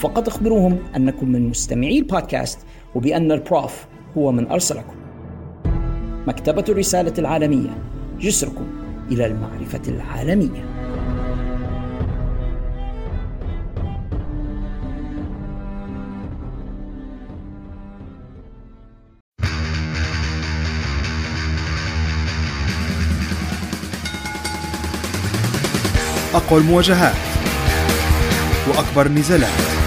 فقط 0.00 0.28
أخبروهم 0.28 0.78
أنكم 0.96 1.28
من 1.28 1.48
مستمعي 1.48 1.98
البودكاست 1.98 2.58
وبأن 2.94 3.32
البروف 3.32 3.86
هو 4.18 4.32
من 4.32 4.50
أرسلكم. 4.50 4.94
مكتبة 6.26 6.64
الرسالة 6.68 7.14
العالمية 7.18 7.70
جسركم 8.20 8.66
إلى 9.10 9.26
المعرفة 9.26 9.82
العالمية. 9.88 10.64
أقوى 26.34 26.60
المواجهات 26.60 27.14
وأكبر 28.68 29.06
النزالات 29.06 29.79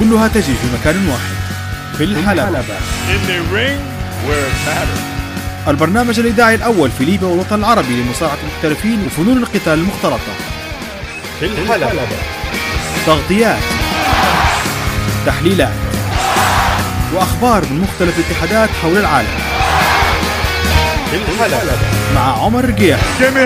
كلها 0.00 0.28
تجري 0.28 0.54
في 0.54 0.66
مكان 0.80 1.08
واحد 1.08 1.34
في 1.98 2.04
الحلبة. 2.04 2.62
البرنامج 5.68 6.18
الإذاعي 6.20 6.54
الأول 6.54 6.90
في 6.90 7.04
ليبيا 7.04 7.26
والوطن 7.26 7.58
العربي 7.58 8.02
لمصارعة 8.02 8.36
المحترفين 8.42 9.06
وفنون 9.06 9.38
القتال 9.38 9.72
المختلطة. 9.72 10.32
في 11.40 11.46
الحلبة. 11.46 11.90
تغطيات 13.06 13.58
تحليلات 15.26 15.72
وأخبار 17.14 17.64
من 17.64 17.80
مختلف 17.80 18.18
الاتحادات 18.18 18.68
حول 18.82 18.98
العالم. 18.98 19.38
في 21.10 21.16
الحلبة. 21.16 21.60
مع 22.14 22.44
عمر 22.44 22.64
رقيح. 22.64 22.98
Give 23.20 23.34
me 23.34 23.40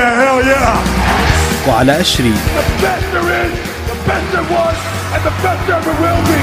a 5.15 5.21
hell 5.21 5.23
yeah! 5.23 5.23
وعلاء 5.23 5.23
الشريف 5.23 5.23
The 5.23 5.23
best 5.23 5.23
there 5.23 5.23
is, 5.23 5.23
the 5.23 5.23
best 5.23 5.23
there 5.23 5.23
was, 5.23 5.23
and 5.23 5.23
the 5.23 5.41
best 5.41 5.63
there 5.67 5.77
ever 5.77 5.95
will 6.01 6.23
be. 6.27 6.41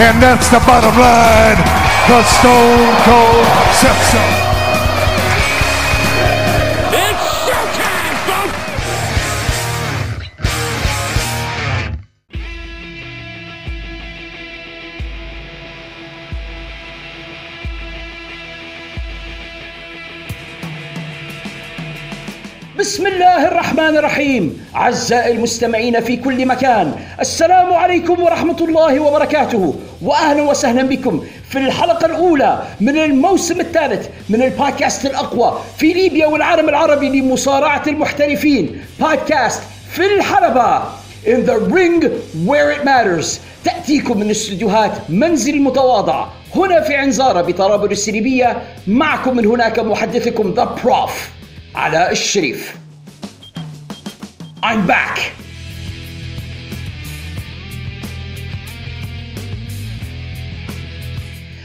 And 0.00 0.22
that's 0.22 0.48
the 0.48 0.60
bottom 0.60 0.96
line, 0.96 1.58
the 2.08 2.22
Stone 2.22 2.96
Cold 3.04 3.46
said 3.72 3.98
so. 4.12 4.47
بسم 22.78 23.06
الله 23.06 23.48
الرحمن 23.48 23.96
الرحيم. 23.96 24.66
أعزائي 24.76 25.32
المستمعين 25.32 26.00
في 26.00 26.16
كل 26.16 26.46
مكان 26.46 26.94
السلام 27.20 27.72
عليكم 27.72 28.22
ورحمة 28.22 28.56
الله 28.60 29.00
وبركاته 29.00 29.74
وأهلا 30.02 30.42
وسهلا 30.42 30.82
بكم 30.82 31.24
في 31.50 31.58
الحلقة 31.58 32.06
الأولى 32.06 32.62
من 32.80 32.98
الموسم 32.98 33.60
الثالث 33.60 34.08
من 34.28 34.42
البودكاست 34.42 35.06
الأقوى 35.06 35.58
في 35.78 35.92
ليبيا 35.92 36.26
والعالم 36.26 36.68
العربي 36.68 37.20
لمصارعة 37.20 37.82
المحترفين. 37.86 38.80
بودكاست 39.00 39.62
في 39.90 40.14
الحلبة 40.16 40.82
In 41.26 41.44
the 41.44 41.58
ring 41.76 42.00
where 42.46 42.70
it 42.70 42.84
matters. 42.84 43.40
تأتيكم 43.64 44.18
من 44.20 44.30
استديوهات 44.30 44.92
منزل 45.08 45.54
المتواضع 45.54 46.26
هنا 46.56 46.80
في 46.80 46.94
عنزارة 46.94 47.40
بطرابلس 47.40 47.92
السليبية 47.92 48.62
معكم 48.86 49.36
من 49.36 49.46
هناك 49.46 49.78
محدثكم 49.78 50.54
ذا 50.56 50.64
بروف 50.64 51.28
علاء 51.78 52.12
الشريف. 52.12 52.76
I'm 54.64 54.90
back. 54.90 55.20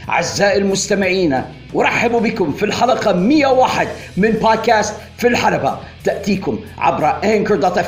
أعزائي 0.08 0.58
المستمعين 0.58 1.42
أرحب 1.76 2.10
بكم 2.10 2.52
في 2.52 2.64
الحلقة 2.64 3.12
101 3.12 3.88
من 4.16 4.30
بودكاست 4.30 4.94
في 5.18 5.28
الحلبة. 5.28 5.78
تأتيكم 6.04 6.58
عبر 6.78 7.04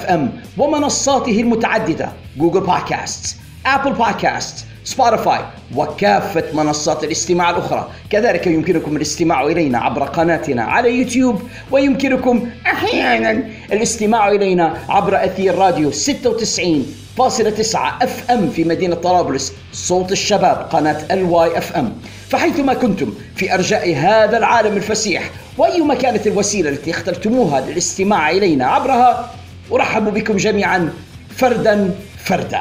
ام 0.07 0.43
ومنصاته 0.59 1.41
المتعددة 1.41 2.13
Google 2.37 2.61
Podcasts 2.61 3.37
Apple 3.67 3.93
Podcasts 3.93 4.67
Spotify 4.87 5.39
وكافة 5.75 6.45
منصات 6.53 7.05
الاستماع 7.05 7.51
الأخرى. 7.51 7.89
كذلك 8.11 8.47
يمكنكم 8.47 8.97
الاستماع 8.97 9.47
إلينا 9.47 9.79
عبر 9.79 10.03
قناتنا 10.05 10.63
على 10.63 10.91
يوتيوب 10.91 11.43
ويمكنكم 11.71 12.49
أحيانا 12.67 13.43
الاستماع 13.73 14.29
إلينا 14.29 14.79
عبر 14.89 15.25
أثير 15.25 15.55
راديو 15.55 15.91
96 15.91 16.87
فاصلة 17.19 17.51
تسعة 17.51 17.99
FM 18.03 18.51
في 18.51 18.65
مدينة 18.65 18.95
طرابلس 18.95 19.53
صوت 19.73 20.13
الشباب 20.13 20.57
قناة 20.73 20.99
ال 21.11 21.59
Y 21.59 21.77
FM. 21.77 21.93
فحيثما 22.29 22.75
كنتم 22.75 23.13
في 23.37 23.55
أرجاء 23.55 23.95
هذا 23.95 24.39
العالم 24.39 24.77
الفسيح 24.77 25.31
وايما 25.59 25.95
كانت 25.95 26.27
الوسيلة 26.27 26.71
التي 26.71 26.91
اخترتموها 26.91 27.61
للاستماع 27.61 28.31
إلينا 28.31 28.67
عبرها 28.67 29.31
أرحب 29.73 30.15
بكم 30.15 30.37
جميعا 30.37 30.93
فردا 31.37 31.95
فردا. 32.25 32.61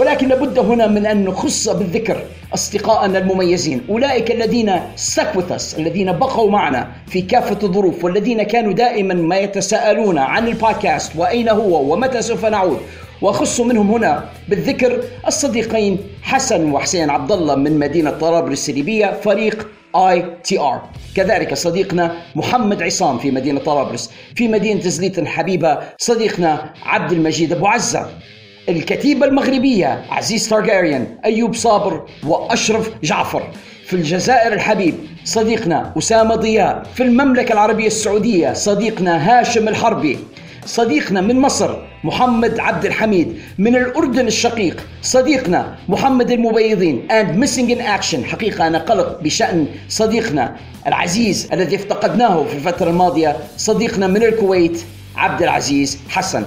ولكن 0.00 0.28
لابد 0.28 0.58
هنا 0.58 0.86
من 0.86 1.06
أن 1.06 1.24
نخص 1.24 1.68
بالذكر 1.68 2.22
اصدقائنا 2.54 3.18
المميزين، 3.18 3.80
أولئك 3.88 4.30
الذين 4.30 4.80
stuck 4.96 5.38
with 5.38 5.52
us، 5.52 5.78
الذين 5.78 6.12
بقوا 6.12 6.50
معنا 6.50 6.90
في 7.06 7.22
كافة 7.22 7.58
الظروف 7.62 8.04
والذين 8.04 8.42
كانوا 8.42 8.72
دائما 8.72 9.14
ما 9.14 9.38
يتساءلون 9.38 10.18
عن 10.18 10.48
البودكاست 10.48 11.16
وأين 11.16 11.48
هو 11.48 11.92
ومتى 11.92 12.22
سوف 12.22 12.44
نعود، 12.44 12.78
وأخص 13.22 13.60
منهم 13.60 13.90
هنا 13.90 14.24
بالذكر 14.48 15.02
الصديقين 15.26 15.98
حسن 16.22 16.72
وحسين 16.72 17.10
عبد 17.10 17.32
الله 17.32 17.54
من 17.54 17.78
مدينة 17.78 18.10
طرابلس 18.10 18.70
الليبيه 18.70 19.20
فريق 19.24 19.68
ITR. 19.96 20.82
كذلك 21.16 21.54
صديقنا 21.54 22.16
محمد 22.34 22.82
عصام 22.82 23.18
في 23.18 23.30
مدينة 23.30 23.60
طرابلس 23.60 24.10
في 24.34 24.48
مدينة 24.48 24.80
زليت 24.80 25.18
الحبيبة 25.18 25.78
صديقنا 25.98 26.70
عبد 26.82 27.12
المجيد 27.12 27.52
أبو 27.52 27.66
عزة. 27.66 28.10
الكتيبة 28.70 29.26
المغربية 29.26 30.04
عزيز 30.10 30.48
تارجاريان 30.48 31.06
أيوب 31.24 31.54
صابر 31.54 32.02
وأشرف 32.26 32.90
جعفر. 33.02 33.42
في 33.86 33.96
الجزائر 33.96 34.52
الحبيب 34.52 34.94
صديقنا 35.24 35.92
أسامة 35.98 36.34
ضياء. 36.34 36.82
في 36.94 37.02
المملكة 37.02 37.52
العربية 37.52 37.86
السعودية 37.86 38.52
صديقنا 38.52 39.40
هاشم 39.40 39.68
الحربي. 39.68 40.18
صديقنا 40.66 41.20
من 41.20 41.40
مصر 41.40 41.76
محمد 42.04 42.60
عبد 42.60 42.84
الحميد. 42.84 43.38
من 43.58 43.76
الأردن 43.76 44.26
الشقيق 44.26 44.86
صديقنا 45.02 45.76
محمد 45.88 46.30
المبيضين. 46.30 47.08
And 47.10 47.44
missing 47.44 47.70
in 47.70 47.80
action 47.80 48.24
حقيقة 48.24 48.66
أنا 48.66 48.78
قلق 48.78 49.20
بشأن 49.22 49.66
صديقنا 49.88 50.56
العزيز 50.86 51.48
الذي 51.52 51.76
افتقدناه 51.76 52.44
في 52.44 52.54
الفترة 52.54 52.90
الماضية 52.90 53.36
صديقنا 53.56 54.06
من 54.06 54.22
الكويت 54.22 54.80
عبد 55.16 55.42
العزيز 55.42 55.98
حسن. 56.08 56.44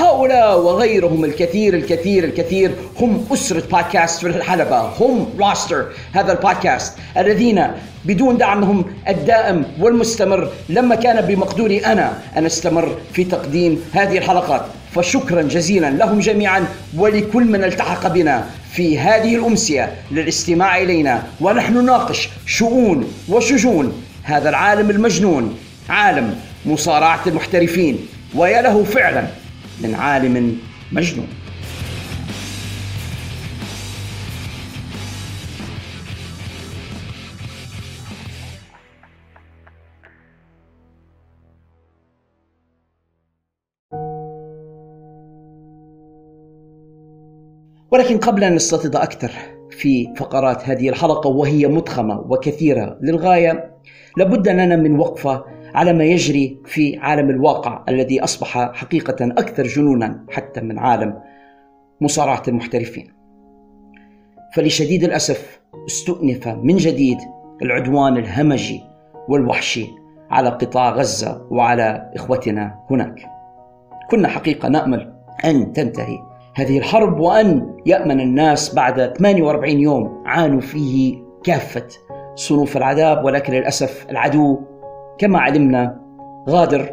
هؤلاء 0.00 0.60
وغيرهم 0.60 1.24
الكثير 1.24 1.74
الكثير 1.74 2.24
الكثير 2.24 2.70
هم 3.00 3.26
أسرة 3.32 3.62
بودكاست 3.70 4.20
في 4.20 4.26
الحلبة. 4.26 4.80
هم 4.80 5.28
راستر 5.40 5.86
هذا 6.12 6.32
البودكاست 6.32 6.98
الذين 7.16 7.66
بدون 8.04 8.38
دعمهم 8.38 8.84
الدائم 9.08 9.64
والمستمر 9.80 10.48
لما 10.68 10.94
كان 10.94 11.20
بمقدوري 11.20 11.86
أنا 11.86 12.18
أن 12.36 12.46
أستمر 12.46 12.96
في 13.12 13.24
تقديم 13.24 13.84
هذه 13.92 14.18
الحلقات. 14.18 14.62
فشكرا 14.94 15.42
جزيلا 15.42 15.90
لهم 15.90 16.20
جميعا 16.20 16.64
ولكل 16.96 17.44
من 17.44 17.64
التحق 17.64 18.06
بنا 18.06 18.44
في 18.72 18.98
هذه 18.98 19.36
الأمسية 19.36 19.94
للاستماع 20.10 20.78
إلينا. 20.78 21.22
ونحن 21.40 21.74
نناقش 21.74 22.28
شؤون 22.46 23.12
وشجون 23.28 24.02
هذا 24.22 24.48
العالم 24.48 24.90
المجنون 24.90 25.58
عالم 25.88 26.40
مصارعة 26.66 27.20
المحترفين. 27.26 27.98
ويا 28.34 28.62
له 28.62 28.84
فعلا. 28.84 29.39
من 29.82 29.94
عالم 29.94 30.58
مجنون. 30.92 31.28
ولكن 47.90 48.18
قبل 48.18 48.44
أن 48.44 48.54
نستطيع 48.54 49.02
أكثر 49.02 49.30
في 49.70 50.14
فقرات 50.16 50.68
هذه 50.68 50.88
الحلقة 50.88 51.28
وهي 51.28 51.66
مضخمة 51.66 52.20
وكثيرة 52.20 52.98
للغاية 53.02 53.70
لابد 54.16 54.48
لنا 54.48 54.76
من 54.76 54.98
وقفة 54.98 55.44
على 55.74 55.92
ما 55.92 56.04
يجري 56.04 56.60
في 56.64 56.98
عالم 56.98 57.30
الواقع 57.30 57.84
الذي 57.88 58.24
أصبح 58.24 58.72
حقيقة 58.74 59.16
أكثر 59.20 59.66
جنونا 59.66 60.24
حتى 60.30 60.60
من 60.60 60.78
عالم 60.78 61.18
مصارعة 62.00 62.42
المحترفين. 62.48 63.12
فلشديد 64.54 65.04
الأسف 65.04 65.60
استؤنف 65.86 66.48
من 66.48 66.76
جديد 66.76 67.18
العدوان 67.62 68.16
الهمجي 68.16 68.80
والوحشي 69.28 69.86
على 70.30 70.48
قطاع 70.48 70.90
غزة 70.90 71.46
وعلى 71.50 72.10
إخوتنا 72.14 72.80
هناك. 72.90 73.26
كنا 74.10 74.28
حقيقة 74.28 74.68
نأمل 74.68 75.12
أن 75.44 75.72
تنتهي 75.72 76.18
هذه 76.54 76.78
الحرب 76.78 77.20
وأن 77.20 77.76
يأمن 77.86 78.20
الناس 78.20 78.74
بعد 78.74 79.16
48 79.18 79.80
يوم 79.80 80.22
عانوا 80.26 80.60
فيه 80.60 81.18
كافة 81.44 81.86
صنوف 82.34 82.76
العذاب 82.76 83.24
ولكن 83.24 83.52
للأسف 83.52 84.06
العدو 84.10 84.69
كما 85.18 85.38
علمنا 85.38 86.00
غادر 86.48 86.92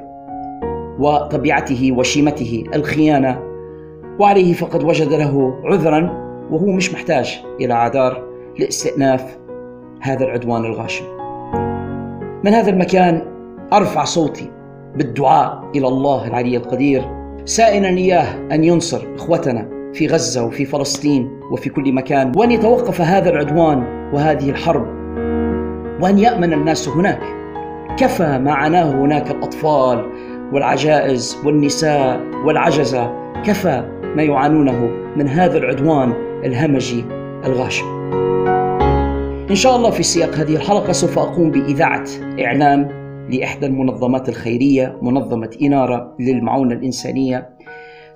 وطبيعته 0.99 1.91
وشيمته 1.97 2.63
الخيانة 2.75 3.39
وعليه 4.19 4.53
فقد 4.53 4.83
وجد 4.83 5.13
له 5.13 5.53
عذرا 5.63 6.27
وهو 6.51 6.65
مش 6.65 6.93
محتاج 6.93 7.43
إلى 7.61 7.73
اعذار 7.73 8.23
لاستئناف 8.59 9.37
هذا 10.01 10.25
العدوان 10.25 10.65
الغاشم. 10.65 11.05
من 12.43 12.53
هذا 12.53 12.69
المكان 12.69 13.21
أرفع 13.73 14.03
صوتي 14.03 14.51
بالدعاء 14.95 15.63
إلى 15.75 15.87
الله 15.87 16.27
العلي 16.27 16.57
القدير 16.57 17.03
سائلا 17.45 17.87
إياه 17.87 18.47
أن 18.51 18.63
ينصر 18.63 19.07
إخوتنا 19.15 19.69
في 19.93 20.07
غزة 20.07 20.45
وفي 20.45 20.65
فلسطين 20.65 21.39
وفي 21.51 21.69
كل 21.69 21.93
مكان 21.93 22.31
وأن 22.35 22.51
يتوقف 22.51 23.01
هذا 23.01 23.29
العدوان 23.29 23.83
وهذه 24.13 24.49
الحرب 24.49 24.87
وأن 26.01 26.19
يأمن 26.19 26.53
الناس 26.53 26.89
هناك 26.89 27.21
كفى 27.97 28.37
ما 28.37 28.53
عناه 28.53 28.91
هناك 28.91 29.31
الأطفال 29.31 30.05
والعجائز 30.53 31.37
والنساء 31.45 32.21
والعجزة 32.45 33.31
كفى 33.43 34.01
ما 34.15 34.23
يعانونه 34.23 34.89
من 35.15 35.27
هذا 35.27 35.57
العدوان 35.57 36.13
الهمجي 36.45 37.05
الغاشم. 37.45 37.85
إن 39.49 39.55
شاء 39.55 39.75
الله 39.75 39.89
في 39.89 40.03
سياق 40.03 40.35
هذه 40.35 40.55
الحلقة 40.55 40.91
سوف 40.91 41.19
أقوم 41.19 41.51
بإذاعة 41.51 42.05
اعلان 42.39 42.87
لإحدى 43.29 43.65
المنظمات 43.65 44.29
الخيرية 44.29 44.97
منظمة 45.01 45.49
إنارة 45.61 46.15
للمعونة 46.19 46.73
الإنسانية 46.75 47.49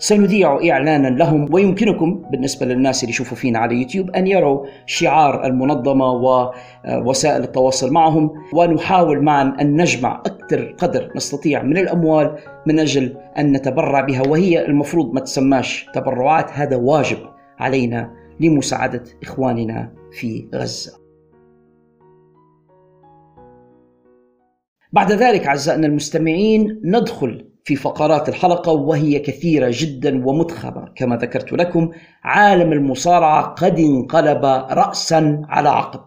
سنذيع 0.01 0.59
إعلانا 0.71 1.07
لهم 1.07 1.53
ويمكنكم 1.53 2.23
بالنسبة 2.31 2.65
للناس 2.65 3.03
اللي 3.03 3.11
يشوفوا 3.11 3.37
فينا 3.37 3.59
على 3.59 3.75
يوتيوب 3.75 4.09
أن 4.09 4.27
يروا 4.27 4.65
شعار 4.85 5.45
المنظمة 5.45 6.11
ووسائل 6.11 7.43
التواصل 7.43 7.93
معهم 7.93 8.31
ونحاول 8.53 9.23
معا 9.23 9.55
أن 9.61 9.81
نجمع 9.81 10.23
أكثر 10.25 10.75
قدر 10.77 11.11
نستطيع 11.15 11.63
من 11.63 11.77
الأموال 11.77 12.37
من 12.67 12.79
أجل 12.79 13.17
أن 13.37 13.51
نتبرع 13.51 14.01
بها 14.01 14.21
وهي 14.27 14.65
المفروض 14.65 15.13
ما 15.13 15.19
تسماش 15.19 15.85
تبرعات 15.93 16.51
هذا 16.53 16.75
واجب 16.75 17.17
علينا 17.59 18.13
لمساعدة 18.39 19.03
إخواننا 19.23 19.93
في 20.11 20.49
غزة. 20.55 20.91
بعد 24.93 25.11
ذلك 25.11 25.47
أعزائنا 25.47 25.87
المستمعين 25.87 26.81
ندخل 26.83 27.50
في 27.63 27.75
فقرات 27.75 28.29
الحلقة 28.29 28.71
وهي 28.71 29.19
كثيرة 29.19 29.71
جدا 29.73 30.27
ومضخمة 30.27 30.87
كما 30.95 31.15
ذكرت 31.15 31.53
لكم 31.53 31.91
عالم 32.23 32.71
المصارعة 32.71 33.41
قد 33.41 33.79
انقلب 33.79 34.45
رأسا 34.71 35.41
على 35.49 35.69
عقب. 35.69 35.99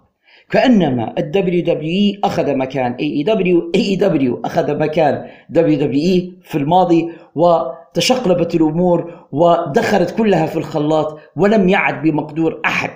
كأنما 0.51 1.15
ال 1.19 1.33
WWE 1.35 2.21
أخذ 2.25 2.55
مكان 2.55 2.97
AEW 2.97 3.77
AEW 3.77 4.41
أخذ 4.45 4.79
مكان 4.79 5.27
WWE 5.55 6.43
في 6.43 6.55
الماضي 6.55 7.09
وتشقلبت 7.35 8.55
الأمور 8.55 9.27
ودخلت 9.33 10.11
كلها 10.11 10.47
في 10.47 10.56
الخلاط 10.56 11.19
ولم 11.37 11.69
يعد 11.69 12.03
بمقدور 12.03 12.61
أحد. 12.65 12.91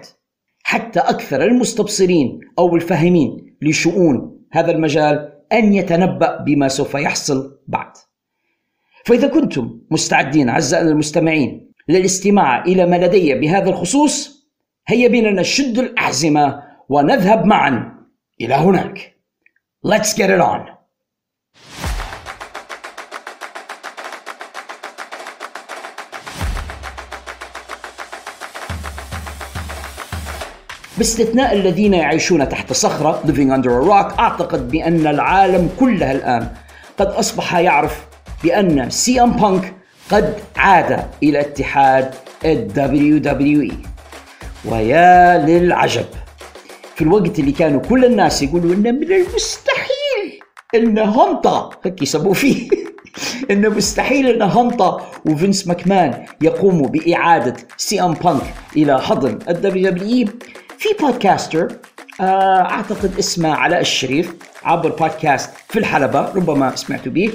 حتى 0.62 1.00
أكثر 1.00 1.43
المستبصرين 1.43 2.40
أو 2.58 2.76
الفاهمين 2.76 3.56
لشؤون 3.62 4.40
هذا 4.52 4.70
المجال 4.70 5.32
أن 5.52 5.72
يتنبأ 5.72 6.37
بما 6.37 6.69
سوف 6.69 6.94
يحصل 6.94 7.58
بعد. 7.69 7.93
فإذا 9.08 9.28
كنتم 9.28 9.81
مستعدين 9.90 10.49
أعزائنا 10.49 10.90
المستمعين 10.90 11.72
للاستماع 11.88 12.64
إلى 12.64 12.87
ما 12.87 12.96
لدي 12.96 13.34
بهذا 13.34 13.70
الخصوص 13.70 14.44
هيا 14.88 15.08
بنا 15.08 15.31
نشد 15.31 15.78
الأحزمة 15.78 16.62
ونذهب 16.88 17.44
معا 17.44 17.94
إلى 18.41 18.55
هناك. 18.55 19.17
Let's 19.86 20.12
get 20.12 20.29
it 20.29 20.41
on. 20.41 20.79
باستثناء 30.98 31.53
الذين 31.55 31.94
يعيشون 31.94 32.48
تحت 32.48 32.72
صخرة 32.72 33.22
living 33.27 33.50
under 33.50 33.70
a 33.70 33.88
rock 33.88 34.19
أعتقد 34.19 34.69
بأن 34.69 35.06
العالم 35.06 35.70
كله 35.81 36.12
الآن 36.12 36.48
قد 36.98 37.06
أصبح 37.06 37.56
يعرف 37.56 38.07
بأن 38.42 38.90
سي 38.90 39.22
إم 39.22 39.30
بانك 39.30 39.74
قد 40.10 40.34
عاد 40.56 41.04
إلى 41.22 41.40
اتحاد 41.40 42.14
ال 42.44 42.68
WWE 43.70 43.74
ويا 44.64 45.38
للعجب 45.38 46.06
في 46.94 47.04
الوقت 47.04 47.38
اللي 47.38 47.52
كانوا 47.52 47.80
كل 47.80 48.04
الناس 48.04 48.42
يقولوا 48.42 48.74
إنه 48.74 48.90
من 48.90 49.12
المستحيل 49.12 50.42
ان 50.74 50.98
هنطة 50.98 51.70
هيك 51.84 52.02
يسموه 52.02 52.32
فيه. 52.32 52.68
إنه 53.50 53.68
مستحيل 53.68 54.26
ان 54.28 54.42
هنطة. 54.42 55.06
وفينس 55.26 55.66
ماكمان 55.66 56.26
يقوموا 56.42 56.88
بإعادة 56.88 57.56
سي 57.76 58.00
إم 58.00 58.12
بانك 58.12 58.42
إلى 58.76 59.02
حضن 59.02 59.38
الدبليو 59.48 59.90
دبليو 59.90 60.28
في 60.78 60.88
بودكاستر 61.00 61.68
آه، 62.20 62.60
أعتقد 62.60 63.18
اسمه 63.18 63.54
علاء 63.54 63.80
الشريف 63.80 64.34
عبر 64.64 64.90
بودكاست 64.90 65.50
في 65.68 65.78
الحلبة 65.78 66.20
ربما 66.20 66.76
سمعتوا 66.76 67.12
به. 67.12 67.32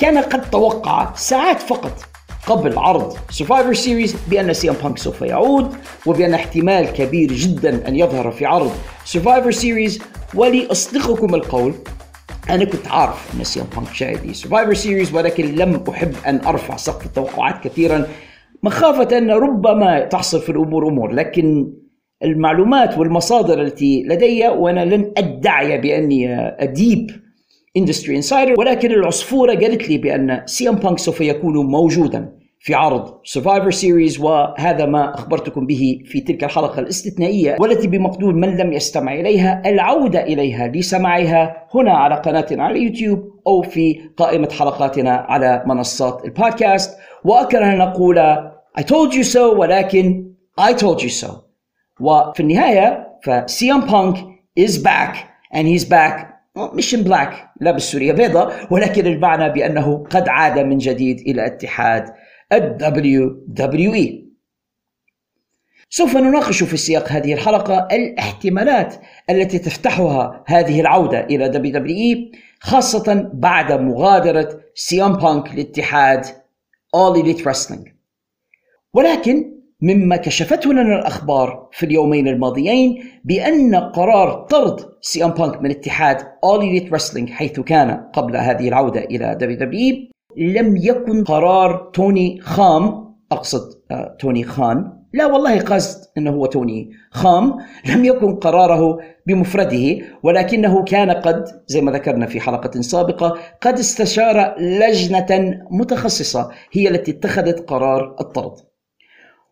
كان 0.00 0.18
قد 0.18 0.50
توقع 0.50 1.14
ساعات 1.14 1.60
فقط 1.60 1.92
قبل 2.46 2.78
عرض 2.78 3.16
Survivor 3.30 3.72
Series 3.74 4.16
بأن 4.30 4.52
سي 4.52 4.70
ام 4.70 4.74
بانك 4.82 4.98
سوف 4.98 5.22
يعود 5.22 5.74
وبأن 6.06 6.34
احتمال 6.34 6.92
كبير 6.92 7.32
جدا 7.32 7.88
أن 7.88 7.96
يظهر 7.96 8.30
في 8.30 8.46
عرض 8.46 8.72
Survivor 9.04 9.50
Series 9.50 10.02
ولأصدقكم 10.34 11.34
القول 11.34 11.74
أنا 12.50 12.64
كنت 12.64 12.88
عارف 12.88 13.34
أن 13.38 13.44
سي 13.44 13.60
ام 13.60 13.66
بانك 13.76 13.96
جاي 13.96 14.14
ل 14.14 14.21
Survivor 14.21 14.74
Series 14.74 15.14
ولكن 15.14 15.54
لم 15.54 15.84
أحب 15.90 16.12
أن 16.26 16.40
أرفع 16.46 16.76
سقف 16.76 17.06
التوقعات 17.06 17.64
كثيرا 17.64 18.06
مخافة 18.62 19.18
أن 19.18 19.30
ربما 19.30 20.00
تحصل 20.00 20.40
في 20.40 20.52
الأمور 20.52 20.88
أمور 20.88 21.12
لكن 21.12 21.72
المعلومات 22.24 22.98
والمصادر 22.98 23.62
التي 23.62 24.02
لدي 24.02 24.48
وأنا 24.48 24.84
لن 24.84 25.12
أدعي 25.16 25.78
بأني 25.78 26.36
أديب 26.38 27.10
industry 27.76 28.16
insider 28.16 28.54
ولكن 28.58 28.92
العصفورة 28.92 29.54
قالت 29.54 29.88
لي 29.88 29.98
بأن 29.98 30.42
سي 30.46 30.68
إم 30.68 30.74
بانك 30.74 30.98
سوف 30.98 31.20
يكون 31.20 31.66
موجودا 31.66 32.40
في 32.62 32.74
عرض 32.74 33.14
Survivor 33.24 33.70
Series 33.70 34.20
وهذا 34.20 34.86
ما 34.86 35.14
أخبرتكم 35.14 35.66
به 35.66 35.98
في 36.04 36.20
تلك 36.20 36.44
الحلقة 36.44 36.80
الاستثنائية 36.80 37.56
والتي 37.60 37.86
بمقدور 37.86 38.34
من 38.34 38.56
لم 38.56 38.72
يستمع 38.72 39.14
إليها 39.14 39.62
العودة 39.66 40.22
إليها 40.22 40.68
لسماعها 40.68 41.68
هنا 41.74 41.92
على 41.92 42.14
قناتنا 42.14 42.64
على 42.64 42.80
يوتيوب 42.82 43.40
أو 43.46 43.62
في 43.62 44.00
قائمة 44.16 44.48
حلقاتنا 44.58 45.10
على 45.10 45.62
منصات 45.66 46.24
البودكاست. 46.24 46.98
واكره 47.24 47.64
ان 47.64 47.78
نقول 47.78 48.36
I 48.78 48.82
told 48.82 49.14
you 49.14 49.32
so 49.34 49.36
ولكن 49.36 50.32
I 50.60 50.72
told 50.72 51.00
you 51.02 51.24
so. 51.24 51.30
وفي 52.00 52.40
النهاية 52.40 53.08
فسي 53.22 53.72
إم 53.72 53.80
بانك 53.80 54.16
is 54.60 54.72
back 54.72 55.16
and 55.54 55.66
he's 55.66 55.84
back 55.84 56.29
مش 56.56 56.94
black 56.94 57.50
لابس 57.60 57.82
سورية 57.82 58.12
بيضاء 58.12 58.66
ولكن 58.70 59.06
المعنى 59.06 59.52
بأنه 59.52 60.04
قد 60.10 60.28
عاد 60.28 60.58
من 60.58 60.78
جديد 60.78 61.20
إلى 61.20 61.46
اتحاد 61.46 62.14
ال 62.52 62.76
WWE 62.80 64.30
سوف 65.90 66.16
نناقش 66.16 66.62
في 66.62 66.76
سياق 66.76 67.08
هذه 67.08 67.34
الحلقة 67.34 67.88
الاحتمالات 67.92 68.94
التي 69.30 69.58
تفتحها 69.58 70.44
هذه 70.46 70.80
العودة 70.80 71.20
إلى 71.20 71.52
WWE 72.32 72.38
خاصة 72.60 73.30
بعد 73.34 73.72
مغادرة 73.72 74.60
سي 74.74 74.99
ام 74.99 75.12
بانك 75.12 75.54
لاتحاد 75.54 76.24
All 76.96 77.22
Elite 77.22 77.44
Wrestling. 77.44 77.88
ولكن 78.94 79.59
مما 79.82 80.16
كشفته 80.16 80.72
لنا 80.72 80.98
الأخبار 80.98 81.68
في 81.72 81.86
اليومين 81.86 82.28
الماضيين 82.28 83.04
بأن 83.24 83.74
قرار 83.74 84.46
طرد 84.50 84.80
سي 85.00 85.24
إم 85.24 85.30
بانك 85.30 85.62
من 85.62 85.70
اتحاد 85.70 86.18
All 86.20 86.60
Elite 86.60 86.90
Wrestling 86.92 87.30
حيث 87.30 87.60
كان 87.60 87.90
قبل 88.12 88.36
هذه 88.36 88.68
العودة 88.68 89.00
إلى 89.00 89.38
WWE 89.40 90.10
لم 90.36 90.76
يكن 90.76 91.24
قرار 91.24 91.90
توني 91.94 92.40
خام 92.40 93.14
أقصد 93.32 93.80
آه 93.90 94.16
توني 94.20 94.44
خان. 94.44 94.92
لا 95.12 95.26
والله 95.26 95.60
قصد 95.60 95.98
أنه 96.18 96.30
هو 96.30 96.46
توني 96.46 96.90
خام. 97.10 97.56
لم 97.88 98.04
يكن 98.04 98.34
قراره 98.34 98.98
بمفرده 99.26 99.98
ولكنه 100.22 100.84
كان 100.84 101.10
قد 101.10 101.44
زي 101.66 101.80
ما 101.80 101.92
ذكرنا 101.92 102.26
في 102.26 102.40
حلقة 102.40 102.80
سابقة 102.80 103.38
قد 103.60 103.78
استشار 103.78 104.54
لجنة 104.58 105.60
متخصصة 105.70 106.50
هي 106.72 106.88
التي 106.88 107.10
اتخذت 107.10 107.70
قرار 107.70 108.16
الطرد. 108.20 108.69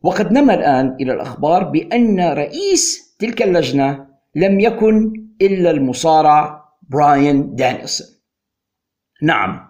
وقد 0.03 0.33
نما 0.33 0.55
الآن 0.55 0.97
إلى 1.01 1.13
الأخبار 1.13 1.65
بأن 1.65 2.21
رئيس 2.21 3.17
تلك 3.19 3.43
اللجنة 3.43 4.07
لم 4.35 4.61
يكن 4.61 5.13
إلا 5.43 5.71
المصارع 5.71 6.65
براين 6.89 7.55
دانيلسون. 7.55 8.07
نعم 9.23 9.61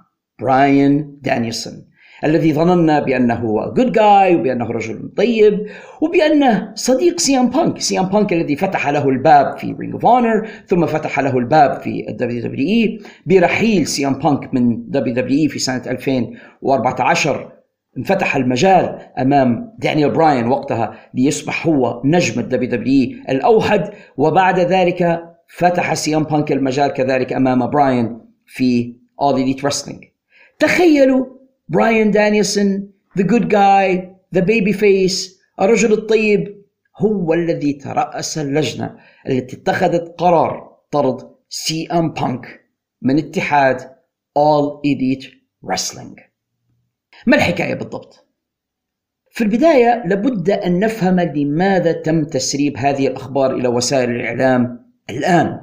براين 0.40 1.18
دانيلسون 1.22 1.88
الذي 2.24 2.52
ظننا 2.52 3.00
بأنه 3.00 3.72
جود 3.76 3.92
جاي 3.92 4.36
وبأنه 4.36 4.70
رجل 4.70 5.12
طيب 5.16 5.66
وبأنه 6.00 6.72
صديق 6.74 7.20
سي 7.20 7.38
ام 7.38 7.50
بانك 7.50 7.78
سي 7.80 7.98
ام 7.98 8.06
بانك 8.06 8.32
الذي 8.32 8.56
فتح 8.56 8.88
له 8.88 9.08
الباب 9.08 9.58
في 9.58 9.76
Ring 9.80 9.92
of 9.92 10.06
Honor 10.06 10.48
ثم 10.66 10.86
فتح 10.86 11.20
له 11.20 11.38
الباب 11.38 11.80
في 11.80 12.08
ال 12.08 12.42
WWE 12.42 12.98
برحيل 13.26 13.86
سي 13.86 14.06
ام 14.06 14.12
بانك 14.12 14.54
من 14.54 14.90
WWE 14.90 15.48
في 15.48 15.58
سنة 15.58 15.82
2014 15.86 17.57
انفتح 17.96 18.36
المجال 18.36 18.98
أمام 19.18 19.74
دانيال 19.78 20.10
براين 20.10 20.46
وقتها 20.46 20.98
ليصبح 21.14 21.66
هو 21.66 22.02
نجم 22.04 22.40
ال 22.40 22.70
WWE 22.70 23.18
الأوحد. 23.28 23.90
وبعد 24.16 24.58
ذلك 24.60 25.22
فتح 25.48 25.94
سي 25.94 26.16
إم 26.16 26.24
بانك 26.24 26.52
المجال 26.52 26.92
كذلك 26.92 27.32
أمام 27.32 27.70
براين 27.70 28.20
في 28.46 28.94
All 29.22 29.34
Elite 29.34 29.62
Wrestling. 29.62 30.06
تخيلوا 30.58 31.26
براين 31.68 32.10
دانيلسون 32.10 32.90
the 33.18 33.24
good 33.24 33.48
guy 33.48 34.16
the 34.34 34.40
babyface 34.40 35.40
الرجل 35.60 35.92
الطيب 35.92 36.64
هو 36.96 37.34
الذي 37.34 37.72
ترأس 37.72 38.38
اللجنة 38.38 38.96
التي 39.28 39.56
اتخذت 39.56 40.14
قرار 40.18 40.76
طرد 40.90 41.30
سي 41.48 41.86
إم 41.92 42.12
بانك 42.12 42.60
من 43.02 43.18
اتحاد 43.18 43.80
All 44.38 44.80
Elite 44.84 45.26
Wrestling. 45.62 46.27
ما 47.26 47.36
الحكاية 47.36 47.74
بالضبط؟ 47.74 48.28
في 49.30 49.44
البداية 49.44 50.02
لابد 50.06 50.50
أن 50.50 50.80
نفهم 50.80 51.20
لماذا 51.20 51.92
تم 51.92 52.24
تسريب 52.24 52.76
هذه 52.76 53.06
الأخبار 53.06 53.54
إلى 53.54 53.68
وسائل 53.68 54.10
الإعلام 54.10 54.92
الآن 55.10 55.60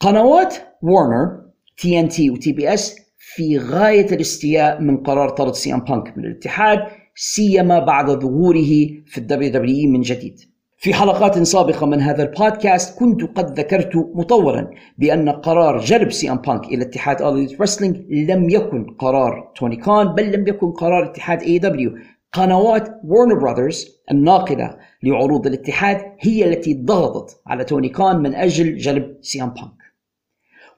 قنوات 0.00 0.54
Warner 0.82 1.44
TNT 1.76 2.08
و 2.08 2.30
TBS 2.30 2.96
في 3.18 3.58
غاية 3.58 4.06
الاستياء 4.14 4.80
من 4.80 4.96
قرار 4.96 5.28
طرد 5.28 5.54
سي 5.54 5.74
إم 5.74 5.80
بانك 5.80 6.18
من 6.18 6.24
الاتحاد 6.24 6.78
سيما 7.14 7.78
بعد 7.78 8.10
ظهوره 8.10 9.02
في 9.06 9.18
ال 9.18 9.50
WWE 9.50 9.90
من 9.90 10.00
جديد 10.00 10.40
في 10.84 10.94
حلقات 10.94 11.42
سابقة 11.42 11.86
من 11.86 12.00
هذا 12.00 12.22
البودكاست 12.22 12.98
كنت 12.98 13.22
قد 13.22 13.58
ذكرت 13.58 13.96
مطولا 13.96 14.70
بأن 14.98 15.28
قرار 15.28 15.78
جلب 15.78 16.12
سي 16.12 16.30
أم 16.30 16.36
بانك 16.36 16.64
إلى 16.64 16.82
اتحاد 16.82 17.22
All 17.22 17.35
Elite 17.35 17.56
Wrestling 17.60 17.96
لم 18.10 18.50
يكن 18.50 18.84
قرار 18.98 19.52
توني 19.56 19.76
كان 19.76 20.06
بل 20.06 20.32
لم 20.32 20.48
يكن 20.48 20.72
قرار 20.72 21.04
اتحاد 21.04 21.42
AEW 21.42 21.94
قنوات 22.32 23.00
Warner 23.04 23.38
Brothers 23.38 23.86
الناقلة 24.10 24.76
لعروض 25.02 25.46
الاتحاد 25.46 26.00
هي 26.20 26.44
التي 26.44 26.74
ضغطت 26.74 27.40
على 27.46 27.64
توني 27.64 27.88
كان 27.88 28.16
من 28.16 28.34
أجل 28.34 28.76
جلب 28.76 29.16
سي 29.22 29.42
أم 29.42 29.48
بانك. 29.48 29.84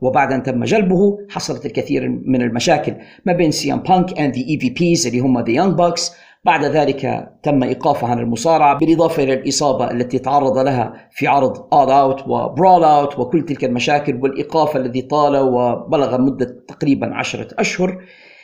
وبعد 0.01 0.33
أن 0.33 0.43
تم 0.43 0.65
جلبه 0.65 1.19
حصلت 1.31 1.67
الكثير 1.67 2.09
من 2.09 2.43
المشاكل 2.43 2.95
ما 3.25 3.33
بين 3.33 3.51
سي 3.51 3.73
أم 3.73 3.79
بانك 3.79 4.21
and 4.21 4.35
the 4.35 4.41
EVPs 4.49 5.07
اللي 5.07 5.21
هم 5.21 5.41
The 5.41 5.51
Young 5.51 5.75
Bucks 5.75 6.13
بعد 6.45 6.65
ذلك 6.65 7.33
تم 7.43 7.63
إيقافه 7.63 8.07
عن 8.07 8.19
المصارعة 8.19 8.79
بالإضافة 8.79 9.23
إلى 9.23 9.33
الإصابة 9.33 9.91
التي 9.91 10.19
تعرض 10.19 10.59
لها 10.59 11.09
في 11.11 11.27
عرض 11.27 11.57
All 11.57 11.89
Out 11.89 12.29
و 12.29 12.38
Brawl 12.38 12.83
Out 12.83 13.19
وكل 13.19 13.43
تلك 13.43 13.65
المشاكل 13.65 14.21
والإيقاف 14.23 14.77
الذي 14.77 15.03
طال 15.03 15.37
وبلغ 15.37 16.21
مدة 16.21 16.65
تقريبا 16.69 17.15
عشرة 17.15 17.49
أشهر. 17.59 17.99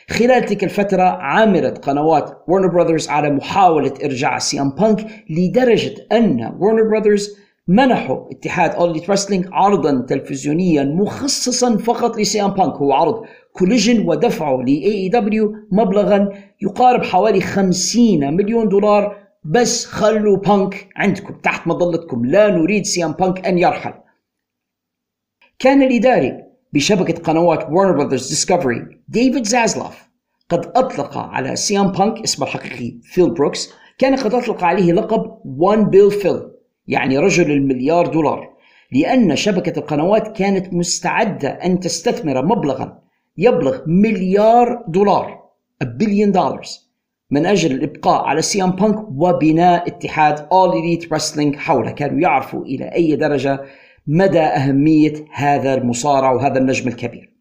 خلال 0.09 0.45
تلك 0.45 0.63
الفترة 0.63 1.03
عملت 1.03 1.85
قنوات 1.85 2.43
Warner 2.47 2.67
Brothers 2.67 3.09
على 3.09 3.29
محاولة 3.29 3.93
إرجاع 4.03 4.39
سي 4.39 4.61
ام 4.61 4.69
بانك 4.69 5.05
لدرجة 5.29 5.95
أن 6.11 6.57
Warner 6.59 6.83
Brothers 6.89 7.35
منحوا 7.67 8.31
اتحاد 8.31 8.71
All 8.75 8.85
Elite 8.85 9.01
Wrestling 9.09 9.47
عرضا 9.51 10.05
تلفزيونيا 10.09 10.83
مخصصا 10.83 11.77
فقط 11.77 12.17
لسي 12.17 12.41
ام 12.41 12.51
بانك 12.51 12.73
هو 12.73 12.93
عرض 12.93 13.21
Collision 13.53 14.07
ودفعه 14.07 14.57
ل 14.57 14.85
AEW 14.85 15.55
مبلغا 15.71 16.29
يقارب 16.61 17.03
حوالي 17.03 17.41
50 17.41 18.33
مليون 18.33 18.69
دولار 18.69 19.17
بس 19.43 19.85
خلوا 19.85 20.37
بانك 20.37 20.89
عندكم 20.95 21.33
تحت 21.33 21.67
مظلتكم. 21.67 22.25
لا 22.25 22.49
نريد 22.49 22.85
سي 22.85 23.05
ام 23.05 23.11
بانك 23.11 23.45
أن 23.47 23.57
يرحل. 23.57 23.93
كان 25.59 25.81
الإداري 25.81 26.43
بشبكة 26.73 27.23
قنوات 27.23 27.67
Warner 27.69 27.91
Brothers 27.97 28.29
Discovery 28.29 29.01
ديفيد 29.07 29.45
زازلوف 29.45 30.09
قد 30.49 30.71
أطلق 30.75 31.17
على 31.17 31.55
سي 31.55 31.79
ام 31.79 31.91
بانك 31.91 32.23
اسمه 32.23 32.47
الحقيقي 32.47 32.99
فيل 33.03 33.29
بروكس 33.29 33.73
كان 33.97 34.15
قد 34.15 34.33
أطلق 34.33 34.63
عليه 34.63 34.93
لقب 34.93 35.39
1 35.45 35.89
Bil 35.89 36.11
Phil 36.11 36.41
يعني 36.87 37.17
رجل 37.17 37.51
المليار 37.51 38.07
دولار 38.07 38.53
لأن 38.91 39.35
شبكة 39.35 39.79
القنوات 39.79 40.37
كانت 40.37 40.73
مستعدة 40.73 41.49
أن 41.49 41.79
تستثمر 41.79 42.45
مبلغا 42.45 43.03
يبلغ 43.37 43.77
مليار 43.87 44.83
دولار 44.87 45.43
billion 45.81 46.31
dollars 46.31 46.93
من 47.31 47.45
أجل 47.45 47.71
الإبقاء 47.71 48.23
على 48.23 48.41
سي 48.41 48.63
إم 48.63 48.71
بانك 48.71 48.97
وبناء 49.15 49.87
اتحاد 49.87 50.37
All 50.37 50.73
Elite 50.73 51.07
Wrestling 51.07 51.55
حوله. 51.55 51.91
كانوا 51.91 52.19
يعرفوا 52.19 52.65
إلى 52.65 52.85
أي 52.85 53.15
درجة 53.15 53.61
مدى 54.07 54.39
أهمية 54.39 55.13
هذا 55.31 55.73
المصارع 55.73 56.31
وهذا 56.31 56.59
النجم 56.59 56.87
الكبير. 56.87 57.33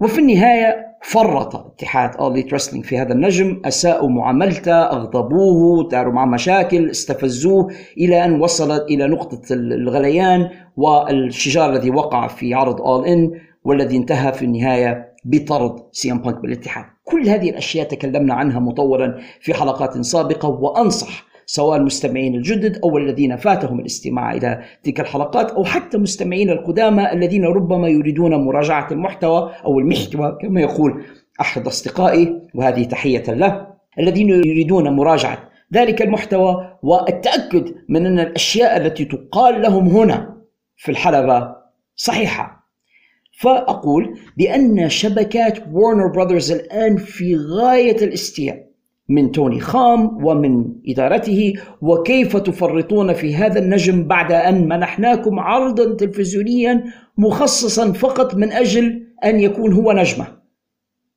وفي 0.00 0.18
النهاية 0.18 0.90
فرط 1.02 1.54
اتحاد 1.56 2.16
All 2.16 2.30
Elite 2.30 2.54
Wrestling 2.54 2.84
في 2.84 2.98
هذا 2.98 3.12
النجم 3.12 3.62
أساءوا 3.64 4.08
معاملته 4.08 4.72
أغضبوه 4.72 5.88
داروا 5.88 6.12
معه 6.12 6.24
مشاكل 6.24 6.90
استفزوه 6.90 7.72
إلى 7.98 8.24
أن 8.24 8.40
وصلت 8.40 8.82
إلى 8.82 9.06
نقطة 9.06 9.42
الغليان 9.50 10.50
والشجار 10.76 11.72
الذي 11.72 11.90
وقع 11.90 12.26
في 12.26 12.54
عرض 12.54 12.80
اول 12.80 13.06
ان 13.06 13.30
والذي 13.64 13.96
انتهى 13.96 14.32
في 14.32 14.44
النهاية 14.44 15.14
بطرد 15.24 15.76
سي 15.92 16.12
إم 16.12 16.18
بانك 16.18 16.40
بالاتحاد. 16.40 16.84
كل 17.04 17.28
هذه 17.28 17.50
الأشياء 17.50 17.88
تكلمنا 17.88 18.34
عنها 18.34 18.60
مطولا 18.60 19.18
في 19.40 19.54
حلقات 19.54 20.00
سابقة 20.00 20.48
وأنصح 20.48 21.30
سواء 21.46 21.78
المستمعين 21.78 22.34
الجدد 22.34 22.80
أو 22.84 22.98
الذين 22.98 23.36
فاتهم 23.36 23.80
الاستماع 23.80 24.32
إلى 24.32 24.62
تلك 24.82 25.00
الحلقات 25.00 25.50
أو 25.50 25.64
حتى 25.64 25.98
مستمعين 25.98 26.50
القدامى 26.50 27.12
الذين 27.12 27.44
ربما 27.44 27.88
يريدون 27.88 28.34
مراجعة 28.34 28.88
المحتوى 28.92 29.52
أو 29.64 29.78
المحتوى 29.78 30.38
كما 30.42 30.60
يقول 30.60 31.04
أحد 31.40 31.66
أصدقائي. 31.66 32.40
وهذه 32.54 32.84
تحية 32.84 33.24
له. 33.28 33.66
الذين 33.98 34.28
يريدون 34.28 34.96
مراجعة 34.96 35.38
ذلك 35.74 36.02
المحتوى 36.02 36.78
والتأكد 36.82 37.74
من 37.88 38.06
أن 38.06 38.18
الأشياء 38.18 38.76
التي 38.76 39.04
تقال 39.04 39.62
لهم 39.62 39.88
هنا 39.88 40.36
في 40.76 40.90
الحلبة 40.90 41.54
صحيحة. 41.96 42.59
فأقول 43.40 44.18
بأن 44.36 44.88
شبكات 44.88 45.58
وارنر 45.72 46.06
براذرز 46.06 46.52
الآن 46.52 46.96
في 46.96 47.36
غاية 47.36 48.04
الاستياء 48.04 48.66
من 49.08 49.32
توني 49.32 49.60
خام 49.60 50.24
ومن 50.24 50.64
إدارته 50.88 51.54
وكيف 51.82 52.36
تفرطون 52.36 53.12
في 53.12 53.34
هذا 53.34 53.58
النجم 53.58 54.04
بعد 54.04 54.32
أن 54.32 54.68
منحناكم 54.68 55.38
عرضا 55.38 55.94
تلفزيونيا 55.94 56.84
مخصصا 57.18 57.92
فقط 57.92 58.34
من 58.34 58.52
أجل 58.52 59.06
أن 59.24 59.40
يكون 59.40 59.72
هو 59.72 59.92
نجمة. 59.92 60.26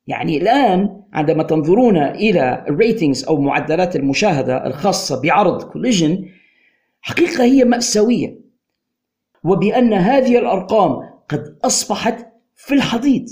يعني 0.06 0.38
الآن 0.38 1.00
عندما 1.12 1.42
تنظرون 1.42 1.96
إلى 1.96 2.64
ال 2.68 2.75
ratings 2.75 3.24
أو 3.24 3.40
معدلات 3.40 3.96
المشاهدة 3.96 4.66
الخاصة 4.66 5.22
بعرض 5.22 5.62
Collision 5.62 6.24
حقيقة 7.00 7.44
هي 7.44 7.64
مأساوية. 7.64 8.38
وبأن 9.44 9.92
هذه 9.92 10.38
الأرقام 10.38 11.13
قد 11.28 11.56
أصبحت 11.64 12.26
في 12.56 12.74
الحضيض. 12.74 13.26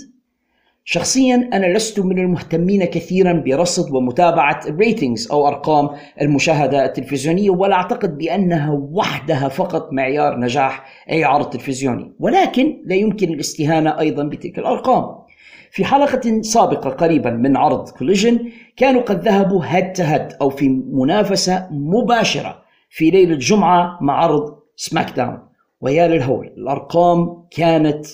شخصيا 0.85 1.51
أنا 1.53 1.67
لست 1.77 2.01
من 2.01 2.19
المهتمين 2.19 2.85
كثيرا 2.85 3.33
برصد 3.33 3.95
ومتابعة 3.95 4.61
ال 4.67 4.75
ratings 4.75 5.31
أو 5.33 5.49
أرقام 5.49 5.89
المشاهدة 6.23 6.85
التلفزيونية 6.85 7.51
ولا 7.51 7.75
أعتقد 7.77 8.19
بأنها 8.19 8.71
وحدها 8.93 9.49
فقط 9.49 9.93
معيار 9.93 10.39
نجاح 10.39 10.85
أي 11.11 11.25
عرض 11.25 11.51
تلفزيوني 11.51 12.13
ولكن 12.21 12.83
لا 12.85 12.95
يمكن 12.95 13.29
الاستهانة 13.29 13.99
أيضا 13.99 14.25
بتلك 14.25 14.59
الأرقام. 14.59 15.23
في 15.71 15.85
حلقة 15.85 16.43
سابقة 16.43 16.91
قريبا 16.91 17.31
من 17.31 17.57
عرض 17.57 17.89
Collision 17.89 18.51
كانوا 18.77 19.03
قد 19.03 19.25
ذهبوا 19.25 19.63
head 19.65 19.93
to 19.93 20.03
head 20.03 20.29
أو 20.41 20.51
في 20.51 20.69
منافسة 20.69 21.69
مباشرة 21.71 22.63
في 22.91 23.11
ليلة 23.11 23.33
الجمعة 23.35 23.99
مع 24.01 24.15
عرض 24.15 24.59
SmackDown 24.77 25.39
ويا 25.83 26.09
للهول 26.09 26.47
الأرقام 26.47 27.47
كانت 27.51 28.07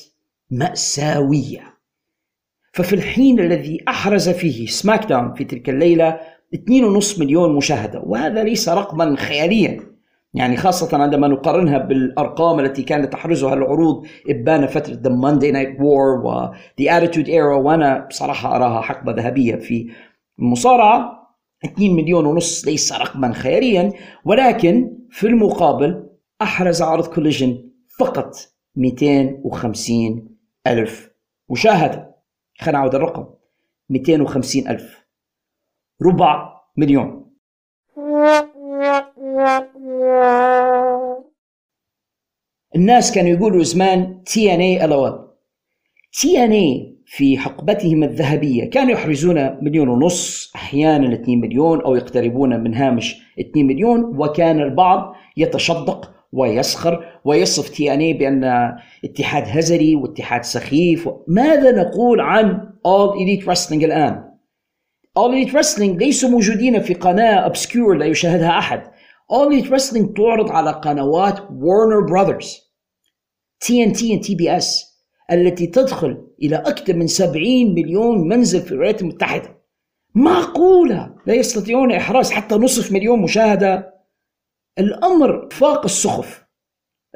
مأساوية. 0.50 1.78
ففي 2.72 2.92
الحين 2.92 3.40
الذي 3.40 3.84
أحرز 3.88 4.28
فيه 4.28 4.66
SmackDown 4.66 5.34
في 5.34 5.44
تلك 5.44 5.68
الليلة 5.68 6.20
2.5 6.54 7.20
مليون 7.20 7.56
مشاهدة 7.56 8.00
وهذا 8.06 8.44
ليس 8.44 8.68
رقما 8.68 9.16
خياليا. 9.16 9.80
يعني 10.34 10.56
خاصة 10.56 11.02
عندما 11.02 11.28
نقارنها 11.28 11.78
بالأرقام 11.78 12.60
التي 12.60 12.82
كانت 12.82 13.12
تحرزها 13.12 13.54
العروض 13.54 14.06
إبان 14.28 14.66
فترة 14.66 14.94
The 14.94 15.12
Monday 15.22 15.52
Night 15.52 15.80
War 15.80 16.24
و 16.24 16.52
The 16.80 16.84
Attitude 16.84 17.28
Era 17.28 17.56
وأنا 17.64 18.06
بصراحة 18.10 18.56
أراها 18.56 18.80
حقبة 18.80 19.12
ذهبية 19.12 19.56
في 19.56 19.90
المصارعة 20.38 21.18
2 21.64 21.96
مليون 21.96 22.26
ونص 22.26 22.66
ليس 22.66 22.92
رقما 22.92 23.32
خياليا 23.32 23.92
ولكن 24.24 24.90
في 25.10 25.26
المقابل 25.26 26.07
أحرز 26.42 26.82
عرض 26.82 27.06
كوليجن 27.06 27.70
فقط 27.98 28.36
250 28.76 30.36
ألف. 30.66 31.10
مشاهدة 31.50 32.16
خلينا 32.58 32.78
نعود 32.78 32.94
الرقم 32.94 33.26
250 33.90 34.68
ألف. 34.68 35.04
ربع 36.02 36.60
مليون. 36.76 37.30
الناس 42.76 43.12
كانوا 43.12 43.30
يقولوا 43.30 43.62
زمان 43.62 44.24
TNA 44.24 45.14
تي 46.12 46.44
إن 46.44 46.52
اي 46.52 46.98
في 47.06 47.38
حقبتهم 47.38 48.02
الذهبية 48.02 48.70
كانوا 48.70 48.92
يحرزون 48.92 49.64
مليون 49.64 49.88
ونص 49.88 50.52
أحيانا 50.54 51.14
2 51.14 51.40
مليون 51.40 51.80
أو 51.80 51.96
يقتربون 51.96 52.60
من 52.60 52.74
هامش 52.74 53.22
2 53.40 53.66
مليون 53.66 54.04
وكان 54.04 54.60
البعض 54.60 55.14
يتشدق 55.36 56.17
ويسخر 56.32 57.20
ويصف 57.24 57.68
تي 57.68 57.94
إن 57.94 58.00
اي 58.00 58.12
بأن 58.12 58.44
اتحاد 59.04 59.44
هزلي 59.46 59.94
واتحاد 59.94 60.44
سخيف. 60.44 61.08
ماذا 61.28 61.82
نقول 61.82 62.20
عن 62.20 62.72
All 62.86 63.22
Elite 63.22 63.48
Wrestling 63.48 63.84
الآن؟ 63.84 64.24
All 65.16 65.34
Elite 65.34 65.54
Wrestling 65.54 66.02
ليسوا 66.02 66.30
موجودين 66.30 66.82
في 66.82 66.94
قناة 66.94 67.46
obscure 67.46 67.94
لا 67.94 68.06
يشاهدها 68.06 68.58
أحد. 68.58 68.82
All 69.32 69.52
Elite 69.52 69.72
Wrestling 69.72 70.16
تعرض 70.16 70.50
على 70.50 70.70
قنوات 70.70 71.38
TNT 73.60 73.92
TBS 73.92 74.88
التي 75.32 75.66
تدخل 75.66 76.26
إلى 76.42 76.56
أكثر 76.56 76.94
من 76.94 77.06
70 77.06 77.74
مليون 77.74 78.28
منزل 78.28 78.60
في 78.60 78.72
الولايات 78.72 79.02
المتحدة. 79.02 79.58
معقولة؟ 80.14 81.14
لا 81.26 81.34
يستطيعون 81.34 81.92
إحراز 81.92 82.30
حتى 82.30 82.54
نصف 82.54 82.92
مليون 82.92 83.22
مشاهدة. 83.22 83.97
الأمر 84.78 85.48
فاق 85.50 85.84
السخف. 85.84 86.44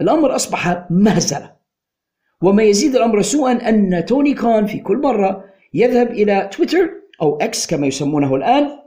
الأمر 0.00 0.34
أصبح 0.34 0.86
مهزلة. 0.90 1.56
وما 2.42 2.62
يزيد 2.62 2.96
الأمر 2.96 3.22
سوءا 3.22 3.52
أن 3.52 4.04
توني 4.04 4.34
خان 4.34 4.66
في 4.66 4.78
كل 4.78 4.96
مرة 4.96 5.44
يذهب 5.74 6.10
إلى 6.10 6.50
تويتر 6.52 6.90
أو 7.22 7.36
إكس 7.36 7.66
كما 7.66 7.86
يسمونه 7.86 8.36
الآن 8.36 8.78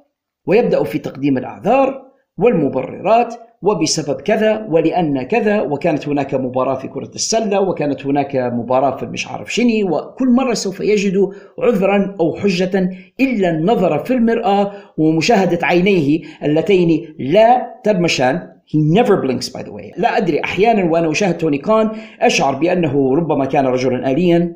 ويبدأ 0.46 0.84
في 0.84 1.00
تقديم 1.00 1.38
الأعذار 1.38 2.12
والمبررات 2.38 3.36
وبسبب 3.66 4.22
كذا 4.22 4.68
ولأن 4.70 5.24
كذا 5.24 5.62
وكانت 5.62 6.08
هناك 6.08 6.36
مباراة 6.36 6.76
في 6.76 6.88
كرة 6.88 7.12
السلة 7.16 7.60
وكانت 7.62 8.06
هناك 8.06 8.36
مباراة 8.36 8.98
في 8.98 9.06
مش 9.06 9.28
عارف 9.28 9.54
شني 9.54 9.84
وكل 9.84 10.30
مرة 10.30 10.54
سوف 10.54 10.80
يجد 10.80 11.30
عذرا 11.60 12.16
أو 12.20 12.36
حجة 12.36 12.90
إلا 13.20 13.50
النظر 13.50 14.00
في 14.00 14.14
المرآة 14.14 14.72
ومشاهدة 14.98 15.60
عينيه 15.64 16.22
اللتين 16.44 17.16
لا 17.20 17.76
ترمشان. 17.84 18.56
He 18.68 18.78
never 18.78 19.16
blinks 19.22 19.48
by 19.50 19.62
the 19.62 19.72
way. 19.72 19.94
لا 19.98 20.18
أدري 20.18 20.44
أحيانا 20.44 20.92
وأنا 20.92 21.12
أشاهد 21.12 21.38
توني 21.38 21.58
كان 21.58 21.90
أشعر 22.22 22.56
بأنه 22.56 23.16
ربما 23.16 23.46
كان 23.46 23.66
رجلا 23.66 24.12
آليا 24.12 24.56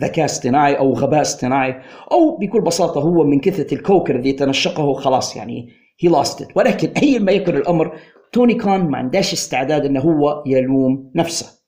ذكاء 0.00 0.24
اصطناعي 0.24 0.78
أو 0.78 0.92
غباء 0.92 1.20
اصطناعي 1.20 1.74
أو 2.12 2.36
بكل 2.36 2.60
بساطة 2.60 3.00
هو 3.00 3.24
من 3.24 3.40
كثرة 3.40 3.74
الكوكر 3.74 4.16
الذي 4.16 4.32
تنشقه 4.32 4.92
خلاص 4.92 5.36
يعني 5.36 5.68
he 6.04 6.08
lost 6.08 6.40
it. 6.40 6.56
ولكن 6.56 6.88
أيا 7.02 7.18
ما 7.18 7.32
يكن 7.32 7.56
الأمر 7.56 7.92
توني 8.32 8.54
خان 8.54 8.90
ما 8.90 8.98
عندهاش 8.98 9.32
استعداد 9.32 9.84
أنه 9.84 10.00
هو 10.00 10.44
يلوم 10.46 11.10
نفسه. 11.14 11.60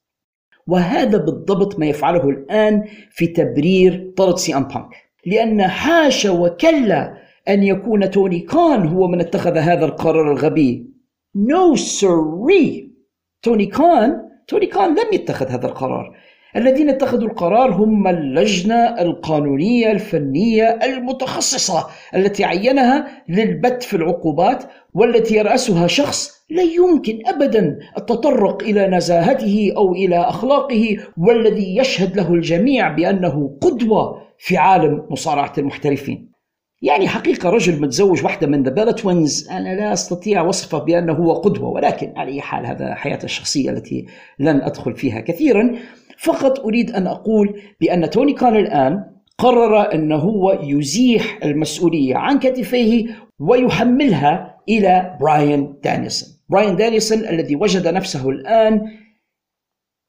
وهذا 0.66 1.18
بالضبط 1.18 1.78
ما 1.78 1.86
يفعله 1.86 2.28
الآن 2.28 2.84
في 3.10 3.26
تبرير 3.26 4.12
طرد 4.16 4.38
CM 4.38 4.64
Punk. 4.64 4.88
لأن 5.26 5.62
حاشا 5.62 6.30
وكلا 6.30 7.14
أن 7.48 7.62
يكون 7.62 8.10
توني 8.10 8.40
خان 8.40 8.86
هو 8.86 9.08
من 9.08 9.20
اتخذ 9.20 9.56
هذا 9.56 9.84
القرار 9.84 10.32
الغبي. 10.32 10.90
No 11.38 11.74
siree 11.74 12.92
توني 13.42 13.66
خان 13.66 14.28
توني 14.48 14.66
خان 14.66 14.90
لم 14.90 15.12
يتخذ 15.12 15.48
هذا 15.48 15.66
القرار. 15.66 16.16
الذين 16.56 16.88
اتخذوا 16.88 17.28
القرار 17.28 17.74
هم 17.74 18.08
اللجنة 18.08 19.00
القانونية 19.00 19.92
الفنية 19.92 20.78
المتخصصة 20.84 21.86
التي 22.14 22.44
عينها 22.44 23.08
للبت 23.28 23.82
في 23.82 23.96
العقوبات 23.96 24.64
والتي 24.94 25.36
يرأسها 25.36 25.86
شخص 25.86 26.42
لا 26.50 26.62
يمكن 26.62 27.18
ابدا 27.26 27.78
التطرق 27.98 28.62
إلى 28.62 28.86
نزاهته 28.86 29.72
أو 29.76 29.92
إلى 29.92 30.16
أخلاقه 30.16 30.96
والذي 31.18 31.76
يشهد 31.76 32.16
له 32.16 32.34
الجميع 32.34 32.88
بأنه 32.88 33.58
قدوة 33.60 34.22
في 34.38 34.56
عالم 34.56 35.06
مصارعة 35.10 35.52
المحترفين. 35.58 36.32
يعني 36.82 37.08
حقيقة 37.08 37.50
رجل 37.50 37.80
متزوج 37.80 38.24
واحدة 38.24 38.46
من 38.46 38.62
The 38.62 38.70
Bella 38.70 38.92
Twins 38.92 39.48
أنا 39.50 39.74
لا 39.74 39.92
أستطيع 39.92 40.42
وصفه 40.42 40.78
بأنه 40.78 41.12
هو 41.12 41.32
قدوة 41.32 41.68
ولكن 41.68 42.12
على 42.16 42.32
أي 42.32 42.40
حال 42.40 42.66
هذا 42.66 42.94
حياته 42.94 43.24
الشخصية 43.24 43.70
التي 43.70 44.06
لن 44.38 44.62
أدخل 44.62 44.94
فيها 44.94 45.20
كثيرا 45.20 45.76
فقط 46.22 46.60
أريد 46.60 46.90
أن 46.90 47.06
أقول 47.06 47.60
بأن 47.80 48.10
توني 48.10 48.32
خان 48.32 48.56
الآن 48.56 49.04
قرر 49.38 49.94
أنه 49.94 50.16
هو 50.16 50.60
يزيح 50.62 51.38
المسؤولية 51.44 52.16
عن 52.16 52.38
كتفيه 52.38 53.06
ويحملها 53.38 54.56
إلى 54.68 55.16
براين 55.20 55.74
دانيلسون. 55.84 56.28
براين 56.48 56.76
دانيلسون 56.76 57.18
الذي 57.18 57.56
وجد 57.56 57.88
نفسه 57.88 58.28
الآن 58.28 58.80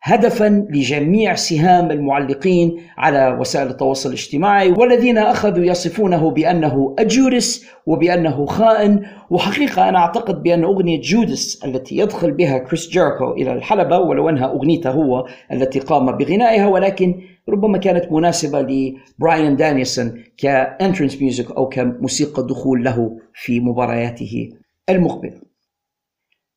هدفا 0.06 0.68
لجميع 0.70 1.36
سهام 1.36 1.92
المعلقين 1.92 2.78
على 2.98 3.38
وسائل 3.40 3.68
التواصل 3.68 4.10
الاجتماعي 4.10 4.72
والذين 4.72 5.18
أخذوا 5.18 5.66
يصفونه 5.66 6.32
بأنه 6.32 6.96
Judas 7.00 7.66
وبأنه 7.86 8.46
خائن. 8.46 9.06
وحقيقة 9.30 9.90
أنا 9.90 9.98
أعتقد 9.98 10.44
بأن 10.44 10.64
أغنية 10.64 11.02
Judas 11.02 11.66
التي 11.66 11.98
يدخل 11.98 12.32
بها 12.32 12.58
كريس 12.58 12.90
جيريكو 12.90 13.32
إلى 13.32 13.54
الحلبة 13.54 14.00
ولو 14.00 14.30
انها 14.30 14.46
أغنيته 14.46 14.90
هو 14.90 15.26
التي 15.52 15.80
قام 15.80 16.12
بغنائها 16.12 16.68
ولكن 16.68 17.22
ربما 17.50 17.78
كانت 17.78 18.12
مناسبة 18.12 18.62
لبراين 18.62 19.56
دانيلسون 19.56 20.24
ك 20.38 20.47
entrance 20.47 21.22
music 21.22 21.52
أو 21.52 21.70
كموسيقى 21.70 22.48
دخول 22.48 22.84
له 22.84 23.18
في 23.34 23.60
مبارياته 23.60 24.50
المقبلة. 24.90 25.53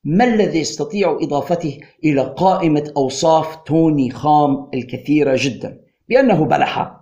ما 0.09 0.25
الذي 0.25 0.59
يستطيع 0.59 1.19
إضافته 1.23 1.79
إلى 2.05 2.35
قائمة 2.37 2.93
أوصاف 2.97 3.57
توني 3.57 4.11
خان 4.11 4.69
الكثيرة 4.75 5.37
جدا؟ 5.39 5.81
بأنه 6.09 6.45
أبله 6.45 6.93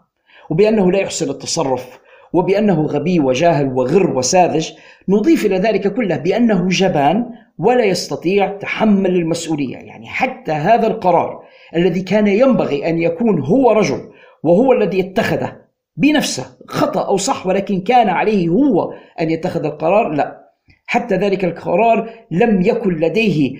وبأنه 0.51 0.93
لا 0.93 0.99
يحسن 0.99 1.31
التصرف 1.31 2.01
وبأنه 2.33 2.83
غبي 2.83 3.21
وجاهل 3.21 3.73
وغر 3.73 4.17
وساذج. 4.17 4.73
نضيف 5.09 5.47
إلى 5.47 5.59
ذلك 5.59 5.95
كله 5.95 6.17
بأنه 6.17 6.69
جبان 6.69 7.27
ولا 7.59 7.85
يستطيع 7.85 8.57
تحمل 8.57 9.11
المسؤولية. 9.11 9.77
يعني 9.77 10.07
حتى 10.07 10.53
هذا 10.53 10.87
القرار 10.87 11.43
الذي 11.77 12.03
كان 12.03 12.27
ينبغي 12.27 12.88
أن 12.88 12.99
يكون 12.99 13.40
هو 13.40 13.73
رجل 13.73 14.11
وهو 14.43 14.73
الذي 14.73 15.01
اتخذه 15.01 15.57
بنفسه 15.97 16.47
خطأ 16.69 17.07
أو 17.07 17.17
صح 17.17 17.47
ولكن 17.47 17.81
كان 17.81 18.09
عليه 18.09 18.49
هو 18.49 18.93
أن 19.21 19.31
يتخذ 19.31 19.64
القرار 19.64 20.09
لا. 20.09 20.43
حتى 20.87 21.16
ذلك 21.16 21.44
القرار 21.44 22.11
لم 22.31 22.62
يكن 22.62 22.90
لديه 22.94 23.57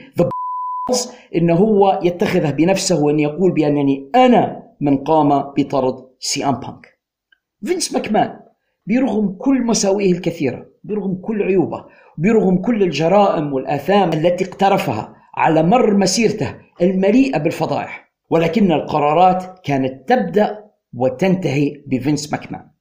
إن 1.37 1.51
هو 1.51 2.01
يتخذه 2.03 2.51
بنفسه 2.51 3.05
وأن 3.05 3.21
يقول 3.21 3.53
بأنني 3.53 4.11
أنا 4.15 4.63
من 4.81 4.97
قام 4.99 5.39
بطرد 5.59 6.09
CM 6.21 6.61
Punk. 6.61 6.99
فينس 7.65 7.93
ماكمان 7.93 8.41
برغم 8.87 9.37
كل 9.39 9.63
مساوئه 9.63 10.13
الكثيرة 10.13 10.67
برغم 10.85 11.15
كل 11.15 11.43
عيوبه 11.43 11.85
برغم 12.19 12.57
كل 12.57 12.83
الجرائم 12.83 13.53
والآثام 13.53 14.13
التي 14.13 14.45
اقترفها 14.45 15.15
على 15.37 15.63
مر 15.63 15.97
مسيرته 15.97 16.55
المليئة 16.83 17.39
بالفضائح 17.39 18.13
ولكن 18.31 18.73
القرارات 18.73 19.59
كانت 19.65 20.09
تبدأ 20.09 20.65
وتنتهي 20.95 21.83
بفينس 21.87 22.33
ماكمان. 22.33 22.74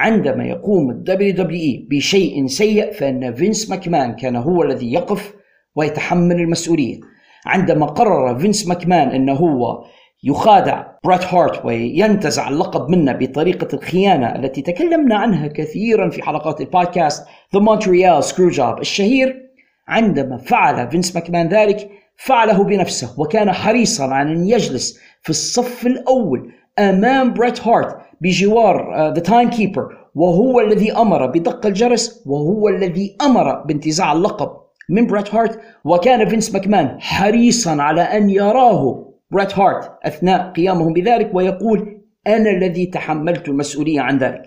عندما 0.00 0.44
يقوم 0.44 0.90
ال 0.90 1.34
WWE 1.34 1.86
بشيء 1.90 2.46
سيء 2.46 2.92
فإن 2.92 3.34
فينس 3.34 3.70
ماكمان 3.70 4.12
كان 4.12 4.36
هو 4.36 4.62
الذي 4.62 4.92
يقف 4.92 5.34
ويتحمل 5.76 6.36
المسؤولية. 6.36 7.00
عندما 7.46 7.86
قرر 7.86 8.38
فينس 8.38 8.66
ماكمان 8.66 9.08
إنه 9.08 9.32
هو 9.32 9.84
يخادع 10.24 10.86
بريت 11.04 11.24
هارت 11.24 11.64
وينتزع 11.64 12.48
اللقب 12.48 12.90
منه 12.90 13.12
بطريقة 13.12 13.68
الخيانة 13.74 14.34
التي 14.36 14.62
تكلمنا 14.62 15.16
عنها 15.16 15.46
كثيرا 15.48 16.10
في 16.10 16.22
حلقات 16.22 16.60
البودكاست 16.60 17.26
The 17.56 17.60
Montreal 17.60 18.24
Screwjob 18.24 18.78
الشهير 18.80 19.50
عندما 19.88 20.36
فعل 20.36 20.90
فينس 20.90 21.14
ماكمان 21.14 21.48
ذلك 21.48 21.90
فعله 22.16 22.64
بنفسه 22.64 23.20
وكان 23.20 23.52
حريصا 23.52 24.04
على 24.04 24.32
أن 24.32 24.46
يجلس 24.46 24.98
في 25.22 25.30
الصف 25.30 25.86
الأول 25.86 26.52
أمام 26.78 27.32
بريت 27.32 27.66
هارت 27.66 27.96
بجوار 28.20 28.94
the 29.14 29.20
timekeeper 29.20 29.88
وهو 30.14 30.60
الذي 30.60 30.92
أمر 30.92 31.26
بدق 31.26 31.66
الجرس 31.66 32.22
وهو 32.26 32.68
الذي 32.68 33.16
أمر 33.22 33.54
بانتزاع 33.62 34.12
اللقب. 34.12 34.50
من 34.88 35.06
بريت 35.06 35.34
هارت 35.34 35.60
وكان 35.84 36.28
فينس 36.28 36.54
ماكمان 36.54 37.00
حريصا 37.00 37.82
على 37.82 38.02
أن 38.02 38.30
يراه. 38.30 39.06
بريت 39.30 39.58
هارت 39.58 39.98
أثناء 40.02 40.52
قيامهم 40.52 40.92
بذلك 40.92 41.30
ويقول 41.34 42.00
أنا 42.26 42.50
الذي 42.50 42.86
تحملت 42.86 43.48
المسؤولية 43.48 44.00
عن 44.00 44.18
ذلك. 44.18 44.42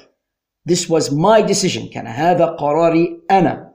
This 0.70 0.90
was 0.90 1.04
my 1.12 1.42
decision. 1.52 1.94
كان 1.94 2.08
هذا 2.08 2.46
قراري 2.46 3.22
أنا. 3.32 3.74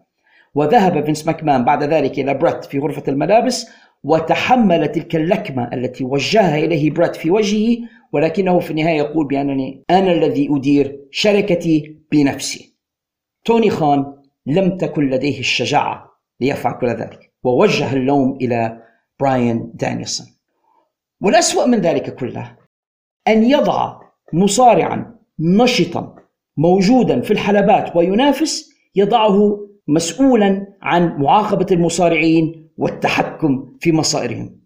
وذهب 0.55 1.05
فينس 1.05 1.27
ماكمان 1.27 1.65
بعد 1.65 1.83
ذلك 1.83 2.19
إلى 2.19 2.35
بريت 2.35 2.65
في 2.65 2.79
غرفة 2.79 3.03
الملابس 3.09 3.67
وتحمل 4.05 4.89
تلك 4.89 5.17
اللكمة 5.17 5.71
التي 5.73 6.05
وجهها 6.05 6.59
إليه 6.59 6.91
بريت 6.91 7.17
في 7.17 7.31
وجهه 7.31 7.77
ولكنه 8.13 8.61
في 8.61 8.71
النهاية 8.71 8.97
يقول 8.99 9.27
بأنني 9.27 9.85
أنا 9.91 10.13
الذي 10.13 10.49
أدير 10.51 11.01
شركتي 11.11 11.99
بنفسي. 12.13 12.75
توني 13.45 13.71
خان 13.71 14.15
لم 14.47 14.77
تكن 14.77 15.11
لديه 15.11 15.41
الشجاعة 15.41 16.11
ليفعل 16.41 16.79
كل 16.81 16.87
ذلك 16.87 17.33
ووجه 17.45 17.93
اللوم 17.93 18.39
إلى 18.41 18.83
براين 19.21 19.71
دانيلسون 19.75 20.27
والأسوأ 21.21 21.67
من 21.67 21.79
ذلك 21.79 22.15
كله 22.15 22.57
أن 23.29 23.45
يضع 23.45 24.01
مصارعا 24.33 25.19
نشطا 25.41 26.15
موجودا 26.57 27.21
في 27.21 27.31
الحلبات 27.31 27.97
وينافس 27.97 28.71
يضعه 28.95 29.69
مسؤولا 29.89 30.67
عن 30.83 31.17
معاقبة 31.17 31.67
المصارعين 31.73 32.68
والتحكم 32.79 33.77
في 33.81 33.93
مصائرهم. 33.93 34.61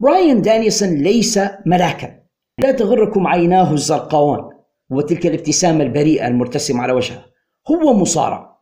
براين 0.00 0.42
دانيسون 0.42 0.88
ليس 0.88 1.40
ملاكا. 1.66 2.18
لا 2.58 2.72
تغركم 2.72 3.26
عيناه 3.26 3.72
الزرقاوان 3.72 4.48
وتلك 4.90 5.26
الابتسامة 5.26 5.84
البريئة 5.84 6.26
المرتسمة 6.26 6.82
على 6.82 6.92
وجهه. 6.92 7.24
هو 7.70 7.94
مصارع. 7.94 8.58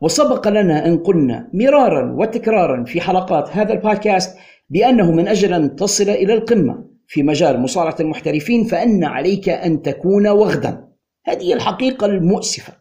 وسبق 0.00 0.48
لنا 0.48 0.86
أن 0.86 0.98
قلنا 0.98 1.50
مرارا 1.54 2.12
وتكرارا 2.12 2.84
في 2.84 3.00
حلقات 3.00 3.56
هذا 3.56 3.72
البودكاست 3.72 4.36
بأنه 4.70 5.12
من 5.12 5.28
أجل 5.28 5.52
أن 5.52 5.76
تصل 5.76 6.08
إلى 6.08 6.34
القمة 6.34 6.84
في 7.06 7.22
مجال 7.22 7.60
مصارعة 7.60 7.96
المحترفين 8.00 8.64
فأن 8.64 9.04
عليك 9.04 9.48
أن 9.48 9.82
تكون 9.82 10.28
وغدا. 10.28 10.88
هذه 11.26 11.52
الحقيقة 11.52 12.06
المؤسفة. 12.06 12.72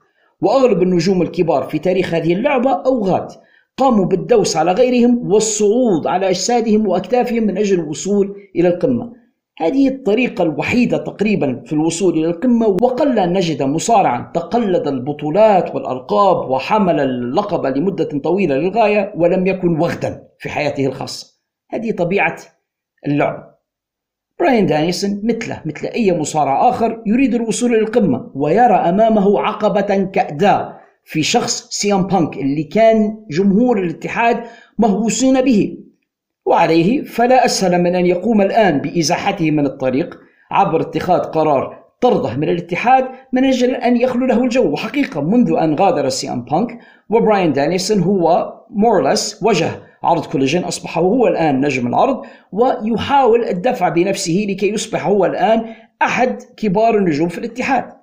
وأغلب 0.42 0.82
النجوم 0.82 1.22
الكبار 1.22 1.64
في 1.64 1.80
تاريخ 1.80 2.14
هذه 2.14 2.34
اللعبة 2.34 2.72
أوغاد. 2.72 3.28
قاموا 3.78 4.06
بالدوس 4.06 4.58
على 4.58 4.72
غيرهم 4.72 5.32
والصعود 5.32 6.08
على 6.08 6.30
أجسادهم 6.30 6.88
وأكتافهم 6.88 7.44
من 7.44 7.58
أجل 7.58 7.80
الوصول 7.80 8.36
إلى 8.56 8.68
القمة. 8.68 9.14
هذه 9.60 9.88
الطريقة 9.88 10.44
الوحيدة 10.44 10.98
تقريبا 10.98 11.64
في 11.66 11.74
الوصول 11.74 12.14
إلى 12.14 12.28
القمة 12.28 12.68
وقل 12.68 13.20
أن 13.20 13.34
نجد 13.34 13.64
مصارعا 13.64 14.32
تقلد 14.34 14.88
البطولات 14.88 15.76
والألقاب 15.76 16.50
وحمل 16.50 17.00
اللقب 17.00 17.66
لمدة 17.66 18.10
طويلة 18.24 18.56
للغاية 18.56 19.14
ولم 19.16 19.48
يكن 19.48 19.80
وغدا 19.80 20.28
في 20.40 20.50
حياته 20.50 20.86
الخاصة. 20.86 21.38
هذه 21.72 21.92
طبيعة 21.92 22.38
اللعب. 23.08 23.58
براين 24.40 24.66
دانيلسون 24.66 25.22
مثله 25.24 25.62
مثل 25.66 25.88
أي 25.88 26.20
مصارع 26.20 26.70
آخر 26.70 27.04
يريد 27.06 27.36
الوصول 27.36 27.74
إلى 27.74 27.82
القمة 27.82 28.32
ويرى 28.36 28.76
أمامه 28.76 29.40
عقبة 29.40 30.04
كأداء. 30.04 30.77
في 31.10 31.24
شخص 31.24 31.68
CM 31.70 32.08
Punk 32.08 32.38
اللي 32.38 32.64
كان 32.64 33.26
جمهور 33.30 33.84
الاتحاد 33.84 34.44
مهووسين 34.80 35.42
به. 35.42 35.78
وعليه 36.46 37.04
فلا 37.04 37.46
أسهل 37.46 37.82
من 37.82 37.96
أن 37.96 38.06
يقوم 38.06 38.42
الآن 38.42 38.82
بإزاحته 38.82 39.52
من 39.52 39.66
الطريق 39.66 40.20
عبر 40.52 40.82
اتخاذ 40.82 41.20
قرار 41.20 41.84
طرده 42.02 42.36
من 42.36 42.50
الاتحاد 42.50 43.06
من 43.34 43.46
أجل 43.46 43.76
أن 43.76 43.98
يخلو 43.98 44.26
له 44.26 44.44
الجو. 44.44 44.72
وحقيقة 44.72 45.22
منذ 45.22 45.54
أن 45.62 45.76
غادر 45.76 46.10
CM 46.10 46.42
Punk 46.46 46.80
وبراين 47.10 47.54
دانيلسون 47.54 48.00
هو 48.00 48.54
more 48.70 48.99
or 48.99 49.14
less 49.14 49.44
وجه 49.44 49.72
عرض 50.04 50.26
Collision 50.26 50.64
أصبح 50.64 50.98
هو 50.98 51.28
الآن 51.28 51.66
نجم 51.66 51.88
العرض 51.88 52.26
ويحاول 52.52 53.44
الدفع 53.44 53.90
بنفسه 53.90 54.46
لكي 54.50 54.70
يصبح 54.70 55.08
هو 55.08 55.26
الآن 55.26 55.66
أحد 56.02 56.42
كبار 56.58 56.98
النجوم 56.98 57.30
في 57.30 57.38
الاتحاد. 57.38 57.97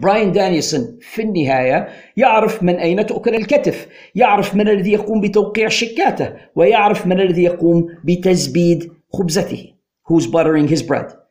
براين 0.00 0.32
دانيلسون 0.32 0.98
في 1.00 1.22
النهاية 1.22 1.88
يعرف 2.16 2.62
من 2.62 2.76
أين 2.76 3.06
تؤكل 3.06 3.34
الكتف 3.34 3.88
يعرف 4.14 4.54
من 4.54 4.68
الذي 4.68 4.92
يقوم 4.92 5.20
بتوقيع 5.20 5.68
شيكاته 5.68 6.32
ويعرف 6.56 7.06
من 7.06 7.20
الذي 7.20 7.42
يقوم 7.42 7.86
بتزبيد 8.04 8.92
خبزته. 9.12 9.72
Who's 10.08 10.26
buttering 10.26 10.68
his 10.68 10.82
bread 10.82 11.22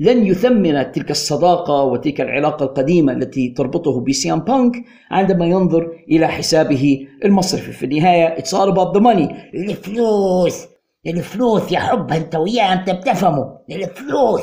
لن 0.00 0.26
يثمن 0.26 0.92
تلك 0.92 1.10
الصداقة 1.10 1.82
وتلك 1.82 2.20
العلاقة 2.20 2.64
القديمة 2.64 3.12
التي 3.12 3.48
تربطه 3.48 4.00
ب 4.00 4.13
CM 4.13 4.40
Punk 4.40 4.72
عندما 5.10 5.46
ينظر 5.46 5.92
إلى 6.10 6.28
حسابه 6.28 7.08
المصرفي. 7.24 7.72
في 7.72 7.86
النهاية 7.86 8.36
it's 8.36 8.48
all 8.48 8.72
about 8.72 8.94
the 8.94 9.00
money. 9.00 9.34
الفلوس. 9.54 10.66
الفلوس 11.06 11.72
يا 11.72 11.78
حب 11.78 12.12
أنت 12.12 12.34
وياه 12.34 12.72
أنت 12.72 12.90
بتفهمه. 12.90 13.58
الفلوس. 13.70 14.42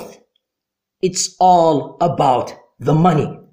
it's 1.05 1.27
all 1.41 1.97
about 2.01 2.49
the 2.83 2.93
money. 2.93 3.48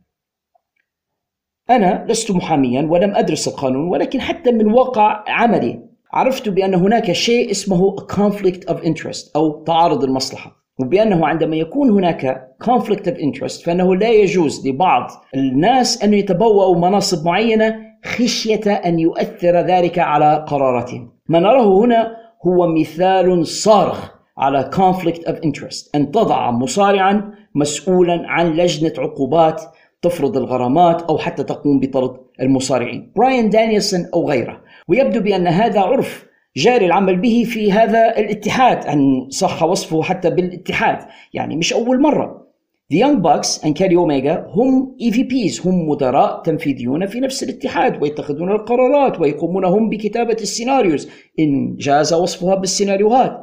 أنا 1.71 2.07
لست 2.09 2.31
محاميا 2.31 2.83
ولم 2.91 3.15
أدرس 3.15 3.49
القانون 3.49 3.89
ولكن 3.89 4.21
حتى 4.21 4.53
من 4.53 4.73
واقع 4.73 5.25
عملي 5.29 5.81
عرفت 6.13 6.49
بأن 6.49 6.75
هناك 6.75 7.13
شيء 7.13 7.51
اسمه 7.51 7.97
conflict 7.97 8.71
of 8.71 8.77
interest 8.85 9.31
أو 9.37 9.65
تعارض 9.65 10.05
المصلحة. 10.05 10.67
وبأنه 10.81 11.27
عندما 11.27 11.57
يكون 11.57 11.91
هناك 11.91 12.49
conflict 12.65 13.07
of 13.07 13.15
interest 13.19 13.65
فإنه 13.65 13.97
لا 13.97 14.09
يجوز 14.09 14.69
لبعض 14.69 15.11
الناس 15.35 16.05
أن 16.05 16.15
يتبوأوا 16.15 16.77
مناصب 16.77 17.27
معينة 17.27 17.77
خشية 18.05 18.73
أن 18.73 18.99
يؤثر 18.99 19.57
ذلك 19.57 19.99
على 19.99 20.45
قراراتهم. 20.49 21.13
ما 21.29 21.39
نراه 21.39 21.79
هنا 21.79 22.17
هو 22.47 22.67
مثال 22.67 23.47
صارخ 23.47 24.11
على 24.39 24.71
conflict 24.75 25.29
of 25.29 25.35
interest 25.35 25.91
أن 25.95 26.11
تضع 26.11 26.51
مصارعا 26.51 27.31
مسؤولا 27.55 28.23
عن 28.27 28.53
لجنة 28.53 28.93
عقوبات 28.99 29.63
تفرض 30.03 30.37
الغرامات 30.37 31.03
أو 31.03 31.19
حتى 31.19 31.43
تقوم 31.43 31.81
بطرد 31.81 32.17
المصارعين. 32.41 33.13
براين 33.17 33.51
دانيلسون 33.51 34.07
أو 34.15 34.29
غيره. 34.29 34.61
ويبدو 34.89 35.21
بأن 35.21 35.47
هذا 35.47 35.81
عرف 35.81 36.27
جاري 36.57 36.87
العمل 36.87 37.17
به 37.17 37.45
في 37.47 37.73
هذا 37.73 38.19
الاتحاد 38.19 38.87
أن 38.87 39.27
صح 39.31 39.63
وصفه 39.63 40.03
حتى 40.03 40.31
بالاتحاد. 40.31 40.99
يعني 41.35 41.57
مش 41.57 41.73
أول 41.73 42.01
مرة. 42.01 42.47
The 42.95 42.97
Young 42.97 43.21
Bucks 43.21 43.63
and 43.65 43.75
Kenny 43.75 43.97
Omega 43.97 44.57
هم 44.57 44.97
EVPs 45.03 45.67
هم 45.67 45.89
مدراء 45.89 46.43
تنفيذيون 46.43 47.07
في 47.07 47.21
نفس 47.21 47.43
الاتحاد 47.43 48.03
ويتخذون 48.03 48.53
القرارات 48.53 49.21
ويقومون 49.21 49.65
هم 49.65 49.89
بكتابة 49.89 50.37
السيناريوز. 50.41 51.09
إن 51.39 51.77
جاز 51.77 52.15
وصفها 52.15 52.55
بالسيناريوهات. 52.55 53.43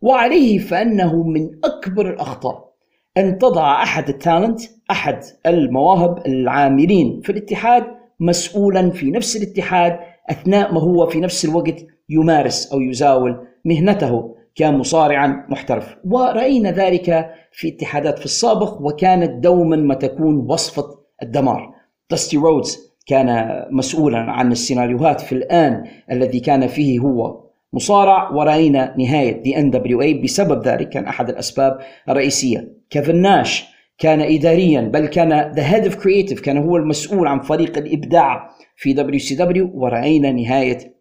وعليه 0.00 0.58
فأنه 0.58 1.22
من 1.22 1.50
أكبر 1.64 2.10
الأخطاء. 2.10 2.73
أن 3.16 3.38
تضع 3.38 3.82
أحد 3.82 4.08
التالنت 4.08 4.60
أحد 4.90 5.20
المواهب 5.46 6.26
العاملين 6.26 7.20
في 7.24 7.32
الاتحاد 7.32 7.84
مسؤولا 8.20 8.90
في 8.90 9.10
نفس 9.10 9.36
الاتحاد 9.36 9.98
أثناء 10.30 10.72
ما 10.72 10.80
هو 10.80 11.06
في 11.06 11.20
نفس 11.20 11.44
الوقت 11.44 11.84
يمارس 12.08 12.72
أو 12.72 12.80
يزاول 12.80 13.46
مهنته 13.64 14.34
كمصارعا 14.54 15.46
محترف. 15.48 15.96
ورأينا 16.04 16.70
ذلك 16.70 17.30
في 17.52 17.68
اتحادات 17.68 18.18
في 18.18 18.24
السابق 18.24 18.82
وكانت 18.82 19.44
دوما 19.44 19.76
ما 19.76 19.94
تكون 19.94 20.36
وصفة 20.36 20.84
الدمار. 21.22 21.74
داستي 22.10 22.36
رودز 22.36 22.94
كان 23.06 23.48
مسؤولا 23.70 24.18
عن 24.18 24.52
السيناريوهات 24.52 25.20
في 25.20 25.32
الآن 25.32 25.84
الذي 26.10 26.40
كان 26.40 26.66
فيه 26.66 26.98
هو 26.98 27.43
مصارع 27.74 28.30
ورأينا 28.30 28.94
نهاية 28.98 29.42
the 29.42 29.58
NWA 29.58 30.14
بسبب 30.14 30.68
ذلك 30.68 30.88
كان 30.88 31.04
أحد 31.04 31.28
الأسباب 31.28 31.78
الرئيسية. 32.08 32.72
كيفن 32.90 33.16
ناش 33.16 33.64
كان 33.98 34.20
إداريا 34.20 34.80
بل 34.80 35.06
كان 35.06 35.52
the 35.52 35.74
head 35.74 35.84
of 35.84 35.94
creative 35.94 36.40
كان 36.40 36.56
هو 36.58 36.76
المسؤول 36.76 37.26
عن 37.26 37.40
فريق 37.40 37.78
الإبداع 37.78 38.50
في 38.76 38.92
WCW 38.92 39.70
ورأينا 39.74 40.32
نهاية 40.32 40.94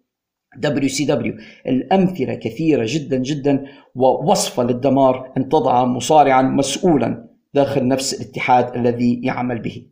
WCW 0.58 1.34
الأمثلة 1.68 2.34
كثيرة 2.34 2.86
جدا 2.88 3.18
جدا 3.18 3.66
ووصفة 3.96 4.64
للدمار 4.64 5.32
أن 5.38 5.50
تضع 5.50 5.86
مصارعا 5.86 6.42
مسؤولا 6.42 7.30
داخل 7.54 7.88
نفس 7.88 8.22
الاتحاد 8.22 8.76
الذي 8.76 9.22
يعمل 9.24 9.60
به. 9.60 9.86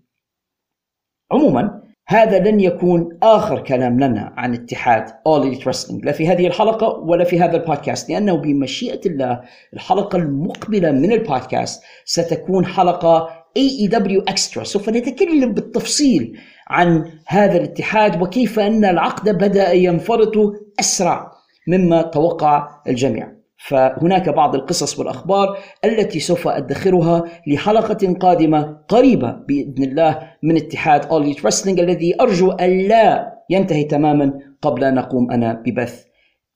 عموما 1.31 1.80
هذا 2.12 2.39
لن 2.39 2.60
يكون 2.60 3.17
آخر 3.24 3.60
كلام 3.60 4.00
لنا 4.00 4.34
عن 4.38 4.54
اتحاد 4.54 5.08
All 5.08 5.43
Elite 5.43 5.63
Wrestling 5.63 6.06
لا 6.06 6.12
في 6.12 6.28
هذه 6.28 6.47
الحلقة 6.47 6.88
ولا 6.88 7.24
في 7.24 7.39
هذا 7.39 7.58
البودكاست 7.58 8.10
لأنه 8.10 8.36
بمشيئة 8.36 9.00
الله 9.06 9.41
الحلقة 9.74 10.17
المقبلة 10.17 10.91
من 10.91 11.12
البودكاست 11.12 11.84
ستكون 12.06 12.65
حلقة 12.65 13.30
AEW 13.60 14.34
Extra. 14.34 14.63
سوف 14.63 14.89
نتكلم 14.89 15.54
بالتفصيل 15.54 16.38
عن 16.67 17.12
هذا 17.28 17.58
الاتحاد 17.58 18.21
وكيف 18.21 18.60
أن 18.60 18.86
العقد 18.86 19.30
بدأ 19.30 19.71
ينفرط 19.71 20.34
أسرع 20.80 21.32
مما 21.67 22.02
توقع 22.02 22.67
الجميع. 22.88 23.40
فهناك 23.67 24.30
بعض 24.30 24.56
القصص 24.56 25.00
والأخبار 25.00 25.58
التي 25.86 26.19
سوف 26.19 26.47
أدخرها 26.47 27.24
لحلقة 27.47 28.13
قادمة 28.13 28.78
قريبة 28.88 29.32
بإذن 29.32 29.84
الله 29.84 30.32
من 30.43 30.58
اتحاد 30.58 31.06
اول 31.06 31.36
رسلينج 31.45 31.80
الذي 31.80 32.21
أرجو 32.21 32.52
الا 32.52 33.34
ينتهي 33.50 33.84
تماما 33.84 34.39
قبل 34.62 34.84
أن 34.84 34.97
أقوم 34.97 35.32
أنا 35.32 35.54
ببث 35.65 36.06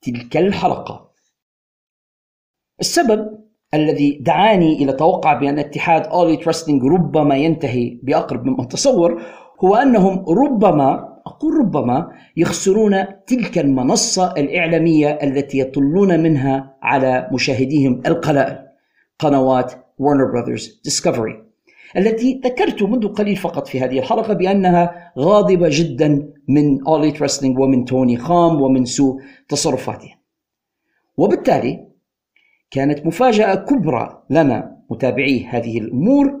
تلك 0.02 0.36
الحلقة. 0.36 1.10
السبب 2.80 3.38
الذي 3.74 4.18
دعاني 4.22 4.72
إلى 4.72 4.92
توقع 4.92 5.32
بأن 5.32 5.58
اتحاد 5.58 6.06
اول 6.06 6.48
رسلينج 6.48 6.84
ربما 6.84 7.36
ينتهي 7.36 8.00
بأقرب 8.02 8.46
مما 8.46 8.64
تصور 8.64 9.22
هو 9.64 9.74
أنهم 9.74 10.24
ربما 10.28 11.15
أقول 11.36 11.54
ربما 11.54 12.12
يخسرون 12.36 13.04
تلك 13.26 13.58
المنصة 13.58 14.32
الإعلامية 14.36 15.08
التي 15.08 15.58
يطلون 15.58 16.20
منها 16.20 16.76
على 16.82 17.28
مشاهديهم 17.32 18.02
القلائل. 18.06 18.58
قنوات 19.18 19.72
Warner 19.72 20.28
Brothers 20.32 20.64
Discovery 20.88 21.34
التي 21.96 22.40
ذكرت 22.44 22.82
منذ 22.82 23.08
قليل 23.08 23.36
فقط 23.36 23.68
في 23.68 23.80
هذه 23.80 23.98
الحلقة 23.98 24.34
بأنها 24.34 25.12
غاضبة 25.18 25.68
جدا 25.70 26.32
من 26.48 26.78
Elite 26.84 27.16
Wrestling 27.16 27.58
ومن 27.58 27.84
توني 27.84 28.16
خام 28.16 28.62
ومن 28.62 28.84
سوء 28.84 29.20
تصرفاته 29.48 30.14
وبالتالي 31.16 31.86
كانت 32.70 33.06
مفاجأة 33.06 33.54
كبرى 33.54 34.22
لنا 34.30 34.76
متابعي 34.90 35.44
هذه 35.44 35.78
الأمور 35.78 36.40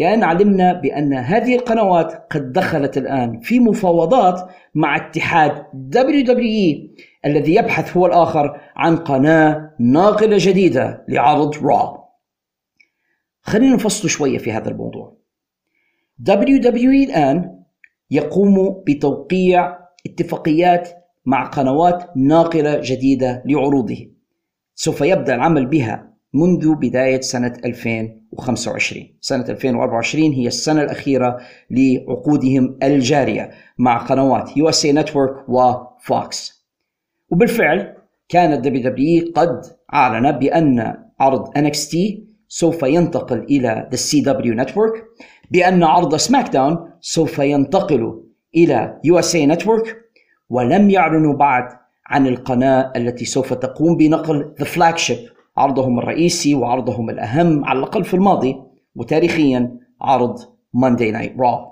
لأن 0.00 0.22
علمنا 0.22 0.72
بأن 0.72 1.14
هذه 1.14 1.54
القنوات 1.54 2.26
قد 2.30 2.52
دخلت 2.52 2.98
الآن 2.98 3.40
في 3.40 3.60
مفاوضات 3.60 4.50
مع 4.74 4.96
اتحاد 4.96 5.52
WWE 5.96 7.00
الذي 7.24 7.54
يبحث 7.54 7.96
هو 7.96 8.06
الآخر 8.06 8.60
عن 8.76 8.96
قناة 8.96 9.74
ناقلة 9.80 10.36
جديدة 10.40 11.04
لعرض 11.08 11.66
را 11.66 12.08
خلينا 13.42 13.74
نفصل 13.74 14.08
شوية 14.08 14.38
في 14.38 14.52
هذا 14.52 14.70
الموضوع. 14.70 15.16
WWE 16.28 17.08
الآن 17.08 17.62
يقوم 18.10 18.82
بتوقيع 18.86 19.78
اتفاقيات 20.06 20.88
مع 21.26 21.44
قنوات 21.44 22.16
ناقلة 22.16 22.80
جديدة 22.84 23.42
لعروضه. 23.46 24.10
سوف 24.74 25.00
يبدأ 25.00 25.34
العمل 25.34 25.66
بها 25.66 26.09
منذ 26.34 26.74
بداية 26.74 27.20
سنة 27.20 27.54
2025 27.64 29.06
سنة 29.20 29.44
2024 29.48 30.32
هي 30.32 30.46
السنة 30.46 30.82
الأخيرة 30.82 31.38
لعقودهم 31.70 32.78
الجارية 32.82 33.50
مع 33.78 33.98
قنوات 33.98 34.48
USA 34.48 35.04
Network 35.04 35.48
وفوكس 35.48 36.66
وبالفعل 37.30 37.94
كانت 38.28 38.66
WWE 38.66 39.32
قد 39.34 39.60
أعلن 39.94 40.32
بأن 40.32 40.96
عرض 41.20 41.58
NXT 41.58 41.96
سوف 42.48 42.82
ينتقل 42.82 43.38
إلى 43.38 43.88
The 43.92 43.96
CW 43.96 44.64
Network 44.64 45.02
بأن 45.50 45.82
عرض 45.82 46.16
سماك 46.16 46.48
داون 46.52 46.90
سوف 47.00 47.38
ينتقل 47.38 48.22
إلى 48.56 49.00
USA 49.06 49.56
Network 49.56 49.88
ولم 50.50 50.90
يعلنوا 50.90 51.34
بعد 51.34 51.64
عن 52.06 52.26
القناة 52.26 52.92
التي 52.96 53.24
سوف 53.24 53.52
تقوم 53.52 53.96
بنقل 53.96 54.54
The 54.60 54.64
Flagship 54.64 55.39
عرضهم 55.56 55.98
الرئيسي 55.98 56.54
وعرضهم 56.54 57.10
الأهم 57.10 57.64
على 57.64 57.78
الأقل 57.78 58.04
في 58.04 58.14
الماضي 58.14 58.56
وتاريخيا 58.94 59.78
عرض 60.00 60.38
Monday 60.76 61.12
Night 61.12 61.36
Raw. 61.36 61.70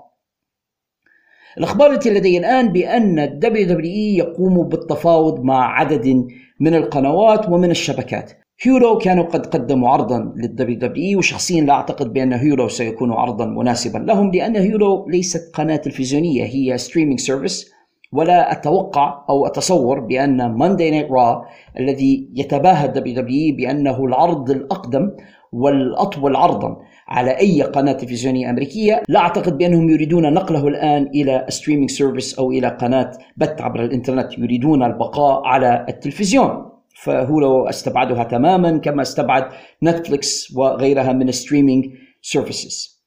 الأخبار 1.57 1.91
التي 1.91 2.09
لدي 2.09 2.37
الآن 2.37 2.71
بأن 2.71 3.19
ال 3.19 3.67
WWE 3.67 4.17
يقوم 4.17 4.63
بالتفاوض 4.63 5.43
مع 5.43 5.79
عدد 5.79 6.27
من 6.59 6.75
القنوات 6.75 7.49
ومن 7.49 7.71
الشبكات. 7.71 8.31
Hulu 8.61 8.97
كانوا 8.97 9.23
قد 9.23 9.45
قدموا 9.45 9.89
عرضا 9.89 10.33
لل 10.37 10.79
WWE 10.79 11.15
وشخصيا 11.15 11.61
لا 11.61 11.73
أعتقد 11.73 12.13
بأن 12.13 12.33
Hulu 12.33 12.67
سيكون 12.67 13.11
عرضا 13.11 13.45
مناسبا 13.45 13.97
لهم 13.97 14.31
لأن 14.31 14.55
Hulu 14.55 15.09
ليست 15.09 15.55
قناة 15.55 15.75
تلفزيونية 15.75 16.43
هي 16.43 16.77
streaming 16.77 17.19
service 17.19 17.71
ولا 18.11 18.51
أتوقع 18.51 19.25
أو 19.29 19.45
أتصور 19.45 19.99
بأن 19.99 20.51
Monday 20.51 20.91
Night 20.91 21.11
Raw 21.11 21.45
الذي 21.79 22.29
يتباهى 22.35 22.85
ال 22.85 23.21
WWE 23.21 23.55
بأنه 23.55 24.05
العرض 24.05 24.49
الأقدم 24.51 25.11
والأطول 25.51 26.35
عرضا 26.35 26.77
على 27.07 27.31
أي 27.31 27.61
قناة 27.61 27.91
تلفزيونية 27.91 28.49
أمريكية 28.49 29.03
لا 29.07 29.19
أعتقد 29.19 29.57
بأنهم 29.57 29.89
يريدون 29.89 30.33
نقله 30.33 30.67
الآن 30.67 31.03
إلى 31.15 31.45
streaming 31.49 31.89
service 31.89 32.39
أو 32.39 32.51
إلى 32.51 32.67
قناة 32.67 33.11
بث 33.37 33.61
عبر 33.61 33.83
الإنترنت 33.83 34.37
يريدون 34.37 34.83
البقاء 34.83 35.41
على 35.45 35.85
التلفزيون. 35.89 36.69
ف 37.03 37.16
Hulu 37.16 37.67
استبعدها 37.69 38.23
تماما 38.23 38.77
كما 38.77 39.01
استبعد 39.01 39.45
Netflix 39.83 40.55
وغيرها 40.55 41.13
من 41.13 41.31
streaming 41.31 41.85
services 42.21 42.98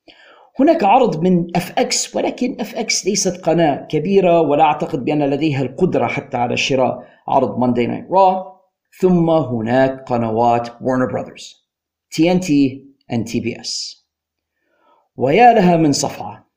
هناك 0.61 0.85
عرض 0.85 1.23
من 1.23 1.57
FX 1.57 2.17
ولكن 2.17 2.57
FX 2.61 3.07
ليست 3.07 3.45
قناة 3.45 3.87
كبيرة 3.87 4.41
ولا 4.41 4.65
أعتقد 4.65 5.05
بأن 5.05 5.31
لديها 5.31 5.63
القدرة 5.63 6.07
حتى 6.07 6.37
على 6.37 6.57
شراء 6.57 7.05
عرض 7.29 7.59
Monday 7.59 7.87
Night 7.87 8.07
Raw 8.11 8.61
ثم 9.01 9.31
هناك 9.31 10.05
قنوات 10.09 10.69
ورنر 10.81 11.13
براذرز 11.13 11.69
تي 12.11 12.33
ان 12.33 12.41
تي 12.41 12.87
ان 13.13 13.25
تي 13.25 13.41
بي 13.41 13.61
اس 13.61 14.07
ويا 15.17 15.55
لها 15.55 15.77
من 15.77 15.93
صفعة 15.93 16.49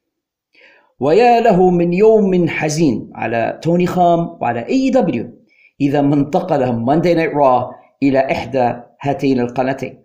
ويا 0.99 1.41
له 1.41 1.69
من 1.69 1.93
يوم 1.93 2.49
حزين 2.49 3.11
على 3.15 3.59
توني 3.61 3.85
خان 3.85 4.37
وعلى 4.41 4.67
AEW 4.67 5.31
إذا 5.81 6.01
ما 6.01 6.15
انتقل 6.15 6.73
Monday 6.73 7.13
Night 7.13 7.33
Raw 7.33 7.71
إلى 8.03 8.31
إحدى 8.31 8.73
هاتين 9.01 9.39
القناتين. 9.39 10.03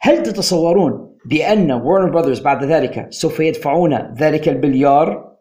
هل 0.00 0.22
تتصورون 0.22 1.11
بأن 1.24 1.72
ورنر 1.72 2.10
براذرز 2.10 2.40
بعد 2.40 2.64
ذلك 2.64 3.06
سوف 3.10 3.40
يدفعون 3.40 4.14
ذلك 4.18 4.48
البليار 4.48 5.32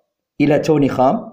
إلى 0.42 0.60
توني 0.60 0.90
خام؟ 0.90 1.32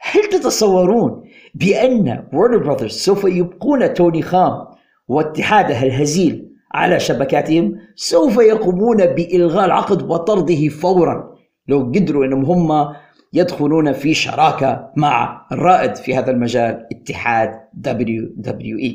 هل 0.00 0.24
تتصورون 0.24 1.22
بأن 1.54 2.24
ورنر 2.32 2.58
براذرز 2.58 2.92
سوف 2.92 3.24
يبقون 3.24 3.94
توني 3.94 4.22
خام 4.22 4.66
واتحاده 5.08 5.82
الهزيل 5.82 6.48
على 6.74 7.00
شبكاتهم؟ 7.00 7.74
سوف 7.94 8.36
يقومون 8.36 9.06
بإلغاء 9.06 9.64
العقد 9.64 10.02
وطرده 10.02 10.68
فورا. 10.68 11.36
لو 11.68 11.78
قدروا 11.78 12.24
أنهم 12.24 12.44
هم 12.44 12.94
يدخلون 13.32 13.92
في 13.92 14.14
شراكة 14.14 14.92
مع 14.96 15.46
الرائد 15.52 15.94
في 15.96 16.14
هذا 16.14 16.30
المجال 16.30 16.86
اتحاد 16.92 17.50
WWE 17.86 18.94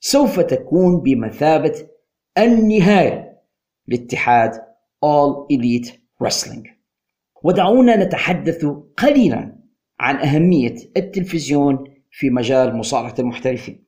سوف 0.00 0.40
تكون 0.40 1.00
بمثابة 1.00 1.74
النهاية. 2.38 3.25
لاتحاد 3.88 4.52
All 5.04 5.46
Elite 5.56 5.90
Wrestling. 6.24 6.68
ودعونا 7.42 7.96
نتحدث 8.04 8.66
قليلا 8.96 9.56
عن 10.00 10.16
أهمية 10.16 10.74
التلفزيون 10.96 11.84
في 12.10 12.30
مجال 12.30 12.76
مصارعة 12.76 13.14
المحترفين. 13.18 13.86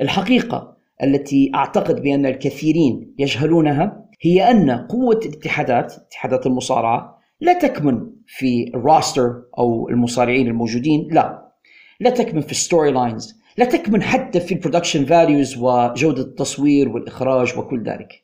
الحقيقة 0.00 0.76
التي 1.02 1.52
أعتقد 1.54 2.02
بأن 2.02 2.26
الكثيرين 2.26 3.14
يجهلونها 3.18 4.04
هي 4.20 4.50
أن 4.50 4.70
قوة 4.70 5.20
الاتحادات 5.24 5.92
اتحادات 5.92 6.46
المصارعة 6.46 7.18
لا 7.40 7.52
تكمن 7.52 8.10
في 8.26 8.70
الراستر 8.74 9.42
أو 9.58 9.88
المصارعين 9.88 10.46
الموجودين 10.46 11.08
لا. 11.10 11.52
لا 12.00 12.10
تكمن 12.10 12.40
في 12.40 12.50
ال 12.50 12.57
story 12.57 12.92
lines 12.92 13.40
لا 13.56 13.64
تكمن 13.64 14.02
حتى 14.02 14.40
في 14.40 14.54
ال 14.54 14.59
production 14.59 15.04
values 15.04 15.56
وجودة 15.58 16.22
التصوير 16.22 16.88
والإخراج 16.88 17.58
وكل 17.58 17.82
ذلك. 17.82 18.23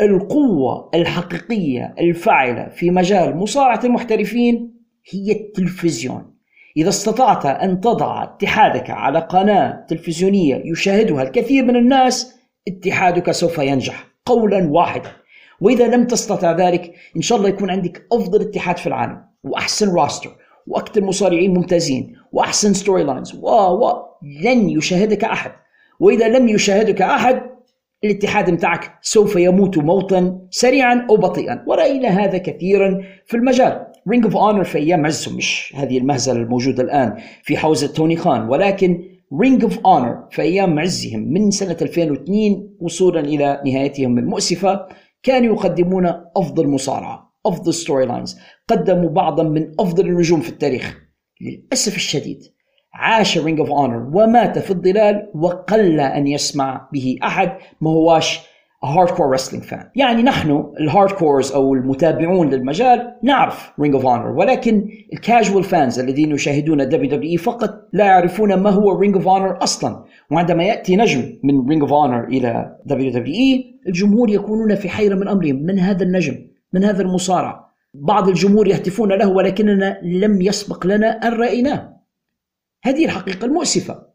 القوة 0.00 0.90
الحقيقية 0.94 1.94
الفاعلة 2.00 2.68
في 2.68 2.90
مجال 2.90 3.36
مصارعة 3.36 3.80
المحترفين 3.84 4.74
هي 5.10 5.32
التلفزيون. 5.32 6.34
إذا 6.76 6.88
استطعت 6.88 7.46
أن 7.46 7.80
تضع 7.80 8.22
اتحادك 8.22 8.90
على 8.90 9.18
قناة 9.18 9.86
تلفزيونية 9.88 10.62
يشاهدها 10.64 11.22
الكثير 11.22 11.64
من 11.64 11.76
الناس 11.76 12.34
اتحادك 12.68 13.30
سوف 13.30 13.58
ينجح 13.58 14.06
قولا 14.26 14.68
واحدا. 14.70 15.10
وإذا 15.60 15.86
لم 15.88 16.06
تستطع 16.06 16.52
ذلك 16.52 16.94
إن 17.16 17.22
شاء 17.22 17.38
الله 17.38 17.48
يكون 17.48 17.70
عندك 17.70 18.06
أفضل 18.12 18.40
اتحاد 18.40 18.76
في 18.76 18.86
العالم 18.86 19.24
وأحسن 19.44 19.94
roster 19.94 20.30
وأكثر 20.66 21.04
مصارعين 21.04 21.54
ممتازين 21.54 22.16
وأحسن 22.32 22.74
story 22.74 23.04
lines 23.04 23.34
و 23.34 23.48
و 23.48 23.92
لن 24.42 24.70
يشاهدك 24.70 25.24
أحد. 25.24 25.52
وإذا 26.00 26.28
لم 26.28 26.48
يشاهدك 26.48 27.02
أحد 27.02 27.42
الاتحاد 28.04 28.50
متاعك 28.50 28.98
سوف 29.02 29.36
يموت 29.36 29.78
موتا 29.78 30.38
سريعا 30.50 31.06
أو 31.10 31.16
بطيئا. 31.16 31.64
ورأينا 31.66 32.08
هذا 32.08 32.38
كثيرا 32.38 33.02
في 33.26 33.36
المجال. 33.36 33.86
Ring 34.08 34.24
of 34.24 34.36
Honor 34.36 34.64
في 34.64 34.78
أيام 34.78 35.06
عزهم. 35.06 35.36
مش 35.36 35.74
هذه 35.76 35.98
المهزلة 35.98 36.40
الموجودة 36.40 36.82
الآن 36.82 37.16
في 37.42 37.56
حوزة 37.56 37.86
توني 37.86 38.16
خان. 38.16 38.48
ولكن 38.48 39.04
Ring 39.40 39.62
of 39.62 39.78
Honor 39.86 40.24
في 40.30 40.42
أيام 40.42 40.78
عزهم 40.78 41.20
من 41.20 41.50
سنة 41.50 41.76
2002 41.82 42.76
وصولا 42.80 43.20
إلى 43.20 43.62
نهايتهم 43.66 44.18
المؤسفة 44.18 44.86
كانوا 45.22 45.54
يقدمون 45.54 46.06
أفضل 46.36 46.68
مصارعة 46.68 47.32
أفضل 47.46 47.74
story 47.74 48.06
lines 48.06 48.38
قدموا 48.68 49.10
بعضا 49.10 49.42
من 49.42 49.72
أفضل 49.80 50.06
النجوم 50.06 50.40
في 50.40 50.48
التاريخ. 50.48 50.98
للأسف 51.40 51.96
الشديد 51.96 52.42
عاش 52.94 53.38
Ring 53.38 53.60
of 53.60 53.70
Honor 53.70 54.10
ومات 54.14 54.58
في 54.58 54.70
الظلال 54.70 55.30
وقل 55.34 56.00
أن 56.00 56.26
يسمع 56.26 56.88
به 56.92 57.18
أحد 57.22 57.52
ما 57.80 57.90
هواش 57.90 58.50
hardcore 58.84 59.32
wrestling 59.32 59.64
fan 59.64 59.90
يعني 59.96 60.22
نحن 60.22 60.64
ال 60.80 61.10
hardcores 61.10 61.52
أو 61.52 61.74
المتابعون 61.74 62.50
للمجال 62.50 63.14
نعرف 63.22 63.72
Ring 63.80 63.94
of 63.94 64.06
Honor 64.06 64.28
ولكن 64.28 64.88
ال 65.12 65.19
casual 65.19 65.64
fans 65.64 65.98
الذين 65.98 66.30
يشاهدون 66.30 66.88
WWE 66.88 67.36
فقط 67.36 67.88
لا 67.92 68.04
يعرفون 68.04 68.54
ما 68.54 68.70
هو 68.70 68.98
Ring 68.98 69.14
of 69.14 69.28
Honor 69.28 69.62
أصلا. 69.62 70.04
وعندما 70.30 70.64
يأتي 70.64 70.96
نجم 70.96 71.38
من 71.42 71.68
Ring 71.68 71.82
of 71.82 71.92
Honor 71.92 72.24
إلى 72.24 72.76
WWE 72.86 73.74
الجمهور 73.86 74.30
يكونون 74.30 74.74
في 74.74 74.88
حيرة 74.88 75.14
من 75.14 75.28
أمرهم. 75.28 75.56
من 75.56 75.78
هذا 75.78 76.02
النجم؟ 76.02 76.34
من 76.72 76.84
هذا 76.84 77.02
المصارع؟ 77.02 77.70
بعض 77.94 78.28
الجمهور 78.28 78.68
يهتفون 78.68 79.12
له 79.12 79.28
ولكننا 79.28 79.98
لم 80.02 80.42
يسبق 80.42 80.86
لنا 80.86 81.08
أن 81.08 81.32
رأيناه. 81.32 81.99
هذه 82.84 83.04
الحقيقة 83.04 83.44
المؤسفة. 83.44 84.10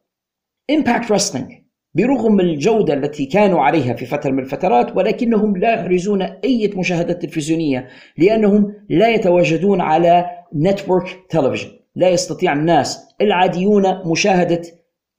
Impact 0.70 1.12
Wrestling 1.12 1.52
برغم 1.96 2.40
الجودة 2.40 2.94
التي 2.94 3.26
كانوا 3.26 3.62
عليها 3.62 3.94
في 3.94 4.06
فترة 4.06 4.32
من 4.32 4.40
الفترات 4.40 4.98
ولكنهم 4.98 5.58
لا 5.58 5.74
يحرزون 5.74 6.22
أي 6.22 6.72
مشاهدة 6.76 7.14
تلفزيونية 7.14 7.88
لأنهم 8.18 8.74
لا 8.90 9.10
يتواجدون 9.10 9.82
على 9.82 10.30
network 10.56 11.20
تلفزيون 11.30 11.80
لا 11.96 12.10
يستطيع 12.10 12.54
الناس 12.54 13.16
العاديون 13.22 14.08
مشاهدة 14.12 14.62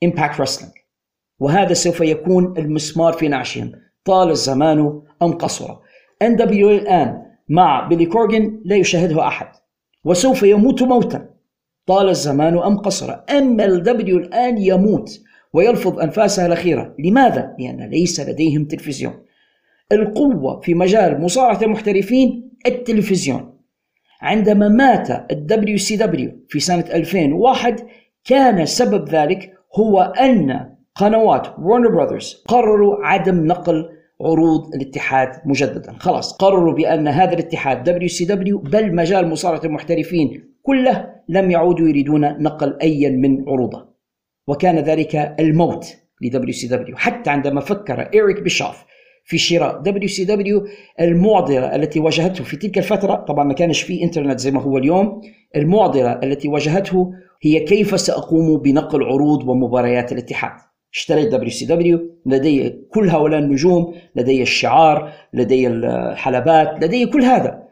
Impact 0.05 0.40
Wrestling 0.40 0.72
وهذا 1.40 1.74
سوف 1.74 2.00
يكون 2.00 2.54
المسمار 2.59 3.12
في 3.12 3.28
نعشهم. 3.28 3.72
طال 4.04 4.30
الزمان 4.30 5.02
أم 5.22 5.32
قصر. 5.32 5.76
دبليو 6.22 6.70
الآن 6.70 7.22
مع 7.48 7.88
بيلي 7.88 8.06
كورجن 8.06 8.61
لا 8.64 8.76
يشاهده 8.76 9.26
أحد. 9.26 9.48
وسوف 10.04 10.42
يموت 10.42 10.82
موتا. 10.82 11.36
طال 11.87 12.09
الزمان 12.09 12.59
أم 12.59 12.77
قصر. 12.79 13.14
أما 13.31 13.64
الدبليو 13.64 14.18
الآن 14.18 14.59
يموت 14.59 15.20
ويلفظ 15.53 16.01
أنفاسها 16.01 16.46
الأخيرة. 16.46 16.94
لماذا؟ 16.99 17.57
لأن 17.59 17.90
ليس 17.90 18.20
لديهم 18.20 18.64
تلفزيون. 18.64 19.14
القوة 19.92 20.61
في 20.61 20.75
مجال 20.75 21.20
مصارعة 21.20 21.62
المحترفين 21.62 22.51
التلفزيون. 22.66 23.59
عندما 24.22 24.68
مات 24.68 25.33
الدبليو 25.33 25.79
سي 25.79 25.96
دبليو 25.96 26.31
في 26.49 26.61
سنة 26.61 26.85
2001 26.94 27.87
كان 28.25 28.66
سبب 28.66 29.09
ذلك 29.09 29.53
هو 29.79 30.01
أن 30.01 30.70
قنوات 30.94 31.46
Warner 31.59 31.88
Brothers 31.88 32.44
قرروا 32.49 32.96
عدم 33.05 33.46
نقل 33.46 33.88
عروض 34.20 34.75
الاتحاد 34.75 35.29
مجددا. 35.44 35.92
خلاص 35.99 36.33
قرروا 36.33 36.72
بأن 36.72 37.09
هذا 37.09 37.33
الاتحاد 37.33 37.85
WCW 37.85 38.59
بل 38.59 38.94
مجال 38.94 39.29
مصارعة 39.29 39.61
المحترفين 39.64 40.55
كله 40.62 41.15
لم 41.28 41.50
يعودوا 41.50 41.88
يريدون 41.88 42.42
نقل 42.42 42.78
أي 42.82 43.10
من 43.10 43.48
عروضة. 43.48 43.96
وكان 44.46 44.78
ذلك 44.78 45.34
الموت 45.40 45.96
ل 46.22 46.52
WCW 46.52 46.96
حتى 46.96 47.30
عندما 47.30 47.60
فكر 47.60 48.00
إيريك 48.14 48.42
بيشوف 48.42 48.84
في 49.24 49.38
شراء 49.38 49.78
WCW 49.79 50.66
المعضلة 51.00 51.76
التي 51.76 52.00
واجهته 52.00 52.44
في 52.44 52.56
تلك 52.56 52.78
الفترة 52.78 53.14
طبعا 53.14 53.44
ما 53.44 53.54
كانش 53.54 53.82
في 53.82 54.02
إنترنت 54.02 54.38
زي 54.40 54.50
ما 54.50 54.62
هو 54.62 54.78
اليوم 54.78 55.20
المعضلة 55.56 56.12
التي 56.12 56.48
واجهته 56.48 57.12
هي 57.42 57.60
كيف 57.60 58.00
سأقوم 58.00 58.58
بنقل 58.58 59.02
عروض 59.02 59.48
ومباريات 59.48 60.12
الاتحاد. 60.12 60.52
اشتريت 60.92 61.28
WCW 61.33 62.00
لدي 62.26 62.70
كل 62.90 63.08
هؤلاء 63.08 63.40
النجوم 63.40 63.94
لدي 64.16 64.42
الشعار 64.42 65.12
لدي 65.32 65.66
الحلبات 65.66 66.84
لدي 66.84 67.06
كل 67.06 67.22
هذا. 67.22 67.65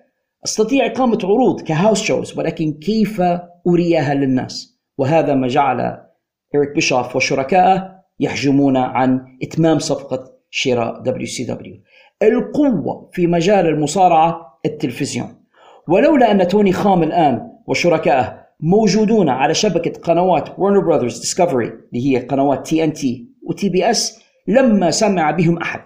أستطيع 0.44 0.86
إقامة 0.86 1.18
عروض 1.24 1.60
ك 1.60 1.67
house 1.67 2.02
shows 2.02 2.38
ولكن 2.38 2.72
كيف 2.72 3.22
أريها 3.66 4.14
للناس؟ 4.14 4.80
وهذا 4.98 5.34
ما 5.34 5.48
جعل 5.48 5.80
إريك 6.54 6.74
بيشوف 6.74 7.16
وشركائه 7.16 7.94
يحجمون 8.20 8.76
عن 8.76 9.20
إتمام 9.42 9.78
صفقة 9.78 10.32
شراء 10.50 11.02
WCW. 11.02 11.74
القوة 12.22 13.10
في 13.12 13.26
مجال 13.26 13.66
المصارعة 13.66 14.58
التلفزيون. 14.66 15.44
ولولا 15.88 16.30
أن 16.30 16.48
توني 16.48 16.72
خان 16.72 17.02
الآن 17.02 17.50
وشركائه 17.66 18.44
موجودون 18.60 19.28
على 19.28 19.54
شبكة 19.54 20.00
قنوات 20.00 20.58
Warner 20.58 20.80
Brothers 20.80 21.20
Discovery 21.20 21.66
اللي 21.66 22.10
هي 22.10 22.18
قنوات 22.18 22.66
TNT 22.66 22.92
و 22.92 23.28
TBS 23.42 24.20
لما 24.48 24.90
سمع 24.90 25.30
بهم 25.30 25.58
أحد. 25.58 25.80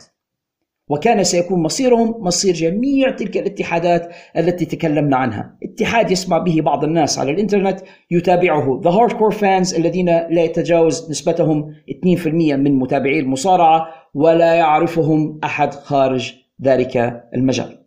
وكان 0.88 1.24
سيكون 1.24 1.62
مصيرهم 1.62 2.14
مصير 2.18 2.54
جميع 2.54 3.10
تلك 3.10 3.36
الاتحادات 3.36 4.12
التي 4.36 4.64
تكلمنا 4.64 5.16
عنها. 5.16 5.56
اتحاد 5.62 6.10
يسمع 6.10 6.38
به 6.38 6.60
بعض 6.60 6.84
الناس 6.84 7.18
على 7.18 7.30
الإنترنت 7.30 7.80
يتابعه 8.10 8.80
the 8.84 8.90
hardcore 8.90 9.34
fans 9.34 9.76
الذين 9.78 10.06
لا 10.06 10.42
يتجاوز 10.42 11.10
نسبتهم 11.10 11.74
2% 12.16 12.26
من 12.56 12.78
متابعي 12.78 13.20
المصارعة 13.20 13.88
ولا 14.14 14.54
يعرفهم 14.54 15.40
أحد 15.44 15.74
خارج 15.74 16.34
ذلك 16.62 17.24
المجال. 17.34 17.78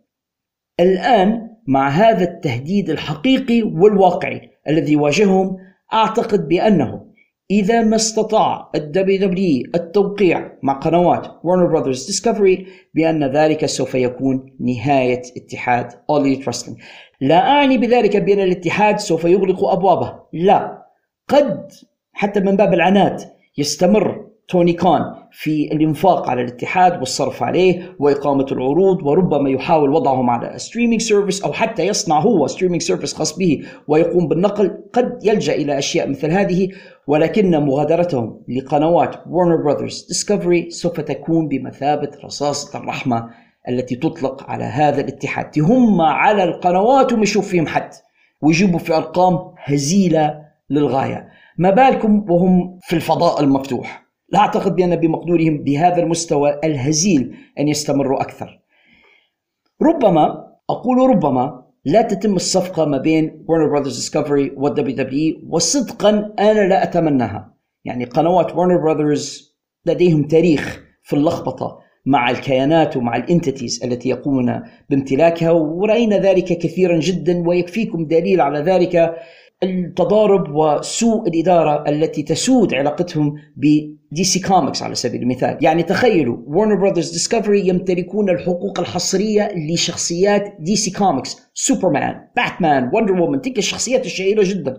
الآن 0.80 1.48
مع 1.66 1.88
هذا 1.88 2.24
التهديد 2.24 2.90
الحقيقي 2.90 3.62
والواقعي 3.62 4.50
الذي 4.68 4.92
يواجههم 4.92 5.56
أعتقد 5.92 6.48
بأنه 6.48 7.11
إذا 7.52 7.82
ما 7.82 7.96
استطاع 7.96 8.70
ال 8.74 9.28
WWE 9.28 9.62
التوقيع 9.74 10.52
مع 10.62 10.72
قنوات 10.72 11.26
Warner 11.44 11.66
Brothers 11.66 12.06
Discovery 12.06 12.66
بأن 12.94 13.24
ذلك 13.24 13.66
سوف 13.66 13.94
يكون 13.94 14.56
نهاية 14.60 15.22
اتحاد 15.36 15.90
All 15.90 16.24
Elite 16.24 16.46
Wrestling. 16.46 16.82
لا 17.20 17.38
أعني 17.38 17.78
بذلك 17.78 18.16
بأن 18.16 18.40
الاتحاد 18.40 18.98
سوف 18.98 19.24
يغلق 19.24 19.64
أبوابه. 19.64 20.14
لا. 20.32 20.82
قد 21.28 21.72
حتى 22.12 22.40
من 22.40 22.56
باب 22.56 22.74
العناد 22.74 23.20
يستمر 23.58 24.21
توني 24.48 24.72
خان 24.72 25.14
في 25.30 25.72
الانفاق 25.72 26.30
على 26.30 26.42
الاتحاد 26.42 26.98
والصرف 26.98 27.42
عليه 27.42 27.96
وإقامة 27.98 28.46
العروض 28.52 29.02
وربما 29.02 29.50
يحاول 29.50 29.90
وضعهم 29.90 30.30
على 30.30 30.58
streaming 30.58 31.00
service 31.00 31.44
أو 31.44 31.52
حتى 31.52 31.86
يصنع 31.86 32.20
هو 32.20 32.46
streaming 32.46 32.82
service 32.82 33.14
خاص 33.14 33.38
به 33.38 33.62
ويقوم 33.88 34.28
بالنقل. 34.28 34.78
قد 34.92 35.18
يلجأ 35.24 35.54
إلى 35.54 35.78
أشياء 35.78 36.08
مثل 36.08 36.30
هذه 36.30 36.68
ولكن 37.06 37.50
مغادرتهم 37.50 38.40
لقنوات 38.48 39.16
Warner 39.30 39.56
Brothers 39.56 40.06
Discovery 40.08 40.70
سوف 40.70 41.00
تكون 41.00 41.48
بمثابة 41.48 42.10
رصاصة 42.24 42.78
الرحمة 42.78 43.30
التي 43.68 43.96
تطلق 43.96 44.50
على 44.50 44.64
هذا 44.64 45.00
الاتحاد. 45.00 45.58
هم 45.58 46.00
على 46.00 46.44
القنوات 46.44 47.12
وما 47.12 47.22
يشوف 47.22 47.48
فيهم 47.48 47.66
حد 47.66 47.90
ويجيبوا 48.42 48.78
في 48.78 48.96
أرقام 48.96 49.38
هزيلة 49.64 50.42
للغاية. 50.70 51.28
ما 51.58 51.70
بالكم 51.70 52.30
وهم 52.30 52.78
في 52.82 52.96
الفضاء 52.96 53.40
المفتوح؟ 53.40 54.01
لا 54.32 54.38
أعتقد 54.38 54.76
بأن 54.76 54.96
بمقدورهم 54.96 55.58
بهذا 55.58 56.02
المستوى 56.02 56.60
الهزيل 56.64 57.34
أن 57.58 57.68
يستمروا 57.68 58.20
أكثر. 58.20 58.60
ربما 59.82 60.52
أقول 60.70 61.10
ربما 61.10 61.62
لا 61.84 62.02
تتم 62.02 62.36
الصفقة 62.36 62.84
ما 62.84 62.98
بين 62.98 63.44
Warner 63.48 63.70
Brothers 63.72 63.96
Discovery 63.96 64.50
وال 64.56 64.96
WWE 64.96 65.36
وصدقا 65.48 66.34
أنا 66.38 66.68
لا 66.68 66.82
أتمناها. 66.82 67.54
يعني 67.84 68.04
قنوات 68.04 68.50
Warner 68.50 68.80
Brothers 68.84 69.42
لديهم 69.86 70.22
تاريخ 70.22 70.82
في 71.02 71.16
اللخبطة 71.16 71.78
مع 72.06 72.30
الكيانات 72.30 72.96
ومع 72.96 73.16
ال 73.16 73.24
entities 73.24 73.84
التي 73.84 74.08
يقومون 74.08 74.62
بامتلاكها 74.90 75.50
ورأينا 75.50 76.18
ذلك 76.18 76.44
كثيرا 76.44 77.00
جدا 77.00 77.48
ويكفيكم 77.48 78.06
دليل 78.06 78.40
على 78.40 78.58
ذلك. 78.58 79.14
التضارب 79.62 80.54
وسوء 80.54 81.28
الإدارة 81.28 81.88
التي 81.88 82.22
تسود 82.22 82.74
علاقتهم 82.74 83.34
ب 83.56 84.24
DC 84.24 84.40
Comics 84.40 84.82
على 84.82 84.94
سبيل 84.94 85.22
المثال. 85.22 85.58
يعني 85.60 85.82
تخيلوا 85.82 86.36
Warner 86.46 86.74
Brothers 86.74 87.10
Discovery 87.10 87.68
يمتلكون 87.68 88.30
الحقوق 88.30 88.80
الحصرية 88.80 89.52
لشخصيات 89.56 90.54
DC 90.60 90.90
Comics 90.90 91.50
Superman 91.54 92.20
Batman 92.36 92.90
Wonder 92.94 93.12
Woman 93.12 93.40
تلك 93.40 93.58
الشخصيات 93.58 94.06
الشهيرة 94.06 94.42
جدا. 94.44 94.76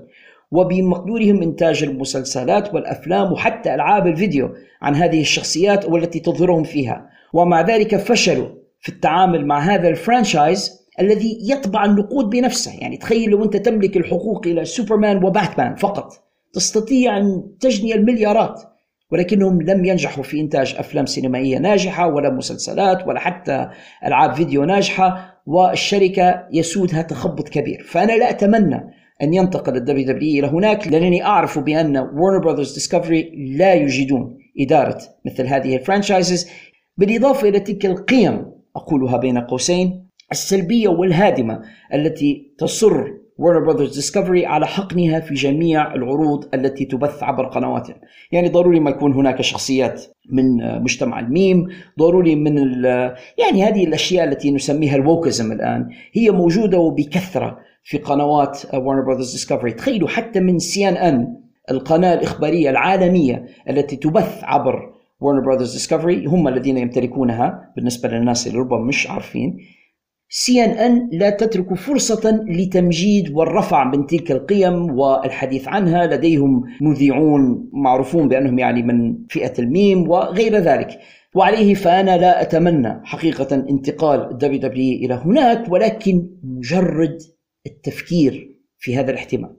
وبمقدورهم 0.51 1.41
إنتاج 1.41 1.83
المسلسلات 1.83 2.73
والأفلام 2.73 3.31
وحتى 3.31 3.75
ألعاب 3.75 4.07
الفيديو 4.07 4.49
عن 4.81 4.95
هذه 4.95 5.21
الشخصيات 5.21 5.85
والتي 5.85 6.19
تظهرهم 6.19 6.63
فيها. 6.63 7.09
ومع 7.33 7.61
ذلك 7.61 7.95
فشلوا 7.95 8.47
في 8.79 8.89
التعامل 8.89 9.45
مع 9.45 9.59
هذا 9.59 9.89
ال 9.89 9.99
franchise 9.99 10.82
الذي 10.99 11.37
يطبع 11.41 11.85
النقود 11.85 12.29
بنفسه. 12.29 12.71
يعني 12.79 12.97
تخيل 12.97 13.29
لو 13.29 13.43
أنت 13.43 13.57
تملك 13.57 13.97
الحقوق 13.97 14.47
إلى 14.47 14.65
Superman 14.65 15.23
و 15.25 15.32
Batman 15.32 15.75
فقط 15.75 16.13
تستطيع 16.53 17.17
أن 17.17 17.43
تجني 17.59 17.95
المليارات 17.95 18.61
ولكنهم 19.11 19.61
لم 19.61 19.85
ينجحوا 19.85 20.23
في 20.23 20.39
إنتاج 20.39 20.75
أفلام 20.77 21.05
سينمائية 21.05 21.57
ناجحة 21.57 22.07
ولا 22.07 22.29
مسلسلات 22.29 23.07
ولا 23.07 23.19
حتى 23.19 23.69
ألعاب 24.05 24.33
فيديو 24.33 24.63
ناجحة 24.63 25.41
والشركة 25.45 26.47
يسودها 26.51 27.01
تخبط 27.01 27.49
كبير. 27.49 27.83
فأنا 27.83 28.11
لا 28.11 28.29
أتمنى 28.29 28.93
أن 29.21 29.33
ينتقل 29.33 29.75
ال 29.75 30.05
WWE 30.05 30.39
إلى 30.39 30.47
هناك 30.47 30.87
لأنني 30.87 31.23
أعرف 31.23 31.59
بأن 31.59 31.97
Warner 31.97 32.39
Brothers 32.39 32.73
Discovery 32.73 33.31
لا 33.57 33.73
يجيدون 33.73 34.37
إدارة 34.59 35.01
مثل 35.25 35.47
هذه 35.47 35.75
ال 35.75 35.81
franchises. 35.81 36.49
بالإضافة 36.97 37.49
إلى 37.49 37.59
تلك 37.59 37.85
القيم 37.85 38.45
أقولها 38.75 39.17
بين 39.17 39.37
قوسين 39.37 40.02
السلبية 40.33 40.87
والهادمة 40.87 41.61
التي 41.93 42.53
تصر 42.57 43.03
Warner 43.37 43.59
Brothers 43.59 43.95
Discovery 43.95 44.45
على 44.45 44.67
حقنها 44.67 45.19
في 45.19 45.33
جميع 45.33 45.93
العروض 45.93 46.45
التي 46.53 46.85
تبث 46.85 47.23
عبر 47.23 47.45
قنواتهم. 47.45 47.95
يعني 48.31 48.49
ضروري 48.49 48.79
ما 48.79 48.89
يكون 48.89 49.13
هناك 49.13 49.41
شخصيات 49.41 50.03
من 50.31 50.81
مجتمع 50.83 51.19
الميم 51.19 51.67
ضروري 51.99 52.35
من 52.35 52.57
يعني 53.37 53.63
هذه 53.63 53.83
الأشياء 53.83 54.27
التي 54.27 54.51
نسميها 54.51 54.95
ال 54.95 55.02
wokeism 55.02 55.51
الآن 55.51 55.89
هي 56.13 56.31
موجودة 56.31 56.79
وبكثرة 56.79 57.57
في 57.83 57.97
قنوات 57.97 58.61
Warner 58.73 59.01
Brothers 59.01 59.31
Discovery 59.31 59.71
تخيلوا 59.71 60.07
حتى 60.07 60.39
من 60.39 60.59
CNN 60.59 61.43
القناة 61.71 62.13
الإخبارية 62.13 62.69
العالمية 62.69 63.45
التي 63.69 63.95
تبث 63.95 64.43
عبر 64.43 64.93
Warner 65.19 65.39
Brothers 65.39 65.73
Discovery 65.73 66.25
هم 66.25 66.47
الذين 66.47 66.77
يمتلكونها 66.77 67.73
بالنسبة 67.75 68.09
للناس 68.09 68.47
اللي 68.47 68.59
ربما 68.59 68.79
مش 68.79 69.09
عارفين. 69.09 69.57
CNN 70.35 71.09
لا 71.11 71.29
تترك 71.29 71.73
فرصة 71.73 72.45
لتمجيد 72.47 73.31
والرفع 73.35 73.83
من 73.83 74.07
تلك 74.07 74.31
القيم 74.31 74.99
والحديث 74.99 75.67
عنها. 75.67 76.07
لديهم 76.07 76.63
مذيعون 76.81 77.69
معروفون 77.73 78.27
بأنهم 78.27 78.59
يعني 78.59 78.83
من 78.83 79.17
فئة 79.29 79.53
الميم 79.59 80.09
وغير 80.09 80.55
ذلك. 80.55 80.99
وعليه 81.35 81.73
فأنا 81.73 82.17
لا 82.17 82.41
أتمنى 82.41 83.01
حقيقة 83.03 83.55
انتقال 83.55 84.31
ال 84.31 84.59
WWE 84.59 85.05
إلى 85.05 85.13
هناك 85.13 85.71
ولكن 85.71 86.29
مجرد 86.43 87.17
التفكير 87.65 88.55
في 88.77 88.97
هذا 88.97 89.11
الاحتمال 89.11 89.55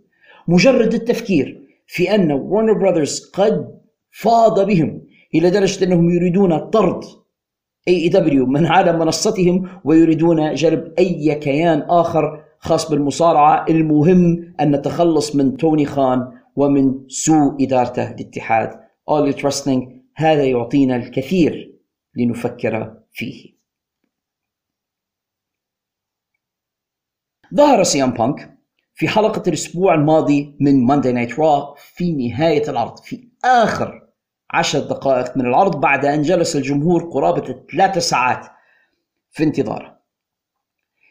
مجرد 0.49 0.95
التفكير 0.95 1.61
في 1.87 2.15
أن 2.15 2.33
Warner 2.33 2.73
Brothers 2.73 3.31
قد 3.35 3.81
فاض 4.11 4.67
بهم 4.67 5.03
إلى 5.35 5.51
درجة 5.51 5.85
أنهم 5.85 6.11
يريدون 6.11 6.59
طرد 6.59 7.05
AEW 7.89 8.47
من 8.47 8.67
على 8.67 8.93
منصتهم 8.93 9.81
ويريدون 9.85 10.55
جلب 10.55 10.95
أي 10.99 11.35
كيان 11.35 11.83
آخر 11.89 12.45
خاص 12.59 12.91
بالمصارعة. 12.91 13.67
المهم 13.69 14.55
أن 14.61 14.71
نتخلص 14.71 15.37
من 15.37 15.57
توني 15.57 15.87
خان 15.87 16.33
ومن 16.57 17.09
سوء 17.09 17.65
إدارته 17.65 18.11
لاتحاد 18.11 18.85
All 19.11 19.35
Elite 19.35 19.89
هذا 20.17 20.45
يعطينا 20.45 20.97
الكثير 20.97 21.79
لنفكر 22.17 22.97
فيه. 23.13 23.55
ظهر 27.55 27.83
CM 27.83 28.11
Punk 28.11 28.59
في 28.95 29.09
حلقة 29.09 29.43
الأسبوع 29.47 29.95
الماضي 29.95 30.57
من 30.61 30.87
Monday 30.87 31.13
Night 31.13 31.39
Raw 31.39 31.75
في 31.79 32.13
نهاية 32.13 32.71
العرض 32.71 32.99
في 32.99 33.29
آخر 33.45 34.04
عشر 34.55 34.79
دقائق 34.79 35.37
من 35.37 35.47
العرض 35.47 35.81
بعد 35.81 36.05
أن 36.05 36.23
جلس 36.23 36.57
الجمهور 36.57 37.05
قرابة 37.05 37.55
ثلاث 37.73 37.99
ساعات 37.99 38.47
في 39.31 39.45
انتظاره 39.45 39.99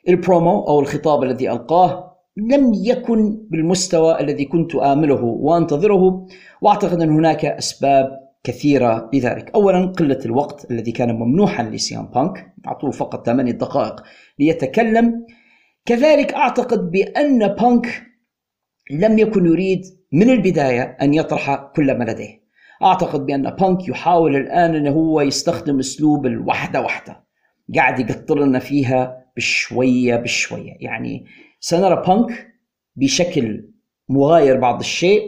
البرومو 0.09 0.67
أو 0.67 0.79
الخطاب 0.79 1.23
الذي 1.23 1.51
ألقاه 1.51 2.13
لم 2.37 2.71
يكن 2.73 3.47
بالمستوى 3.51 4.19
الذي 4.19 4.45
كنت 4.45 4.75
آمله 4.75 5.23
وأنتظره 5.23 6.27
وأعتقد 6.61 7.01
أن 7.01 7.09
هناك 7.09 7.45
أسباب 7.45 8.23
كثيرة 8.43 9.09
لذلك 9.13 9.51
أولا 9.55 9.85
قلة 9.85 10.19
الوقت 10.25 10.71
الذي 10.71 10.91
كان 10.91 11.15
ممنوحا 11.15 11.63
ل 11.63 11.77
CM 11.77 12.05
Punk 12.05 12.53
أعطوه 12.67 12.91
فقط 12.91 13.25
8 13.25 13.51
دقائق 13.51 14.03
ليتكلم. 14.39 15.25
كذلك 15.85 16.33
أعتقد 16.33 16.91
بأن 16.91 17.47
بانك 17.47 18.03
لم 18.91 19.19
يكن 19.19 19.45
يريد 19.45 19.81
من 20.11 20.29
البداية 20.29 20.97
أن 21.01 21.13
يطرح 21.13 21.55
كل 21.75 21.97
ما 21.97 22.03
لديه. 22.03 22.42
أعتقد 22.83 23.25
بأن 23.25 23.49
بانك 23.49 23.87
يحاول 23.87 24.35
الآن 24.35 24.75
انه 24.75 24.91
هو 24.91 25.21
يستخدم 25.21 25.79
أسلوب 25.79 26.25
الوحدة 26.25 26.81
وحدة. 26.81 27.23
قاعد 27.75 27.99
يقطر 27.99 28.39
لنا 28.39 28.59
فيها 28.59 29.25
بشوية 29.37 30.15
بشوية. 30.15 30.73
يعني 30.79 31.25
سنرى 31.59 32.03
بانك 32.07 32.47
بشكل 32.95 33.69
مغاير 34.09 34.59
بعض 34.59 34.79
الشيء 34.79 35.21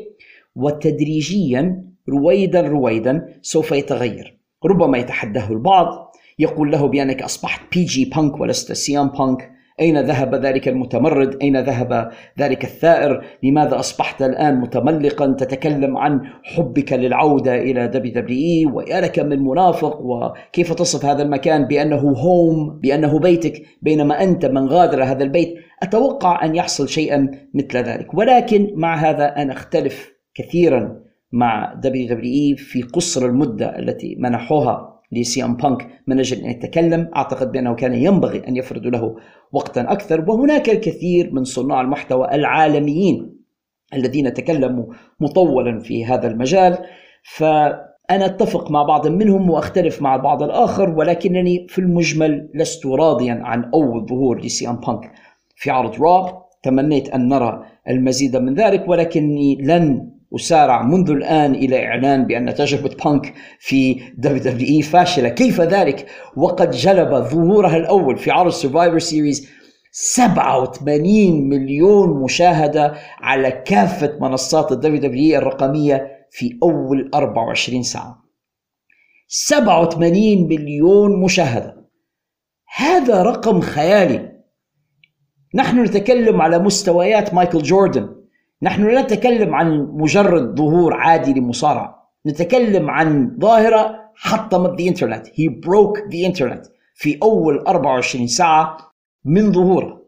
وتدريجيا 0.55 1.85
رويدا 2.09 2.61
رويدا 2.61 3.39
سوف 3.41 3.71
يتغير. 3.71 4.39
ربما 4.65 4.97
يتحداه 4.97 5.51
البعض 5.51 6.11
يقول 6.39 6.71
له 6.71 6.87
بأنك 6.87 7.21
أصبحت 7.21 7.61
PG 7.73 8.05
Punk 8.05 8.39
ولست 8.39 8.71
CM 8.71 9.07
Punk. 9.07 9.54
أين 9.79 10.01
ذهب 10.01 10.35
ذلك 10.35 10.67
المتمرد؟ 10.67 11.37
أين 11.41 11.57
ذهب 11.57 12.11
ذلك 12.39 12.63
الثائر؟ 12.63 13.25
لماذا 13.43 13.79
أصبحت 13.79 14.21
الآن 14.21 14.55
متملقا 14.55 15.35
تتكلم 15.39 15.97
عن 15.97 16.21
حبك 16.43 16.93
للعودة 16.93 17.55
إلى 17.55 17.87
WWE 17.87 18.65
ويا 18.65 19.01
لك 19.01 19.19
من 19.19 19.39
منافق 19.39 20.01
وكيف 20.01 20.73
تصف 20.73 21.05
هذا 21.05 21.23
المكان 21.23 21.65
بأنه 21.65 22.11
home 22.11 22.79
بأنه 22.79 23.19
بيتك 23.19 23.63
بينما 23.81 24.23
أنت 24.23 24.45
من 24.45 24.67
غادر 24.67 25.03
هذا 25.03 25.23
البيت 25.23 25.55
أتوقع 25.83 26.45
أن 26.45 26.55
يحصل 26.55 26.89
شيئا 26.89 27.31
مثل 27.53 27.77
ذلك 27.77 28.13
ولكن 28.13 28.71
مع 28.75 28.95
هذا 28.95 29.25
أنا 29.25 29.53
أختلف 29.53 30.13
كثيرا 30.35 30.99
مع 31.31 31.73
WWE 31.73 32.55
في 32.57 32.81
قصر 32.81 33.25
المدة 33.25 33.79
التي 33.79 34.15
منحوها 34.19 34.95
ل 35.11 35.43
CM 35.43 35.55
Punk 35.55 35.87
من 36.07 36.19
أجل 36.19 36.37
أن 36.37 36.49
يتكلم 36.51 37.09
أعتقد 37.15 37.51
بأنه 37.51 37.75
كان 37.75 37.93
ينبغي 37.93 38.47
أن 38.47 38.57
يفرضوا 38.57 38.91
له 38.91 39.15
وقتا 39.55 39.81
أكثر. 39.81 40.29
وهناك 40.29 40.69
الكثير 40.69 41.33
من 41.33 41.43
صناع 41.43 41.81
المحتوى 41.81 42.35
العالميين 42.35 43.35
الذين 43.93 44.33
تكلموا 44.33 44.85
مطولا 45.19 45.79
في 45.79 46.05
هذا 46.05 46.27
المجال. 46.27 46.77
فأنا 47.23 48.25
أتفق 48.25 48.71
مع 48.71 48.83
بعض 48.83 49.07
منهم 49.07 49.49
وأختلف 49.49 50.01
مع 50.01 50.15
البعض 50.15 50.43
الآخر 50.43 50.89
ولكنني 50.89 51.67
في 51.69 51.79
المجمل 51.79 52.49
لست 52.53 52.85
راضيا 52.85 53.39
عن 53.43 53.71
أول 53.73 54.05
ظهور 54.05 54.41
ل 54.41 54.69
CM 54.69 54.75
Punk 54.75 55.11
في 55.55 55.71
عرض 55.71 56.01
Raw. 56.01 56.45
تمنيت 56.63 57.09
أن 57.09 57.27
نرى 57.27 57.63
المزيد 57.89 58.37
من 58.37 58.55
ذلك 58.55 58.87
ولكني 58.87 59.55
لن 59.61 60.14
أسارع 60.35 60.81
منذ 60.81 61.11
الآن 61.11 61.55
إلى 61.55 61.85
إعلان 61.85 62.25
بأن 62.25 62.55
تجربة 62.55 62.95
بانك 63.05 63.33
في 63.59 64.01
WWE 64.17 64.81
فاشلة. 64.81 65.29
كيف 65.29 65.61
ذلك؟ 65.61 66.05
وقد 66.37 66.71
جلب 66.71 67.09
ظهورها 67.09 67.77
الأول 67.77 68.17
في 68.17 68.31
عرض 68.31 68.51
Survivor 68.51 68.99
Series 68.99 69.49
87 69.91 71.49
مليون 71.49 72.23
مشاهدة 72.23 72.93
على 73.21 73.51
كافة 73.51 74.17
منصات 74.21 74.71
ال 74.71 75.01
WWE 75.01 75.37
الرقمية 75.37 76.27
في 76.31 76.59
أول 76.63 77.11
24 77.13 77.83
ساعة. 77.83 78.25
87 79.27 80.47
مليون 80.47 81.23
مشاهدة. 81.23 81.85
هذا 82.75 83.23
رقم 83.23 83.61
خيالي. 83.61 84.31
نحن 85.55 85.83
نتكلم 85.83 86.41
على 86.41 86.59
مستويات 86.59 87.33
مايكل 87.33 87.63
جوردن. 87.63 88.14
نحن 88.61 88.87
لا 88.87 89.01
نتكلم 89.01 89.55
عن 89.55 89.87
مجرد 89.93 90.57
ظهور 90.57 90.93
عادي 90.93 91.33
لمصارعة 91.33 92.11
نتكلم 92.27 92.89
عن 92.89 93.37
ظاهرة 93.39 94.05
حطمت 94.15 94.81
the 94.81 94.85
internet. 94.85 95.27
He 95.27 95.49
broke 95.49 95.99
the 96.09 96.31
internet 96.31 96.69
في 96.93 97.19
أول 97.23 97.59
24 97.59 98.27
ساعة 98.27 98.77
من 99.25 99.51
ظهوره. 99.51 100.05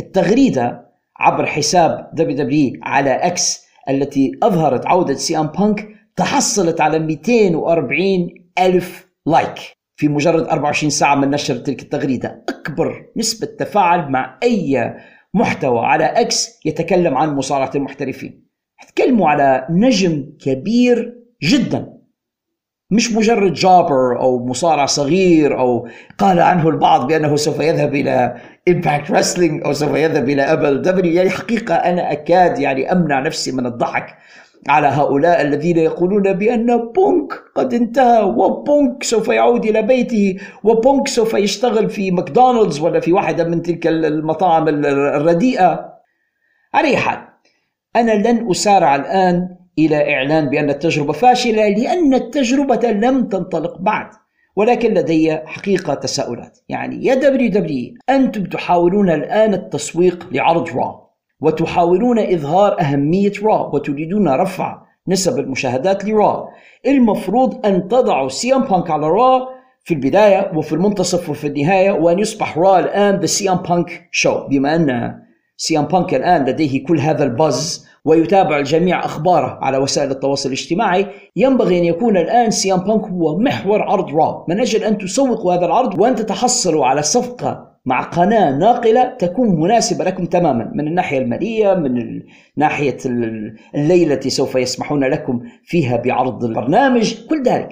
التغريدة 0.00 0.90
عبر 1.16 1.46
حساب 1.46 2.10
دبليو 2.12 2.72
على 2.82 3.10
إكس 3.10 3.64
التي 3.88 4.32
أظهرت 4.42 4.86
عودة 4.86 5.14
سي 5.14 5.38
ام 5.38 5.46
بانك 5.46 5.88
تحصلت 6.16 6.80
على 6.80 6.98
240 6.98 8.28
ألف 8.58 9.08
like 9.26 9.58
في 9.96 10.08
مجرد 10.08 10.48
24 10.48 10.90
ساعة 10.90 11.14
من 11.14 11.30
نشر 11.30 11.56
تلك 11.56 11.82
التغريدة. 11.82 12.44
أكبر 12.48 13.06
نسبة 13.16 13.46
تفاعل 13.46 14.10
مع 14.10 14.38
أي 14.42 14.94
محتوى 15.34 15.86
على 15.86 16.04
إكس 16.04 16.60
يتكلم 16.64 17.16
عن 17.16 17.34
مصارعة 17.34 17.70
المحترفين. 17.74 18.44
تكلموا 18.88 19.28
على 19.28 19.66
نجم 19.70 20.24
كبير 20.40 21.14
جدا. 21.42 21.94
مش 22.90 23.12
مجرد 23.12 23.52
jobber 23.52 24.20
أو 24.20 24.46
مصارع 24.46 24.86
صغير 24.86 25.58
أو 25.58 25.88
قال 26.18 26.40
عنه 26.40 26.68
البعض 26.68 27.06
بأنه 27.06 27.36
سوف 27.36 27.60
يذهب 27.60 27.94
إلى 27.94 28.36
امباكت 28.68 29.10
رسلينج 29.10 29.64
أو 29.64 29.72
سوف 29.72 29.96
يذهب 29.96 30.28
إلى 30.28 30.42
إيه 30.42 30.69
إي 30.69 30.82
دبليو. 30.82 31.12
يعني 31.12 31.30
حقيقة 31.30 31.74
أنا 31.74 32.12
أكاد 32.12 32.58
يعني 32.58 32.92
أمنع 32.92 33.20
نفسي 33.20 33.52
من 33.52 33.66
الضحك. 33.66 34.16
على 34.68 34.86
هؤلاء 34.86 35.42
الذين 35.42 35.78
يقولون 35.78 36.32
بأن 36.32 36.92
بونك 36.92 37.32
قد 37.54 37.74
انتهى 37.74 38.22
وبونك 38.22 39.02
سوف 39.02 39.28
يعود 39.28 39.64
إلى 39.64 39.82
بيته 39.82 40.36
وبونك 40.64 41.08
سوف 41.08 41.34
يشتغل 41.34 41.90
في 41.90 42.10
ماكدونالدز 42.10 42.80
ولا 42.80 43.00
في 43.00 43.12
واحدة 43.12 43.44
من 43.44 43.62
تلك 43.62 43.86
المطاعم 43.86 44.68
الرديئة. 44.68 45.94
على 46.74 46.88
أي 46.88 46.96
حال 46.96 47.18
أنا 47.96 48.12
لن 48.12 48.50
أسارع 48.50 48.96
الآن 48.96 49.56
إلى 49.78 50.14
إعلان 50.14 50.48
بأن 50.48 50.70
التجربة 50.70 51.12
فاشلة 51.12 51.68
لأن 51.68 52.14
التجربة 52.14 52.90
لم 52.90 53.28
تنطلق 53.28 53.78
بعد 53.78 54.06
ولكن 54.56 54.94
لدي 54.94 55.36
حقيقة 55.36 55.94
تساؤلات. 55.94 56.58
يعني 56.68 57.04
يا 57.04 57.14
دبليو 57.14 57.50
دبليو 57.50 57.94
أنتم 58.10 58.44
تحاولون 58.44 59.10
الآن 59.10 59.54
التسويق 59.54 60.28
لعرض 60.32 60.68
را 60.76 61.03
وتحاولون 61.40 62.18
إظهار 62.18 62.80
أهمية 62.80 63.32
را 63.42 63.70
وتريدون 63.74 64.28
رفع 64.28 64.78
نسب 65.08 65.38
المشاهدات 65.38 66.04
لرا. 66.04 66.48
المفروض 66.86 67.66
أن 67.66 67.88
تضعوا 67.88 68.28
سيام 68.28 68.62
بانك 68.62 68.90
على 68.90 69.06
را 69.06 69.48
في 69.84 69.94
البداية 69.94 70.52
وفي 70.56 70.72
المنتصف 70.72 71.30
وفي 71.30 71.46
النهاية 71.46 71.92
وأن 71.92 72.18
يصبح 72.18 72.58
را 72.58 72.78
الآن 72.78 73.20
the 73.20 73.26
CM 73.26 73.56
Punk 73.56 74.08
show 74.10 74.48
بما 74.48 74.76
أن 74.76 75.14
سيام 75.56 75.84
بانك 75.84 76.14
الآن 76.14 76.44
لديه 76.44 76.84
كل 76.84 77.00
هذا 77.00 77.24
ال 77.24 77.36
buzz 77.36 77.86
ويتابع 78.04 78.58
الجميع 78.58 79.04
أخباره 79.04 79.58
على 79.62 79.78
وسائل 79.78 80.10
التواصل 80.10 80.48
الاجتماعي 80.48 81.06
ينبغي 81.36 81.78
أن 81.78 81.84
يكون 81.84 82.16
الآن 82.16 82.50
سيام 82.50 82.78
بانك 82.80 83.04
هو 83.04 83.38
محور 83.38 83.82
عرض 83.82 84.14
را. 84.14 84.44
من 84.48 84.60
أجل 84.60 84.84
أن 84.84 84.98
تسوقوا 84.98 85.54
هذا 85.54 85.66
العرض 85.66 86.00
وأن 86.00 86.14
تتحصلوا 86.14 86.86
على 86.86 87.02
صفقة 87.02 87.73
مع 87.84 88.02
قناة 88.02 88.58
ناقلة 88.58 89.04
تكون 89.18 89.60
مناسبة 89.60 90.04
لكم 90.04 90.26
تماما. 90.26 90.70
من 90.74 90.88
الناحية 90.88 91.18
المالية 91.18 91.74
من 91.74 92.22
ناحية 92.56 92.96
الليلة 93.74 94.14
التي 94.14 94.30
سوف 94.30 94.54
يسمحون 94.54 95.04
لكم 95.04 95.42
فيها 95.64 95.96
بعرض 95.96 96.44
البرنامج. 96.44 97.26
كل 97.26 97.42
ذلك 97.42 97.70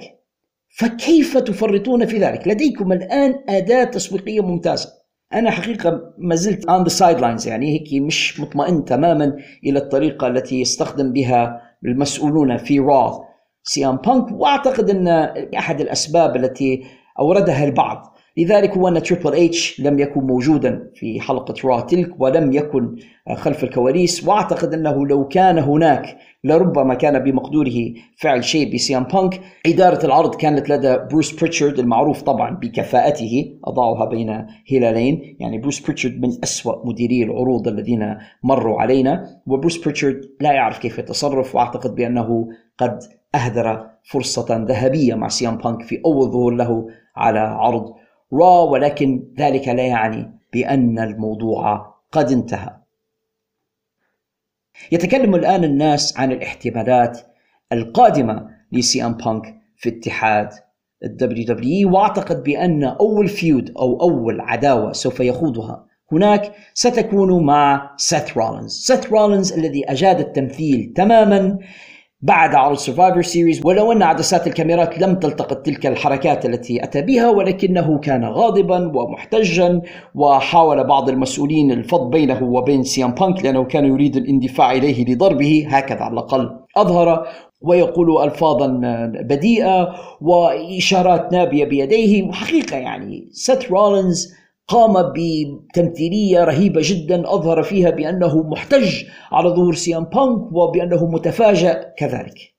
فكيف 0.77 1.37
تفرطون 1.37 2.05
في 2.05 2.17
ذلك؟ 2.17 2.47
لديكم 2.47 2.91
الآن 2.91 3.35
أداة 3.49 3.83
تسويقية 3.83 4.41
ممتازة. 4.41 4.89
أنا 5.33 5.51
حقيقة 5.51 6.13
ما 6.17 6.35
زلت 6.35 6.65
on 6.65 6.83
the 6.83 6.99
sidelines 6.99 7.47
يعني 7.47 7.73
هيك 7.73 8.01
مش 8.01 8.39
مطمئن 8.39 8.85
تماما 8.85 9.37
إلى 9.65 9.79
الطريقة 9.79 10.27
التي 10.27 10.61
يستخدم 10.61 11.13
بها 11.13 11.61
المسؤولون 11.85 12.57
في 12.57 12.79
را 12.79 13.19
سيام 13.63 13.95
بانك 13.95 14.31
وأعتقد 14.31 14.89
أن 14.89 15.07
أحد 15.57 15.81
الأسباب 15.81 16.35
التي 16.35 16.83
أوردها 17.19 17.63
البعض 17.63 18.12
لذلك 18.37 18.77
هو 18.77 18.87
أن 18.87 19.03
تريبل 19.03 19.35
اتش 19.35 19.79
لم 19.79 19.99
يكن 19.99 20.21
موجودا 20.21 20.91
في 20.95 21.21
حلقة 21.21 21.53
را 21.65 21.81
تلك 21.81 22.21
ولم 22.21 22.53
يكن 22.53 22.95
خلف 23.35 23.63
الكواليس 23.63 24.27
وأعتقد 24.27 24.73
أنه 24.73 25.07
لو 25.07 25.27
كان 25.27 25.57
هناك 25.57 26.17
لربما 26.43 26.93
كان 26.93 27.19
بمقدوره 27.19 27.93
فعل 28.17 28.43
شيء 28.43 28.73
بسيام 28.73 29.03
بانك. 29.03 29.41
إدارة 29.65 30.05
العرض 30.05 30.35
كانت 30.35 30.69
لدى 30.69 30.97
بروس 31.11 31.31
بريتشارد 31.39 31.79
المعروف 31.79 32.21
طبعا 32.21 32.49
بكفاءته 32.49 33.57
أضعها 33.65 34.05
بين 34.05 34.47
هلالين 34.71 35.37
يعني 35.39 35.57
بروس 35.57 35.79
بريتشارد 35.79 36.21
من 36.21 36.29
أسوأ 36.43 36.85
مديري 36.85 37.23
العروض 37.23 37.67
الذين 37.67 38.17
مروا 38.43 38.81
علينا 38.81 39.41
وبروس 39.47 39.77
بريتشارد 39.77 40.21
لا 40.41 40.51
يعرف 40.51 40.79
كيف 40.79 40.97
يتصرف 40.97 41.55
وأعتقد 41.55 41.95
بأنه 41.95 42.47
قد 42.77 42.99
أهدر 43.35 43.85
فرصة 44.03 44.65
ذهبية 44.69 45.15
مع 45.15 45.27
سيام 45.27 45.57
بانك 45.57 45.81
في 45.81 46.01
أول 46.05 46.31
ظهور 46.31 46.53
له 46.53 46.87
على 47.15 47.39
عرض 47.39 47.93
را 48.33 48.61
ولكن 48.61 49.23
ذلك 49.39 49.67
لا 49.67 49.87
يعني 49.87 50.31
بأن 50.53 50.99
الموضوع 50.99 51.93
قد 52.11 52.31
انتهى. 52.31 52.69
يتكلم 54.91 55.35
الآن 55.35 55.63
الناس 55.63 56.19
عن 56.19 56.31
الاحتمالات 56.31 57.19
القادمة 57.71 58.49
لسي 58.71 59.05
إم 59.05 59.13
بانك 59.13 59.55
في 59.77 59.89
اتحاد 59.89 60.49
الدبليو 61.03 61.45
دبليو 61.45 61.93
واعتقد 61.93 62.43
بأن 62.43 62.83
أول 62.83 63.27
feud 63.27 63.73
أو 63.77 64.01
أول 64.01 64.41
عداوة 64.41 64.91
سوف 64.91 65.19
يخوضها 65.19 65.85
هناك 66.11 66.51
ستكون 66.73 67.45
مع 67.45 67.95
سيث 67.97 68.37
رولينز. 68.37 68.71
سيث 68.71 69.11
رولينز 69.11 69.53
الذي 69.53 69.91
أجاد 69.91 70.19
التمثيل 70.19 70.93
تماما 70.95 71.59
بعد 72.23 72.55
عرض 72.55 72.77
سرفايفر 72.77 73.21
سيريز 73.21 73.65
ولو 73.65 73.91
أن 73.91 74.03
عدسات 74.03 74.47
الكاميرات 74.47 74.99
لم 74.99 75.15
تلتقط 75.15 75.57
تلك 75.57 75.85
الحركات 75.85 76.45
التي 76.45 76.83
أتى 76.83 77.01
بها 77.01 77.29
ولكنه 77.29 77.99
كان 77.99 78.25
غاضبا 78.25 78.91
ومحتجا 78.97 79.81
وحاول 80.15 80.83
بعض 80.83 81.09
المسؤولين 81.09 81.71
الفض 81.71 82.09
بينه 82.09 82.43
وبين 82.43 82.83
سيام 82.83 83.11
بانك 83.11 83.43
لأنه 83.45 83.63
كان 83.63 83.85
يريد 83.85 84.15
الاندفاع 84.15 84.71
إليه 84.71 85.05
لضربه 85.05 85.65
هكذا 85.69 85.99
على 85.99 86.13
الأقل. 86.13 86.49
أظهر 86.77 87.27
ويقول 87.61 88.23
ألفاظا 88.23 88.67
بذيئة 89.05 89.95
وإشارات 90.21 91.33
نابية 91.33 91.65
بيديه. 91.65 92.23
وحقيقة 92.23 92.77
يعني 92.77 93.29
سيث 93.31 93.71
رولينز 93.71 94.42
قام 94.67 95.13
بتمثيلية 95.15 96.43
رهيبة 96.43 96.81
جدا 96.83 97.33
أظهر 97.33 97.63
فيها 97.63 97.89
بأنه 97.89 98.43
محتج 98.43 99.03
على 99.31 99.49
ظهور 99.49 99.73
سيام 99.73 100.03
بانك 100.03 100.51
وبأنه 100.51 101.05
متفاجأ 101.05 101.93
كذلك. 101.97 102.53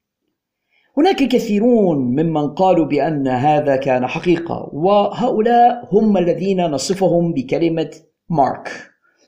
هناك 0.99 1.17
كثيرون 1.17 1.99
ممن 1.99 2.49
قالوا 2.49 2.87
بأن 2.87 3.29
هذا 3.29 3.77
كان 3.77 4.07
حقيقة 4.07 4.71
وهؤلاء 4.73 5.89
هم 5.93 6.17
الذين 6.17 6.67
نصفهم 6.67 7.33
بكلمة 7.33 7.91
mark. 8.31 8.69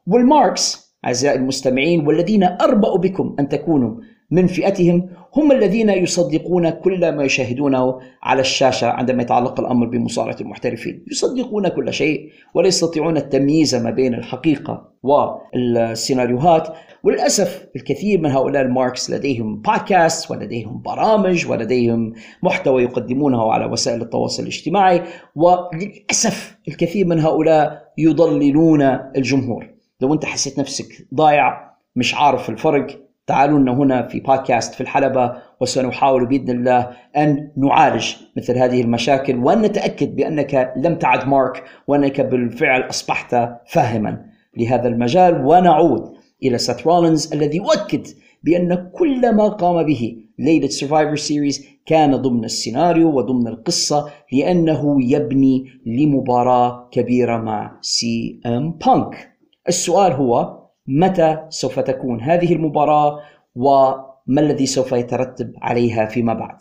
وال 0.07 0.29
marks 0.29 0.86
أعزائي 1.04 1.38
المستمعين 1.38 2.06
والذين 2.06 2.44
أربأ 2.44 2.96
بكم 2.96 3.36
أن 3.40 3.48
تكونوا 3.48 4.00
من 4.30 4.46
فئتهم 4.46 5.08
هم 5.36 5.52
الذين 5.52 5.88
يصدقون 5.88 6.70
كل 6.70 7.12
ما 7.12 7.24
يشاهدونه 7.24 7.98
على 8.22 8.40
الشاشة 8.40 8.86
عندما 8.86 9.22
يتعلق 9.22 9.60
الأمر 9.60 9.86
بمصارعة 9.86 10.36
المحترفين. 10.40 11.04
يصدقون 11.10 11.68
كل 11.68 11.92
شيء 11.92 12.30
ولا 12.54 12.68
يستطيعون 12.68 13.16
التمييز 13.16 13.74
ما 13.74 13.90
بين 13.90 14.14
الحقيقة 14.14 14.92
والسيناريوهات. 15.02 16.68
وللأسف 17.02 17.66
الكثير 17.76 18.20
من 18.20 18.30
هؤلاء 18.30 18.62
ال 18.62 18.70
marks 18.70 19.11
لديهم 19.10 19.60
بودكاست 19.60 20.30
ولديهم 20.30 20.82
برامج 20.82 21.50
ولديهم 21.50 22.12
محتوى 22.42 22.82
يقدمونه 22.82 23.52
على 23.52 23.64
وسائل 23.64 24.02
التواصل 24.02 24.42
الاجتماعي. 24.42 25.02
وللأسف 25.34 26.58
الكثير 26.68 27.06
من 27.06 27.20
هؤلاء 27.20 27.92
يضللون 27.98 28.82
الجمهور. 29.16 29.70
لو 30.00 30.14
أنت 30.14 30.24
حسيت 30.24 30.58
نفسك 30.58 31.08
ضايع 31.14 31.70
مش 31.96 32.14
عارف 32.14 32.50
الفرق 32.50 33.05
تعالوا 33.26 33.58
لنا 33.58 33.72
هنا 33.72 34.08
في 34.08 34.20
بودكاست 34.20 34.74
في 34.74 34.80
الحلبة 34.80 35.32
وسنحاول 35.60 36.26
بإذن 36.26 36.50
الله 36.50 36.90
أن 37.16 37.50
نعالج 37.56 38.14
مثل 38.36 38.58
هذه 38.58 38.80
المشاكل 38.80 39.36
وأن 39.36 39.62
نتأكد 39.62 40.16
بأنك 40.16 40.72
لم 40.76 40.94
تعد 40.94 41.28
mark 41.28 41.64
وأنك 41.86 42.20
بالفعل 42.20 42.88
أصبحت 42.90 43.36
فاهما 43.66 44.24
لهذا 44.56 44.88
المجال. 44.88 45.46
ونعود 45.46 46.12
إلى 46.42 46.58
سيث 46.58 46.86
رولينز 46.86 47.32
الذي 47.32 47.56
يؤكد 47.56 48.06
بأن 48.44 48.90
كل 48.92 49.34
ما 49.34 49.48
قام 49.48 49.86
به 49.86 50.16
ليلة 50.38 50.68
سرفايفر 50.68 51.16
سيريز 51.16 51.66
كان 51.86 52.16
ضمن 52.16 52.44
السيناريو 52.44 53.16
وضمن 53.16 53.48
القصة 53.48 54.08
لأنه 54.32 54.96
يبني 55.00 55.66
لمباراة 55.86 56.88
كبيرة 56.92 57.36
مع 57.36 57.78
سي 57.80 58.40
ام 58.46 58.70
بانك 58.70 59.32
السؤال 59.68 60.12
هو 60.12 60.55
متى 60.89 61.47
سوف 61.49 61.80
تكون 61.80 62.20
هذه 62.20 62.53
المباراة 62.53 63.20
وما 63.55 64.41
الذي 64.41 64.66
سوف 64.66 64.93
يترتب 64.93 65.53
عليها 65.62 66.07
فيما 66.07 66.34
بعد. 66.34 66.59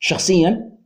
شخصيا 0.00 0.78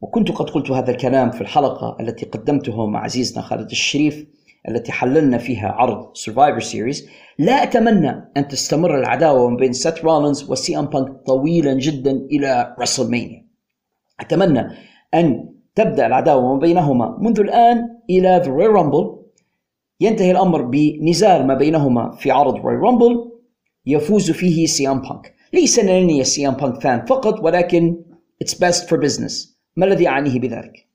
وكنت 0.00 0.32
قد 0.32 0.50
قلت 0.50 0.70
هذا 0.70 0.90
الكلام 0.90 1.30
في 1.30 1.40
الحلقة 1.40 1.96
التي 2.00 2.26
قدمته 2.26 2.86
مع 2.86 3.04
عزيزنا 3.04 3.42
خالد 3.42 3.70
الشريف 3.70 4.26
التي 4.68 4.92
حللنا 4.92 5.38
فيها 5.38 5.68
عرض 5.68 6.14
سرفايفر 6.14 6.60
سيريز 6.60 7.08
لا 7.38 7.62
أتمنى 7.62 8.30
أن 8.36 8.48
تستمر 8.48 8.98
العداوة 8.98 9.48
ما 9.48 9.56
بين 9.56 9.72
سيث 9.72 10.04
رولينز 10.04 10.50
وسي 10.50 10.78
إم 10.78 10.86
بانك 10.86 11.26
طويلا 11.26 11.74
جدا 11.74 12.10
إلى 12.10 12.76
رسلمانيا 12.80 13.46
أتمنى 14.20 14.68
أن 15.14 15.48
تبدأ 15.74 16.06
العداوة 16.06 16.54
ما 16.54 16.58
بينهما 16.58 17.18
منذ 17.20 17.40
الآن 17.40 17.98
إلى 18.10 18.42
the 18.44 18.52
Rumble 18.52 19.21
ينتهي 20.02 20.30
الأمر 20.30 20.62
بنزال 20.62 21.46
ما 21.46 21.54
بينهما 21.54 22.10
في 22.10 22.30
عرض 22.30 22.56
رويال 22.56 22.76
رامبل 22.76 23.32
يفوز 23.86 24.30
فيه 24.30 24.66
سيام 24.66 25.00
بانك. 25.00 25.34
ليس 25.52 25.78
لأنني 25.78 26.24
سيام 26.24 26.54
بانك 26.54 26.80
fan 26.80 27.04
فقط 27.06 27.44
ولكن 27.44 27.96
it's 28.44 28.54
best 28.54 28.88
for 28.88 28.98
business. 28.98 29.56
ما 29.76 29.86
الذي 29.86 30.08
أعنيه 30.08 30.40
بذلك؟ 30.40 30.86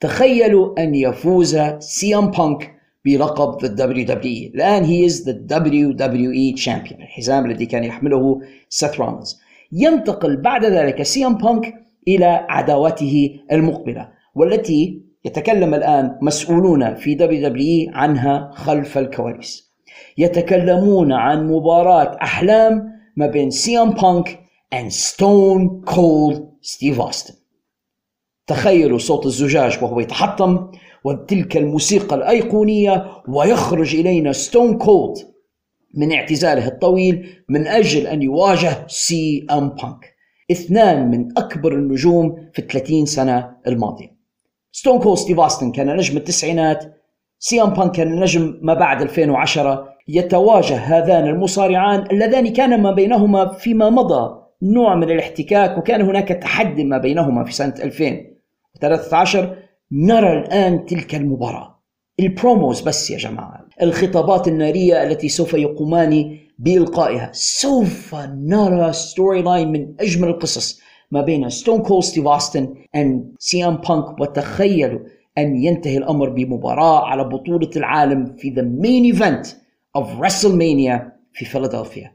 تخيلوا 0.00 0.82
أن 0.82 0.94
يفوز 0.94 1.58
سيام 1.78 2.30
بانك 2.30 2.74
بلقب 3.04 3.60
the 3.60 3.70
WWE 3.70 4.54
الآن 4.54 4.84
he 4.84 5.10
is 5.10 5.24
the 5.24 5.32
WWE 5.32 6.64
champion 6.64 7.00
الحزام 7.00 7.46
الذي 7.46 7.66
كان 7.66 7.84
يحمله 7.84 8.40
سيث 8.68 9.00
رولينز 9.00 9.40
ينتقل 9.72 10.36
بعد 10.36 10.64
ذلك 10.64 11.02
سي 11.02 11.26
ام 11.26 11.34
بانك 11.34 11.74
إلى 12.08 12.46
عداوته 12.48 13.40
المقبلة 13.52 14.08
والتي 14.34 15.02
يتكلم 15.24 15.74
الآن 15.74 16.18
مسؤولون 16.22 16.94
في 16.94 17.16
WWE 17.16 17.96
عنها 17.96 18.50
خلف 18.54 18.98
الكواليس. 18.98 19.72
يتكلمون 20.18 21.12
عن 21.12 21.46
مباراة 21.46 22.16
أحلام 22.22 22.92
ما 23.16 23.26
بين 23.26 23.50
سي 23.50 23.78
إم 23.78 23.90
بانك 23.90 24.40
and 24.74 24.92
Stone 24.92 25.92
Cold 25.94 26.42
ستيف 26.62 27.00
أوستن 27.00 27.34
تخيلوا 28.46 28.98
صوت 28.98 29.26
الزجاج 29.26 29.78
وهو 29.82 30.00
يتحطم 30.00 30.70
وتلك 31.04 31.56
الموسيقى 31.56 32.16
الأيقونية 32.16 33.06
ويخرج 33.28 33.94
إلينا 33.94 34.32
ستون 34.32 34.78
كولد 34.78 35.18
من 35.94 36.12
اعتزاله 36.12 36.68
الطويل 36.68 37.44
من 37.48 37.66
أجل 37.66 38.06
أن 38.06 38.22
يواجه 38.22 38.86
سي 38.86 39.46
أم 39.50 39.68
بانك. 39.68 40.12
اثنان 40.50 41.10
من 41.10 41.38
أكبر 41.38 41.72
النجوم 41.72 42.50
في 42.52 42.58
الثلاثين 42.58 43.06
سنة 43.06 43.56
الماضية. 43.66 44.21
ستون 44.72 44.98
كولد 44.98 45.18
ستيف 45.18 45.40
أوستن 45.40 45.72
كان 45.72 45.96
نجم 45.96 46.16
التسعينات. 46.16 46.84
سي 47.38 47.62
أم 47.62 47.70
بانك 47.70 47.92
كان 47.92 48.20
نجم 48.20 48.58
ما 48.62 48.74
بعد 48.74 49.02
2010 49.02 49.88
يتواجه 50.08 50.76
هذان 50.76 51.26
المصارعان 51.26 52.04
اللذان 52.10 52.52
كان 52.52 52.82
ما 52.82 52.92
بينهما 52.92 53.52
فيما 53.52 53.90
مضى 53.90 54.42
نوع 54.62 54.94
من 54.94 55.10
الاحتكاك 55.10 55.78
وكان 55.78 56.02
هناك 56.02 56.28
تحدي 56.28 56.84
ما 56.84 56.98
بينهما 56.98 57.44
في 57.44 57.52
سنة 57.52 57.74
2013 57.82 59.56
نرى 59.92 60.32
الآن 60.38 60.86
تلك 60.86 61.14
المباراة. 61.14 61.82
ال 62.20 62.29
promos 62.29 62.80
بس 62.80 63.10
يا 63.10 63.18
جماعة. 63.18 63.66
الخطابات 63.82 64.48
النارية 64.48 65.02
التي 65.02 65.28
سوف 65.28 65.54
يقومان 65.54 66.38
بإلقائها. 66.58 67.30
سوف 67.32 68.14
نرى 68.28 68.92
storyline 68.92 69.72
من 69.72 69.94
أجمل 70.00 70.28
القصص. 70.28 70.81
ما 71.12 71.20
بين 71.20 71.48
ستون 71.48 71.82
كولد 71.82 72.02
ستيف 72.02 72.26
أوستن 72.26 72.74
and 72.96 73.36
سي 73.38 73.64
ام 73.64 73.76
بانك 73.76 74.20
وتخيلوا 74.20 75.00
أن 75.38 75.56
ينتهي 75.56 75.96
الأمر 75.96 76.28
بمباراة 76.28 77.04
على 77.04 77.24
بطولة 77.24 77.70
العالم 77.76 78.36
في 78.36 78.54
the 78.54 78.64
main 78.84 79.16
event 79.16 79.46
of 79.98 80.06
WrestleMania 80.20 81.12
في 81.32 81.44
فيلادلفيا 81.44 82.12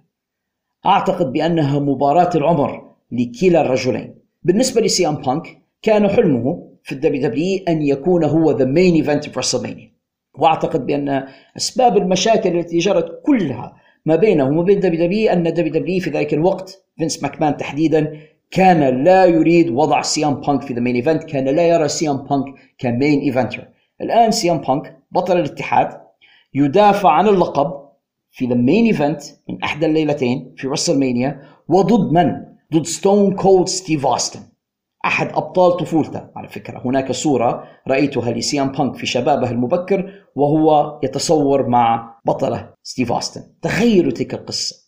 أعتقد 0.85 1.31
بأنها 1.31 1.79
مباراة 1.79 2.29
العمر 2.35 2.91
لكلا 3.11 3.61
الرجلين. 3.61 4.15
بالنسبة 4.43 4.81
لسي 4.81 5.07
ام 5.07 5.15
بانك 5.15 5.57
كان 5.81 6.07
حلمه 6.07 6.67
في 6.83 6.91
ال 6.91 7.29
WWE 7.29 7.59
أن 7.67 7.81
يكون 7.81 8.23
هو 8.23 8.51
the 8.51 8.65
main 8.65 8.93
event 8.93 9.29
في 9.29 9.39
WrestleMania 9.39 9.91
وأعتقد 10.37 10.85
بأن 10.85 11.27
أسباب 11.57 11.97
المشاكل 11.97 12.59
التي 12.59 12.77
جرت 12.77 13.21
كلها 13.25 13.75
ما 14.05 14.15
بينه 14.15 14.43
وما 14.43 14.61
بين 14.61 14.79
دبليو 14.79 15.05
دبليو 15.05 15.31
أن 15.31 15.43
دبليو 15.43 15.73
دبليو 15.73 15.99
في 16.01 16.09
ذلك 16.09 16.33
الوقت 16.33 16.83
فينس 16.97 17.23
ماكمان 17.23 17.57
تحديدا 17.57 18.19
كان 18.51 19.03
لا 19.03 19.25
يريد 19.25 19.69
وضع 19.69 20.01
سي 20.01 20.25
إم 20.25 20.33
بانك 20.33 20.61
في 20.61 20.73
the 20.73 20.79
main 20.79 20.95
event 20.95 21.23
كان 21.23 21.45
لا 21.45 21.67
يرى 21.67 21.87
سي 21.87 22.09
إم 22.09 22.17
بانك 22.17 22.45
ك 22.77 22.86
main 22.86 23.19
eventer 23.19 23.67
الآن 24.01 24.31
سي 24.31 24.51
إم 24.51 24.57
بانك 24.57 24.99
بطل 25.11 25.37
الاتحاد 25.37 26.01
يدافع 26.53 27.09
عن 27.09 27.27
اللقب 27.27 27.87
في 28.31 28.45
the 28.45 28.55
main 28.55 28.85
event 28.85 29.21
من 29.49 29.63
احدى 29.63 29.85
الليلتين 29.85 30.53
في 30.57 30.67
WrestleMania 30.67 31.41
وضد 31.67 32.11
من؟ 32.11 32.47
ضد 32.73 32.85
ستون 32.85 33.35
كولد 33.35 33.67
ستيف 33.67 34.05
اوستن 34.05 34.39
أحد 35.05 35.27
أبطال 35.27 35.77
طفولته. 35.77 36.27
على 36.35 36.47
فكرة 36.47 36.81
هناك 36.85 37.11
صورة 37.11 37.63
رأيتها 37.87 38.31
لسي 38.31 38.61
ام 38.61 38.71
بانك 38.71 38.95
في 38.95 39.05
شبابه 39.05 39.51
المبكر 39.51 40.13
وهو 40.35 40.99
يتصور 41.03 41.67
مع 41.67 42.15
بطله 42.25 42.73
ستيف 42.83 43.11
أوستن 43.11 43.41
تخيلوا 43.61 44.11
تلك 44.11 44.33
القصة. 44.33 44.86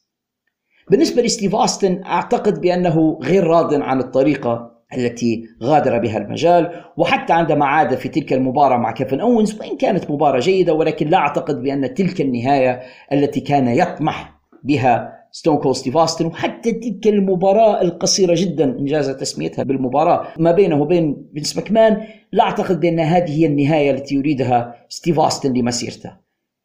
بالنسبة 0.90 1.22
لستيف 1.22 1.56
أوستن 1.56 2.04
أعتقد 2.04 2.62
بأنه 2.62 3.20
غير 3.24 3.44
راض 3.44 3.74
عن 3.74 4.00
الطريقة 4.00 4.80
التي 4.98 5.44
غادر 5.64 5.98
بها 5.98 6.18
المجال 6.18 6.72
وحتى 6.98 7.34
عندما 7.34 7.66
عاد 7.66 7.96
في 7.96 8.10
تلك 8.10 8.34
المباراة 8.34 8.78
مع 8.78 8.92
كيفن 8.92 9.20
أوينز 9.20 9.60
وإن 9.60 9.78
كانت 9.78 10.12
مباراة 10.12 10.40
جيدة 10.40 10.74
ولكن 10.74 11.08
لا 11.08 11.18
أعتقد 11.18 11.62
بأن 11.62 11.94
تلك 11.94 12.22
النهاية 12.22 12.82
التي 13.14 13.40
كان 13.40 13.68
يطمح 13.68 14.40
بها 14.64 15.20
ستون 15.32 15.58
كولد 15.58 15.76
ستيف 15.76 15.98
أوستن 15.98 16.26
وحتى 16.26 16.72
تلك 16.72 17.08
المباراة 17.08 17.82
القصيرة 17.82 18.34
جدا 18.38 18.64
إن 18.64 18.79
جاز 18.79 19.10
تسميتها 19.10 19.64
بالمباراة 19.64 20.28
ما 20.38 20.52
بينه 20.52 20.82
وبين 20.82 21.30
فينس 21.34 21.58
ماكمان 21.58 22.02
لا 22.32 22.44
أعتقد 22.44 22.80
بأن 22.80 23.00
هذه 23.00 23.40
هي 23.40 23.46
النهاية 23.46 23.92
التي 23.92 24.16
يريدها 24.16 24.76
ستيف 24.90 25.20
أوستن 25.20 25.54
لمسيرته. 25.54 26.12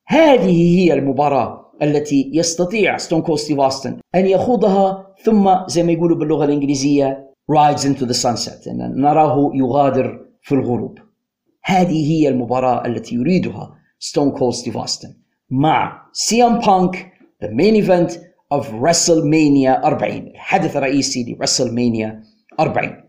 هذه 0.06 0.78
هي 0.78 0.92
المباراة 0.92 1.63
التي 1.82 2.30
يستطيع 2.34 2.96
ستون 2.96 3.22
كولد 3.22 3.38
ستيف 3.38 3.60
أوستن 3.60 3.96
أن 4.14 4.26
يخوضها 4.26 5.14
ثم 5.24 5.50
زي 5.66 5.82
ما 5.82 5.92
يقولوا 5.92 6.16
باللغة 6.16 6.44
الإنجليزية 6.44 7.30
rides 7.52 7.80
into 7.80 8.06
the 8.06 8.22
sunset 8.22 8.68
أن 8.68 9.00
نراه 9.00 9.50
يغادر 9.54 10.26
في 10.42 10.54
الغروب. 10.54 10.98
هذه 11.64 12.12
هي 12.12 12.28
المباراة 12.28 12.86
التي 12.86 13.14
يريدها 13.14 13.74
ستون 13.98 14.30
كولد 14.30 14.54
ستيف 14.54 14.76
أوستن 14.76 15.14
مع 15.50 16.02
سي 16.12 16.44
ام 16.44 16.58
بانك 16.58 17.12
the 17.44 17.48
main 17.48 17.84
event 17.84 18.18
of 18.54 18.64
WrestleMania 18.66 19.84
40 19.84 20.12
الحدث 20.34 20.76
الرئيسي 20.76 21.24
ل 21.24 21.31
WrestleMania 21.31 22.08
40 22.60 23.03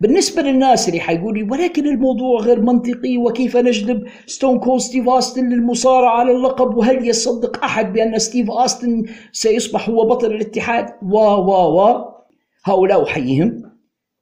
بالنسبة 0.00 0.42
للناس 0.42 0.88
اللي 0.88 1.00
حيقولي 1.00 1.42
ولكن 1.42 1.86
الموضوع 1.86 2.40
غير 2.40 2.60
منطقي 2.60 3.16
وكيف 3.18 3.56
نجلب 3.56 4.04
ستون 4.26 4.58
كولد 4.58 4.80
ستيف 4.80 5.08
أوستن 5.08 5.48
للمصارعة 5.48 6.18
على 6.18 6.30
اللقب؟ 6.32 6.76
وهل 6.76 7.08
يصدق 7.08 7.64
أحد 7.64 7.92
بأن 7.92 8.18
ستيف 8.18 8.50
أوستن 8.50 9.04
سيصبح 9.32 9.88
هو 9.88 10.08
بطل 10.08 10.32
الاتحاد؟ 10.32 10.86
و 11.02 11.18
و 11.18 11.80
و. 11.80 12.04
هؤلاء 12.64 13.02
أحييهم 13.02 13.62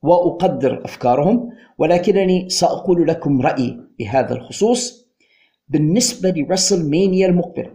وأقدر 0.03 0.85
أفكارهم 0.85 1.51
ولكنني 1.79 2.49
سأقول 2.49 3.07
لكم 3.09 3.43
رأيي 3.43 3.81
بهذا 3.99 4.35
الخصوص. 4.35 5.05
بالنسبة 5.69 6.31
لرسل 6.31 6.91
مانيا 6.91 7.27
المقبلة 7.27 7.75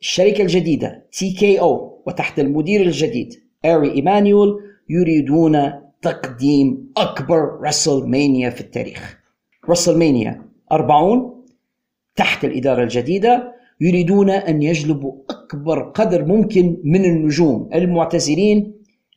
الشركة 0.00 0.42
الجديدة 0.42 1.06
تي 1.12 1.30
كي 1.30 1.60
أو 1.60 2.02
وتحت 2.06 2.38
المدير 2.38 2.80
الجديد 2.80 3.34
أري 3.64 3.92
ايمانويل 3.92 4.54
يريدون 4.90 5.83
تقديم 6.04 6.92
أكبر 6.96 7.60
رسل 7.62 8.06
مانيا 8.06 8.50
في 8.50 8.60
التاريخ. 8.60 9.18
رسل 9.70 9.98
مانيا 9.98 10.42
40 10.72 11.44
تحت 12.16 12.44
الإدارة 12.44 12.82
الجديدة 12.82 13.54
يريدون 13.80 14.30
أن 14.30 14.62
يجلبوا 14.62 15.12
أكبر 15.30 15.82
قدر 15.82 16.24
ممكن 16.24 16.80
من 16.84 17.04
النجوم 17.04 17.70
المعتزلين 17.74 18.74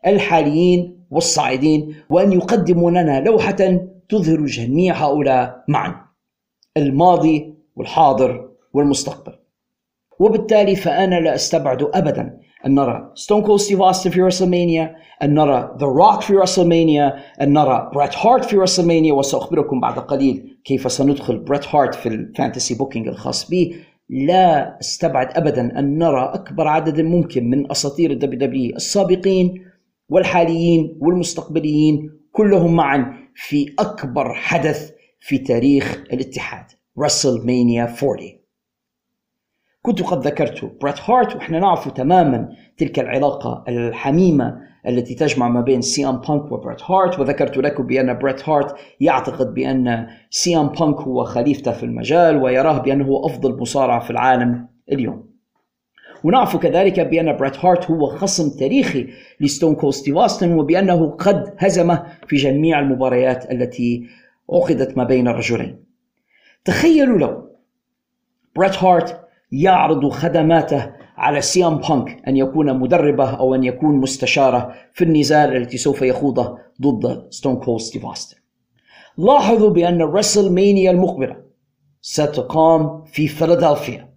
الحاليين 0.07 1.05
والصاعدين 1.11 1.95
وأن 2.09 2.31
يقدموا 2.31 2.91
لنا 2.91 3.19
لوحة 3.21 3.88
تظهر 4.09 4.45
جميع 4.45 4.95
هؤلاء 4.95 5.63
معا 5.67 6.05
الماضي 6.77 7.53
والحاضر 7.75 8.49
والمستقبل. 8.73 9.33
وبالتالي 10.19 10.75
فأنا 10.75 11.19
لا 11.19 11.35
أستبعد 11.35 11.83
أبدا 11.93 12.39
أن 12.68 12.76
نرى 12.76 13.11
ستون 13.15 13.41
كولد 13.41 13.59
ستيف 13.59 13.82
أوستن 13.82 14.09
في 14.09 14.22
WrestleMania 14.21 14.95
أن 15.24 15.34
نرى 15.34 15.76
ذا 15.80 15.86
روك 15.86 16.22
في 16.22 16.34
WrestleMania 16.34 17.13
أن 17.41 17.53
نرى 17.53 17.91
بريت 17.95 18.18
هارت 18.18 18.45
في 18.45 18.57
WrestleMania 18.57 19.13
وسأخبركم 19.13 19.80
بعد 19.80 19.99
قليل 19.99 20.57
كيف 20.65 20.91
سندخل 20.91 21.39
بريت 21.39 21.76
هارت 21.76 21.95
في 21.95 22.09
ال 22.09 22.18
fantasy 22.18 22.75
booking 22.75 23.07
الخاص 23.07 23.49
به 23.49 23.76
لا 24.09 24.80
أستبعد 24.80 25.38
ابدا 25.38 25.80
أن 25.80 25.97
نرى 25.97 26.32
أكبر 26.34 26.68
عدد 26.68 27.01
ممكن 27.01 27.49
من 27.49 27.72
أساطير 27.72 28.11
ال 28.11 28.39
WWE 28.39 28.75
السابقين 28.76 29.53
والحاليين 30.09 30.97
والمستقبليين 31.01 32.09
كلهم 32.32 32.76
معا 32.76 33.13
في 33.36 33.74
أكبر 33.80 34.34
حدث 34.34 34.91
في 35.20 35.38
تاريخ 35.38 36.03
الاتحاد. 36.13 36.65
WrestleMania 36.99 37.95
40 38.03 38.36
كنت 39.88 40.01
قد 40.01 40.27
ذكرت 40.27 40.71
بريت 40.81 41.09
هارت 41.09 41.35
وإحنا 41.35 41.59
نعرف 41.59 41.88
تماما. 41.88 42.49
تلك 42.77 42.99
العلاقة 42.99 43.63
الحميمة 43.67 44.61
التي 44.88 45.15
تجمع 45.15 45.49
ما 45.49 45.61
بين 45.61 45.81
سي 45.81 46.09
ام 46.09 46.17
بانك 46.17 46.51
وبريت 46.51 46.83
هارت 46.83 47.19
وذكرت 47.19 47.57
لكم 47.57 47.88
بأن 47.88 48.17
بريت 48.17 48.49
هارت 48.49 48.75
يعتقد 48.99 49.53
بأن 49.53 50.07
سي 50.29 50.57
ام 50.57 50.67
بانك 50.67 50.95
هو 50.95 51.23
خليفته 51.23 51.71
في 51.71 51.83
المجال 51.83 52.43
ويراه 52.43 52.77
بأنه 52.77 53.21
أفضل 53.25 53.61
مصارع 53.61 53.99
في 53.99 54.09
العالم 54.09 54.67
اليوم. 54.91 55.27
ونعرف 56.23 56.57
كذلك 56.57 56.99
بأن 56.99 57.38
بريت 57.38 57.65
هارت 57.65 57.91
هو 57.91 58.05
خصم 58.05 58.59
تاريخي 58.59 59.07
لستون 59.39 59.75
كولد 59.75 59.93
ستيف 59.93 60.17
أوستن 60.17 60.53
وبأنه 60.53 61.09
قد 61.09 61.53
هزمه 61.57 62.03
في 62.27 62.35
جميع 62.35 62.79
المباريات 62.79 63.51
التي 63.51 64.07
عقدت 64.53 64.97
ما 64.97 65.03
بين 65.03 65.27
الرجلين 65.27 65.83
تخيلوا 66.65 67.17
لو 67.17 67.49
بريت 68.55 68.83
هارت 68.83 69.26
يعرض 69.51 70.09
خدماته 70.09 70.91
على 71.17 71.41
سي 71.41 71.65
ام 71.65 71.77
بانك 71.77 72.21
أن 72.27 72.37
يكون 72.37 72.79
مدربه 72.80 73.30
أو 73.29 73.55
أن 73.55 73.63
يكون 73.63 73.95
مستشاره 73.95 74.73
في 74.93 75.03
النزال 75.03 75.55
التي 75.55 75.77
سوف 75.77 76.01
يخوضه 76.01 76.57
ضد 76.81 77.27
ستون 77.29 77.55
كولد 77.55 77.82
ستيف 77.81 78.05
اوستن. 78.05 78.37
لاحظوا 79.17 79.69
بأن 79.69 80.01
ال 80.01 80.53
WrestleMania 80.53 80.91
المقبلة 80.91 81.35
ستقام 82.01 83.03
في 83.03 83.27
فيلادلفيا 83.27 84.09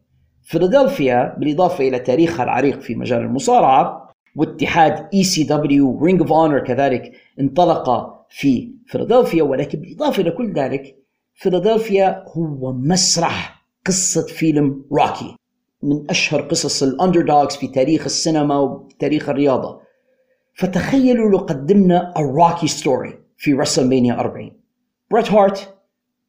فيلادلفيا 0.42 1.36
بالإضافة 1.38 1.88
إلى 1.88 1.98
تاريخها 1.98 2.44
العريق 2.44 2.80
في 2.80 2.94
مجال 2.94 3.20
المصارعة 3.20 4.10
واتحاد 4.36 5.08
ECW 5.14 5.44
Ring 5.44 6.20
of 6.20 6.32
Honor 6.32 6.58
كذلك 6.58 7.12
انطلق 7.40 8.16
في 8.30 8.72
فيلادلفيا 8.86 9.42
ولكن 9.42 9.80
بالإضافة 9.80 10.22
إلى 10.22 10.30
كل 10.30 10.52
ذلك 10.52 10.96
فيلادلفيا 11.34 12.24
هو 12.36 12.72
مسرح 12.72 13.59
قصة 13.86 14.26
فيلم 14.26 14.84
روكي 14.92 15.36
من 15.82 16.10
أشهر 16.10 16.40
قصص 16.40 16.82
ال 16.82 16.90
underdogs 16.90 17.56
في 17.56 17.68
تاريخ 17.68 18.04
السينما 18.04 18.58
وتاريخ 18.58 19.28
الرياضة. 19.28 19.80
فتخيلوا 20.54 21.30
لو 21.30 21.38
قدمنا 21.38 22.14
ال 22.16 22.25
Rocky 22.25 22.66
story 22.66 23.18
في 23.36 23.52
WrestleMania 23.52 24.20
40 24.20 24.52
بريت 25.10 25.32
هارت 25.32 25.74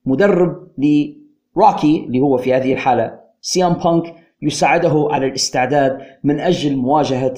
مدرب 0.05 0.67
لروكي 0.77 2.05
اللي 2.05 2.19
هو 2.19 2.37
في 2.37 2.53
هذه 2.53 2.73
الحالة 2.73 3.19
سي 3.41 3.63
ام 3.63 3.73
بانك 3.73 4.15
يساعده 4.41 5.07
على 5.11 5.25
الاستعداد 5.25 5.97
من 6.23 6.39
أجل 6.39 6.75
مواجهة 6.75 7.33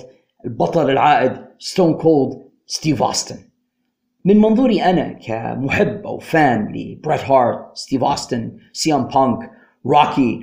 البطل 0.46 0.90
العائد 0.90 1.46
ستون 1.60 1.94
كولد 1.94 2.44
ستيف 2.66 3.04
أوستن. 3.04 3.36
من 4.26 4.38
منظوري 4.38 4.84
أنا 4.84 5.14
كمحب 5.14 6.02
أو 6.06 6.20
fan 6.20 6.74
لبريت 6.76 7.22
هارت 7.22 7.78
ستيف 7.78 8.04
أوستن 8.04 8.58
سي 8.74 8.97
ام 8.97 9.08
بانك 9.08 9.52
روكي 9.86 10.40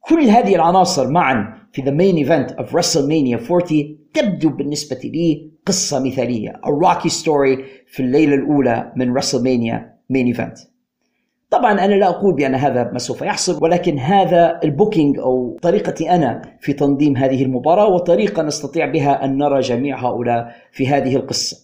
كل 0.00 0.22
هذه 0.22 0.54
العناصر 0.54 1.10
معا 1.10 1.54
في 1.72 1.82
the 1.82 1.94
main 1.94 2.26
event 2.26 2.56
of 2.56 2.68
WrestleMania 2.72 3.50
40 3.50 3.98
تبدو 4.14 4.48
بالنسبة 4.48 5.00
لي 5.04 5.50
قصة 5.66 6.04
مثالية 6.04 6.60
ال 6.66 6.73
Rocky 6.73 7.08
story 7.08 7.64
في 7.86 8.00
الليلة 8.00 8.34
الأولى 8.34 8.92
من 8.96 9.20
WrestleMania 9.20 9.76
main 10.12 10.36
event. 10.36 10.72
طبعا 11.50 11.72
أنا 11.72 11.94
لا 11.94 12.08
أقول 12.08 12.34
بأن 12.34 12.54
هذا 12.54 12.90
ما 12.92 12.98
سوف 12.98 13.22
يحصل 13.22 13.62
ولكن 13.62 13.98
هذا 13.98 14.60
ال 14.64 14.71
booking 14.71 15.18
أو 15.18 15.58
طريقتي 15.62 16.10
أنا 16.10 16.42
في 16.60 16.72
تنظيم 16.72 17.16
هذه 17.16 17.42
المباراة 17.42 17.88
وطريقة 17.88 18.42
نستطيع 18.42 18.86
بها 18.86 19.24
أن 19.24 19.38
نرى 19.38 19.60
جميع 19.60 20.06
هؤلاء 20.06 20.54
في 20.72 20.88
هذه 20.88 21.16
القصة. 21.16 21.56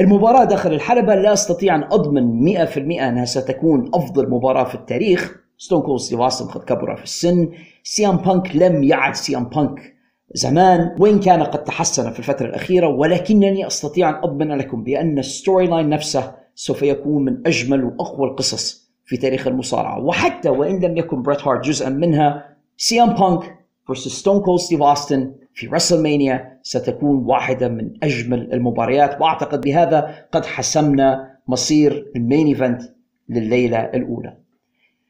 المباراة 0.00 0.44
داخل 0.44 0.72
الحلبة 0.72 1.14
لا 1.14 1.32
أستطيع 1.32 1.74
أن 1.74 1.82
أضمن 1.82 2.54
100% 2.66 2.78
أنها 2.78 3.24
ستكون 3.24 3.90
أفضل 3.94 4.30
مباراة 4.30 4.64
في 4.64 4.74
التاريخ 4.74 5.43
Stone 5.64 5.82
Cold 5.82 6.00
ستيف 6.00 6.20
أوستن 6.20 6.46
قد 6.46 6.64
كبر 6.64 6.96
في 6.96 7.04
السن. 7.04 7.48
سي 7.82 8.05
ام 8.05 8.16
بانك 8.16 8.56
لم 8.56 8.82
يعد 8.82 9.14
سي 9.14 9.34
ام 9.34 9.44
بانك 9.44 9.94
زمان. 10.34 10.96
وإن 10.98 11.20
كان 11.20 11.42
قد 11.42 11.64
تحسن 11.64 12.10
في 12.10 12.18
الفترة 12.18 12.46
الأخيرة 12.46 12.88
ولكنني 12.88 13.66
أستطيع 13.66 14.08
أن 14.08 14.14
أضمن 14.14 14.48
لكم 14.48 14.82
بأن 14.82 15.18
ال 15.18 15.66
storyline 15.66 15.88
نفسه 15.88 16.34
سوف 16.54 16.82
يكون 16.82 17.24
من 17.24 17.46
أجمل 17.46 17.84
وأقوى 17.84 18.28
القصص 18.28 18.90
في 19.04 19.16
تاريخ 19.16 19.46
المصارعة. 19.46 20.04
وحتى 20.04 20.48
وإن 20.48 20.80
لم 20.84 20.96
يكن 20.96 21.22
بريت 21.22 21.42
هارت 21.42 21.64
جزءا 21.64 21.88
منها 21.88 22.56
سي 22.76 23.01
ام 23.01 23.14
بانك 23.14 23.42
versus 23.90 24.08
Stone 24.08 24.40
Cold 24.40 24.60
ستيف 24.60 24.82
أوستن 24.82 25.32
في 25.54 25.66
رسلمانيا 25.66 26.58
ستكون 26.62 27.24
واحدة 27.24 27.68
من 27.68 27.90
أجمل 28.02 28.52
المباريات. 28.52 29.20
وأعتقد 29.20 29.60
بهذا 29.60 30.14
قد 30.32 30.46
حسمنا 30.46 31.36
مصير 31.48 32.06
ال 32.16 32.22
main 32.22 32.46
event 32.46 32.82
لليلة 33.28 33.78
الأولى. 33.78 34.43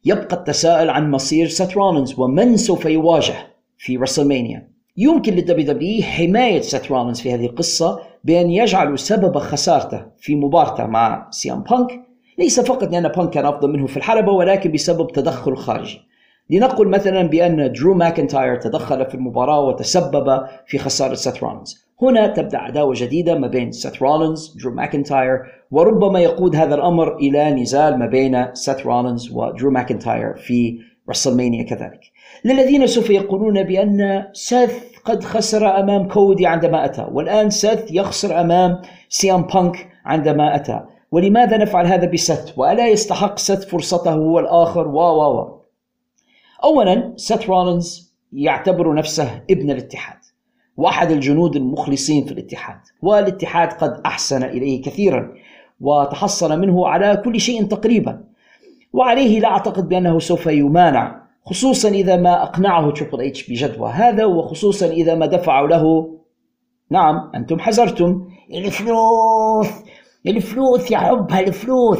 يبقى 0.05 0.36
التساؤل 0.36 0.90
عن 0.90 1.11
مصير 1.11 1.48
سيث 1.48 1.76
رولينز 1.76 2.18
ومن 2.18 2.57
سوف 2.57 2.84
يواجه 2.84 3.34
في 3.78 3.96
رسلمانيا 3.96 4.74
يمكن 4.96 5.34
لل 5.34 5.66
WWE 5.66 6.03
حماية 6.02 6.61
سيث 6.61 6.90
رولينز 6.92 7.20
في 7.20 7.34
هذه 7.34 7.46
القصة 7.46 8.00
بأن 8.24 8.50
يجعلوا 8.50 8.96
سبب 8.96 9.38
خسارته 9.38 10.07
في 10.18 10.36
مباراته 10.36 10.86
مع 10.86 11.28
سي 11.30 11.52
ام 11.52 11.62
بانك. 11.62 12.00
ليس 12.38 12.61
فقط 12.61 12.92
لأن 12.92 13.09
بانك 13.09 13.30
كان 13.30 13.46
أفضل 13.46 13.72
منه 13.72 13.86
في 13.86 13.96
الحلبة 13.96 14.32
ولكن 14.32 14.72
بسبب 14.72 15.12
تدخل 15.12 15.57
خارجي. 15.57 16.00
لنقل 16.50 16.88
مثلا 16.88 17.22
بأن 17.22 17.72
درو 17.72 17.94
ماكنتاير 17.94 18.57
تدخل 18.57 19.07
في 19.07 19.14
المباراة 19.14 19.61
وتسبب 19.61 20.46
في 20.66 20.78
خسارة 20.78 21.14
سيث 21.14 21.42
رولينز. 21.42 21.84
هنا 22.03 22.26
تبدأ 22.26 22.59
عداوة 22.59 22.95
جديدة 22.97 23.38
ما 23.38 23.47
بين 23.47 23.72
سيث 23.72 24.03
رولينز 24.03 24.57
درو 24.61 24.74
ماكنتاير 24.74 25.42
وربما 25.70 26.20
يقود 26.20 26.57
هذا 26.57 26.74
الأمر 26.74 27.16
إلى 27.16 27.51
نزال 27.51 27.99
ما 27.99 28.07
بين 28.07 28.55
سيث 28.55 28.86
رولينز 28.86 29.32
ودرو 29.32 29.70
ماكنتاير 29.70 30.34
في 30.34 30.78
رسلمانيا 31.11 31.62
كذلك. 31.62 32.01
للذين 32.45 32.86
سوف 32.86 33.11
يقولون 33.11 33.62
بأن 33.62 34.26
سيث 34.32 34.72
قد 35.05 35.24
خسر 35.24 35.80
أمام 35.80 36.09
كودي 36.09 36.47
عندما 36.47 36.84
أتى 36.84 37.07
والآن 37.12 37.51
سيث 37.51 37.90
يخسر 37.90 38.40
أمام 38.40 38.82
سي 39.09 39.31
ام 39.31 39.42
بانك 39.42 39.88
عندما 40.05 40.57
أتى. 40.57 40.80
ولماذا 41.12 41.57
نفعل 41.57 41.86
هذا 41.86 42.07
بسيث 42.07 42.55
وألا 42.57 42.88
يستحق 42.88 43.38
سيث 43.38 43.64
فرصته 43.64 44.12
هو 44.12 44.38
الآخر 44.38 44.88
و 44.88 44.99
و 44.99 45.38
و 45.38 45.61
أولا 46.64 47.12
سيث 47.16 47.49
رولينز 47.49 48.14
يعتبر 48.32 48.95
نفسه 48.95 49.42
ابن 49.51 49.70
الاتحاد. 49.70 50.24
واحد 50.77 51.11
الجنود 51.11 51.57
المخلصين 51.57 52.25
في 52.25 52.33
الاتحاد 52.33 52.79
والاتحاد 53.03 53.72
قد 53.72 54.01
أحسن 54.07 54.43
إليه 54.43 54.83
كثيرا 54.83 55.33
وتحصل 55.81 56.61
منه 56.61 56.89
على 56.89 57.22
كل 57.25 57.41
شيء 57.41 57.64
تقريبا 57.64 58.25
وعليه 58.93 59.41
لا 59.41 59.49
أعتقد 59.49 59.89
بأنه 59.89 60.18
سوف 60.18 60.47
يمانع 60.47 61.25
خصوصا 61.47 61.89
إذا 61.89 62.16
ما 62.16 62.43
أقنعه 62.43 62.91
تريبل 62.91 63.20
إتش 63.20 63.51
بجدوى 63.51 63.91
هذا 63.91 64.25
وخصوصا 64.25 64.87
إذا 64.87 65.14
ما 65.14 65.27
دفعوا 65.27 65.68
له. 65.68 66.14
نعم 66.91 67.31
أنتم 67.35 67.59
حزرتم. 67.59 68.28
الفلوس! 68.55 69.68
الفلوس 70.27 70.91
يا 70.91 70.99
حب 70.99 71.31
هالفلوس 71.31 71.99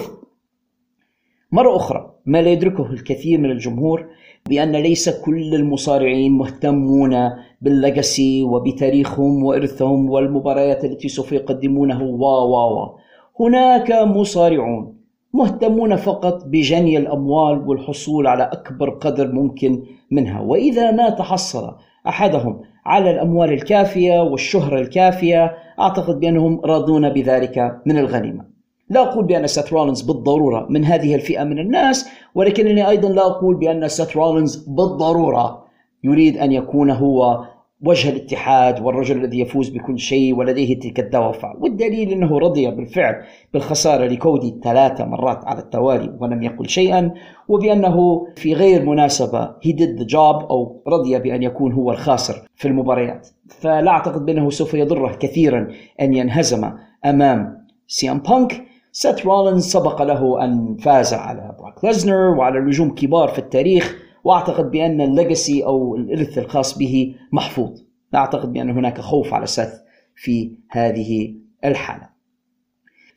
مرة 1.53 1.77
أخرى 1.77 2.15
ما 2.27 2.43
لا 2.43 2.51
يدركه 2.51 2.93
الكثير 2.93 3.41
من 3.41 3.51
الجمهور 3.51 4.07
بأن 4.49 4.73
ليس 4.73 5.09
كل 5.09 5.55
المصارعين 5.55 6.33
مهتمون 6.33 7.31
بالليجاسي 7.65 8.43
وبتاريخهم 8.43 9.45
وإرثهم 9.45 10.11
والمباريات 10.11 10.85
التي 10.85 11.09
سوف 11.09 11.33
يقدمونه. 11.33 12.03
و 12.03 12.25
و 12.25 12.55
و 12.75 12.97
هناك 13.41 13.93
مصارعون 13.93 14.95
مهتمون 15.35 15.97
فقط 15.97 16.45
بجني 16.47 16.97
الأموال 16.99 17.69
والحصول 17.69 18.27
على 18.27 18.43
أكبر 18.43 18.91
قدر 18.91 19.33
ممكن 19.33 19.83
منها. 20.11 20.41
وإذا 20.41 20.91
ما 20.91 21.11
تحصل 21.11 21.75
أحدهم 22.09 22.61
على 22.87 23.11
الأموال 23.11 23.53
الكافية 23.53 24.23
والشهرة 24.23 24.81
الكافية 24.81 25.55
أعتقد 25.81 26.21
بأنهم 26.21 26.61
راضون 26.65 27.09
بذلك 27.09 27.81
من 27.87 27.99
الغنيمة. 27.99 28.45
لا 28.91 29.03
أقول 29.03 29.25
بأن 29.25 29.47
سيث 29.47 29.73
رولينز 29.73 30.03
بالضرورة 30.03 30.67
من 30.71 30.85
هذه 30.85 31.15
الفئة 31.15 31.45
من 31.45 31.59
الناس 31.59 32.09
ولكنني 32.35 32.89
أيضا 32.89 33.09
لا 33.09 33.27
أقول 33.27 33.55
بأن 33.55 33.89
سيث 33.89 34.17
رولينز 34.17 34.57
بالضرورة 34.57 35.65
يريد 36.05 36.39
أن 36.39 36.53
يكون 36.53 36.91
هو 36.91 37.45
وجه 37.83 38.11
الاتحاد 38.11 38.81
والرجل 38.81 39.25
الذي 39.25 39.41
يفوز 39.41 39.69
بكل 39.69 39.99
شيء 39.99 40.35
ولديه 40.35 40.81
تلك 40.81 41.01
الدوافع. 41.01 41.55
والدليل 41.61 42.11
أنه 42.11 42.39
رضي 42.39 42.71
بالفعل 42.71 43.15
بالخسارة 43.53 44.07
لكودي 44.07 44.61
ثلاث 44.65 45.01
مرات 45.01 45.45
على 45.45 45.59
التوالي 45.59 46.17
ولم 46.21 46.43
يقل 46.43 46.69
شيئا 46.69 47.15
وبأنه 47.49 48.27
في 48.37 48.55
غير 48.55 48.85
مناسبة 48.85 49.47
he 49.47 49.73
did 49.73 50.01
the 50.01 50.07
job 50.13 50.51
أو 50.51 50.83
رضي 50.89 51.19
بأن 51.19 51.43
يكون 51.43 51.73
هو 51.73 51.91
الخاسر 51.91 52.35
في 52.55 52.69
المباريات. 52.69 53.29
فلا 53.49 53.91
أعتقد 53.91 54.27
بأنه 54.27 54.51
سوف 54.51 54.75
يضره 54.75 55.17
كثيرا 55.17 55.69
أن 56.01 56.15
ينهزم 56.15 56.71
أمام 57.05 57.67
سي 57.87 58.08
ام 58.08 58.19
بانك. 58.19 58.65
سيث 58.93 59.27
رولينز 59.27 59.67
سبق 59.67 60.03
له 60.03 60.45
أن 60.45 60.77
فاز 60.77 61.15
على 61.15 61.57
بروك 61.59 61.85
ليزنر 61.85 62.29
وعلى 62.39 62.61
نجوم 62.61 62.95
كبار 62.95 63.29
في 63.29 63.39
التاريخ. 63.39 64.04
وأعتقد 64.25 64.71
بأن 64.71 65.01
ال 65.01 65.10
legacy 65.10 65.65
أو 65.65 65.97
الإرث 65.97 66.39
الخاص 66.39 66.79
به 66.79 67.15
محفوظ. 67.33 67.83
لا 68.13 68.19
أعتقد 68.19 68.53
بأن 68.53 68.71
هناك 68.71 69.01
خوف 69.01 69.35
على 69.35 69.47
سيث 69.47 69.71
في 70.15 70.53
هذه 70.71 71.35
الحالة. 71.65 72.15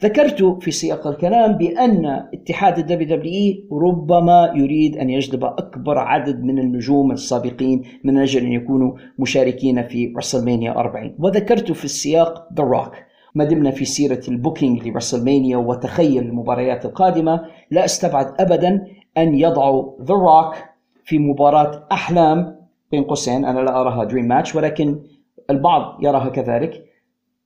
ذكرت 0.03 0.63
في 0.63 0.71
سياق 0.71 1.07
الكلام 1.07 1.51
بأن 1.51 2.05
اتحاد 2.33 2.77
ال 2.77 3.17
WWE 3.17 3.55
ربما 3.71 4.53
يريد 4.55 4.97
أن 4.97 5.09
يجذب 5.09 5.43
أكبر 5.43 5.97
عدد 5.97 6.43
من 6.43 6.59
النجوم 6.59 7.11
السابقين 7.11 7.83
من 8.03 8.17
أجل 8.17 8.45
أن 8.45 8.51
يكونوا 8.51 8.97
مشاركين 9.19 9.87
في 9.87 10.13
رسلمانيا 10.17 10.71
40 10.71 11.15
وذكرت 11.19 11.71
في 11.71 11.85
السياق 11.85 12.47
ذا 12.53 12.63
روك 12.63 12.91
ما 13.35 13.43
دمنا 13.43 13.71
في 13.71 13.85
سيرة 13.85 14.21
ال 14.27 14.35
booking 14.35 14.87
لرسلمانيا 14.87 15.57
وتخيل 15.57 16.23
المباريات 16.23 16.85
القادمة. 16.85 17.41
لا 17.71 17.85
أستبعد 17.85 18.33
أبدا 18.39 18.87
أن 19.17 19.39
يضعوا 19.39 20.03
ذا 20.03 20.13
روك 20.13 20.55
في 21.07 21.19
مباراة 21.19 21.87
أحلام 21.91 22.55
بين 22.91 23.03
قوسين. 23.03 23.45
أنا 23.45 23.59
لا 23.59 23.81
أراها 23.81 24.03
dream 24.03 24.25
match 24.25 24.55
ولكن 24.55 24.99
البعض 25.49 26.03
يراها 26.03 26.29
كذلك 26.29 26.83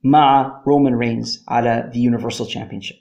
مع 0.04 0.62
رومان 0.68 0.96
رينز 0.96 1.46
على 1.48 1.92
the 1.94 1.98
universal 1.98 2.46
championship 2.46 2.98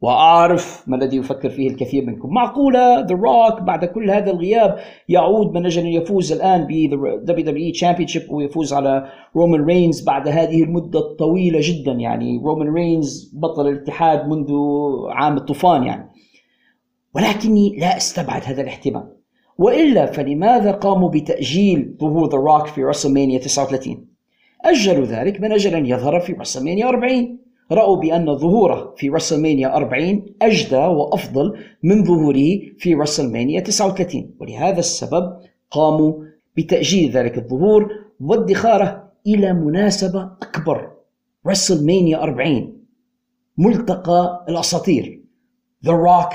وأعرف 0.00 0.84
ما 0.86 0.96
الذي 0.96 1.16
يفكر 1.16 1.50
فيه 1.50 1.70
الكثير 1.70 2.06
منكم. 2.06 2.34
معقولة 2.34 3.00
ذا 3.00 3.14
روك 3.14 3.62
بعد 3.62 3.84
كل 3.84 4.10
هذا 4.10 4.30
الغياب 4.30 4.78
يعود 5.08 5.54
من 5.54 5.66
أجل 5.66 5.82
أن 5.82 5.92
يفوز 5.92 6.32
الآن 6.32 6.64
ب 6.64 6.70
WWE 7.24 7.42
championship 7.44 8.30
ويفوز 8.30 8.72
على 8.72 9.06
رومان 9.36 9.64
رينز 9.64 10.04
بعد 10.04 10.28
هذه 10.28 10.62
المدة 10.62 10.98
الطويلة 10.98 11.58
جدا. 11.62 11.92
يعني 11.92 12.38
رومان 12.44 12.74
رينز 12.74 13.34
بطل 13.34 13.68
الاتحاد 13.68 14.28
منذ 14.28 14.50
عام 15.10 15.36
الطوفان 15.36 15.84
يعني. 15.84 16.10
ولكني 17.14 17.76
لا 17.78 17.96
أستبعد 17.96 18.42
هذا 18.44 18.62
الاحتمال. 18.62 19.21
وإلا 19.58 20.06
فلماذا 20.06 20.70
قاموا 20.70 21.08
بتأجيل 21.08 21.96
ظهور 22.00 22.30
ذا 22.30 22.38
روك 22.38 22.66
في 22.66 22.84
رسلمانيا 22.84 23.38
39 23.38 24.06
أجلوا 24.64 25.06
ذلك 25.06 25.40
من 25.40 25.52
أجل 25.52 25.74
أن 25.74 25.86
يظهر 25.86 26.20
في 26.20 26.32
رسلمانيا 26.32 26.88
40 26.88 27.38
رأوا 27.72 27.96
بأن 27.96 28.36
ظهوره 28.36 28.94
في 28.96 29.08
رسلمانيا 29.08 29.76
40 29.76 30.26
أجدى 30.42 30.76
وأفضل 30.76 31.58
من 31.82 32.04
ظهوره 32.04 32.60
في 32.78 32.94
رسلمانيا 32.94 33.60
39 33.60 34.30
ولهذا 34.40 34.78
السبب 34.78 35.36
قاموا 35.70 36.24
بتأجيل 36.56 37.10
ذلك 37.10 37.38
الظهور 37.38 37.88
وادخاره 38.20 39.12
إلى 39.26 39.52
مناسبة 39.52 40.22
أكبر 40.22 40.90
رسلمانيا 41.46 42.22
40 42.22 42.82
ملتقى 43.58 44.44
الأساطير. 44.48 45.22
ذا 45.84 45.92
روك 45.92 46.32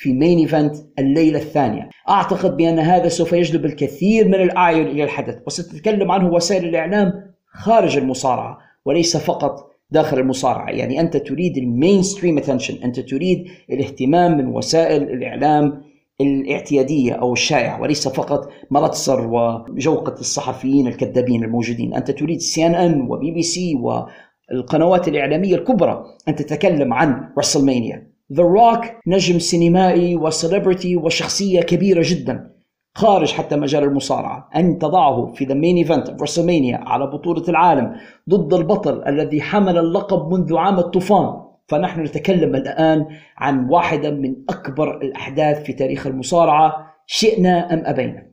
في 0.00 0.12
main 0.12 0.38
event 0.38 0.76
الليلة 0.98 1.38
الثانية. 1.38 1.88
أعتقد 2.08 2.56
بأن 2.56 2.78
هذا 2.78 3.08
سوف 3.08 3.32
يجلب 3.32 3.64
الكثير 3.64 4.28
من 4.28 4.34
الأعين 4.34 4.86
إلى 4.86 5.04
الحدث 5.04 5.38
وستتكلم 5.46 6.10
عنه 6.10 6.32
وسائل 6.32 6.64
الإعلام 6.64 7.12
خارج 7.46 7.96
المصارعة 7.96 8.58
وليس 8.84 9.16
فقط 9.16 9.70
داخل 9.90 10.18
المصارعة. 10.18 10.70
يعني 10.70 11.00
أنت 11.00 11.16
تريد 11.16 11.56
ال 11.56 12.02
mainstream 12.02 12.38
attention 12.38 12.82
أنت 12.84 13.00
تريد 13.00 13.44
الاهتمام 13.70 14.38
من 14.38 14.46
وسائل 14.46 15.02
الإعلام 15.02 15.82
الاعتيادية 16.20 17.12
أو 17.12 17.32
الشائعة 17.32 17.80
وليس 17.80 18.08
فقط 18.08 18.48
ملتزر 18.70 19.26
وجوقة 19.26 20.20
الصحفيين 20.20 20.86
الكذابين 20.86 21.44
الموجودين. 21.44 21.94
أنت 21.94 22.10
تريد 22.10 22.40
CNN 22.40 22.74
و 22.74 23.00
BBC 23.00 23.74
والقنوات 23.74 25.08
الإعلامية 25.08 25.54
الكبرى. 25.54 26.04
أن 26.28 26.34
تتكلم 26.36 26.92
عن 26.92 27.28
رسلمانيا 27.38 28.17
ذا 28.32 28.42
روك 28.42 28.80
نجم 29.06 29.38
سينمائي 29.38 30.16
و 30.16 30.24
celebrity 30.24 30.96
وشخصية 30.96 31.60
كبيرة 31.60 32.02
جدا. 32.04 32.54
خارج 32.94 33.32
حتى 33.32 33.56
مجال 33.56 33.84
المصارعة. 33.84 34.50
أن 34.56 34.78
تضعه 34.78 35.32
في 35.32 35.44
the 35.44 35.54
main 35.54 35.76
event 35.76 36.22
رسلمانيا 36.22 36.76
على 36.76 37.06
بطولة 37.06 37.48
العالم 37.48 37.96
ضد 38.28 38.54
البطل 38.54 39.08
الذي 39.08 39.42
حمل 39.42 39.78
اللقب 39.78 40.32
منذ 40.32 40.56
عام 40.56 40.78
الطوفان. 40.78 41.48
فنحن 41.66 42.00
نتكلم 42.00 42.54
الآن 42.54 43.06
عن 43.36 43.68
واحدة 43.70 44.10
من 44.10 44.36
أكبر 44.48 45.02
الأحداث 45.02 45.62
في 45.62 45.72
تاريخ 45.72 46.06
المصارعة 46.06 46.94
شئنا 47.06 47.74
أم 47.74 47.82
أبينا. 47.84 48.28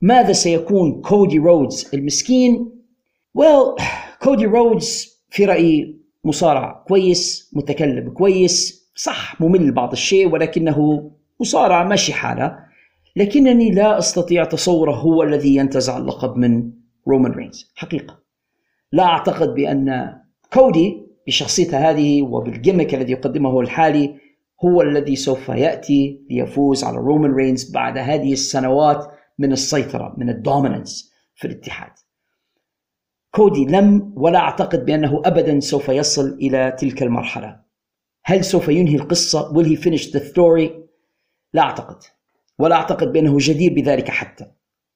ماذا 0.00 0.32
سيكون 0.32 1.00
كودي 1.00 1.38
رودز 1.38 1.90
المسكين؟ 1.94 2.74
well 3.38 3.82
كودي 4.22 4.46
رودز 4.46 5.14
في 5.30 5.44
رأيي 5.44 6.00
مصارع 6.24 6.84
كويس 6.88 7.50
متكلم 7.56 8.10
كويس 8.10 8.83
صح 8.94 9.40
ممل 9.40 9.72
بعض 9.72 9.92
الشيء 9.92 10.28
ولكنه 10.28 11.10
مصارع 11.40 11.84
ماشي 11.84 12.12
حاله. 12.12 12.58
لكنني 13.16 13.70
لا 13.70 13.98
أستطيع 13.98 14.44
تصوره 14.44 14.94
هو 14.94 15.22
الذي 15.22 15.56
ينتزع 15.56 15.96
اللقب 15.96 16.36
من 16.36 16.72
رومان 17.08 17.32
رينز 17.32 17.72
حقيقة. 17.74 18.18
لا 18.92 19.04
أعتقد 19.04 19.54
بأن 19.54 20.14
كودي 20.52 21.06
بشخصيته 21.26 21.90
هذه 21.90 22.22
وبال 22.22 22.44
gimmick 22.44 22.94
الذي 22.94 23.12
يقدمه 23.12 23.60
الحالي 23.60 24.14
هو 24.64 24.82
الذي 24.82 25.16
سوف 25.16 25.48
يأتي 25.48 26.20
ليفوز 26.30 26.84
على 26.84 26.96
رومان 26.96 27.34
رينز 27.34 27.70
بعد 27.70 27.98
هذه 27.98 28.32
السنوات 28.32 29.06
من 29.38 29.52
السيطرة 29.52 30.14
من 30.18 30.30
ال 30.30 30.38
dominance 30.38 31.12
في 31.34 31.46
الاتحاد. 31.46 31.92
كودي 33.30 33.64
لم 33.64 34.12
ولا 34.16 34.38
أعتقد 34.38 34.84
بأنه 34.84 35.22
ابدا 35.24 35.60
سوف 35.60 35.88
يصل 35.88 36.28
إلى 36.28 36.76
تلك 36.78 37.02
المرحلة. 37.02 37.63
هل 38.24 38.44
سوف 38.44 38.68
ينهي 38.68 38.96
القصة؟ 38.96 39.52
Will 39.52 39.66
he 39.66 39.76
finish 39.76 40.12
the 40.12 40.20
story 40.20 40.70
لا 41.54 41.62
أعتقد. 41.62 41.96
ولا 42.58 42.76
أعتقد 42.76 43.12
بأنه 43.12 43.36
جدير 43.40 43.74
بذلك 43.74 44.08
حتى. 44.08 44.46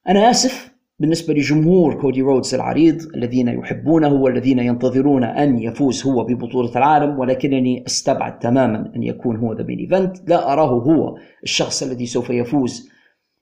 أنا 0.09 0.31
آسف 0.31 0.79
بالنسبة 1.01 1.35
لجمهور 1.35 2.01
كودي 2.01 2.23
رودز 2.23 2.55
العريض 2.55 3.03
الذين 3.15 3.49
يحبونه 3.49 4.13
والذين 4.13 4.59
ينتظرون 4.59 5.25
أن 5.25 5.59
يفوز 5.59 6.07
هو 6.07 6.25
ببطولة 6.25 6.77
العالم 6.77 7.19
ولكنني 7.19 7.85
أستبعد 7.87 8.39
تماما 8.39 8.93
أن 8.97 9.03
يكون 9.03 9.37
هو 9.37 9.53
the 9.53 9.63
main 9.63 9.79
event 9.79 10.29
لا 10.31 10.53
أراه 10.53 10.71
هو 10.71 11.19
الشخص 11.43 11.83
الذي 11.83 12.07
سوف 12.07 12.31
يفوز 12.31 12.91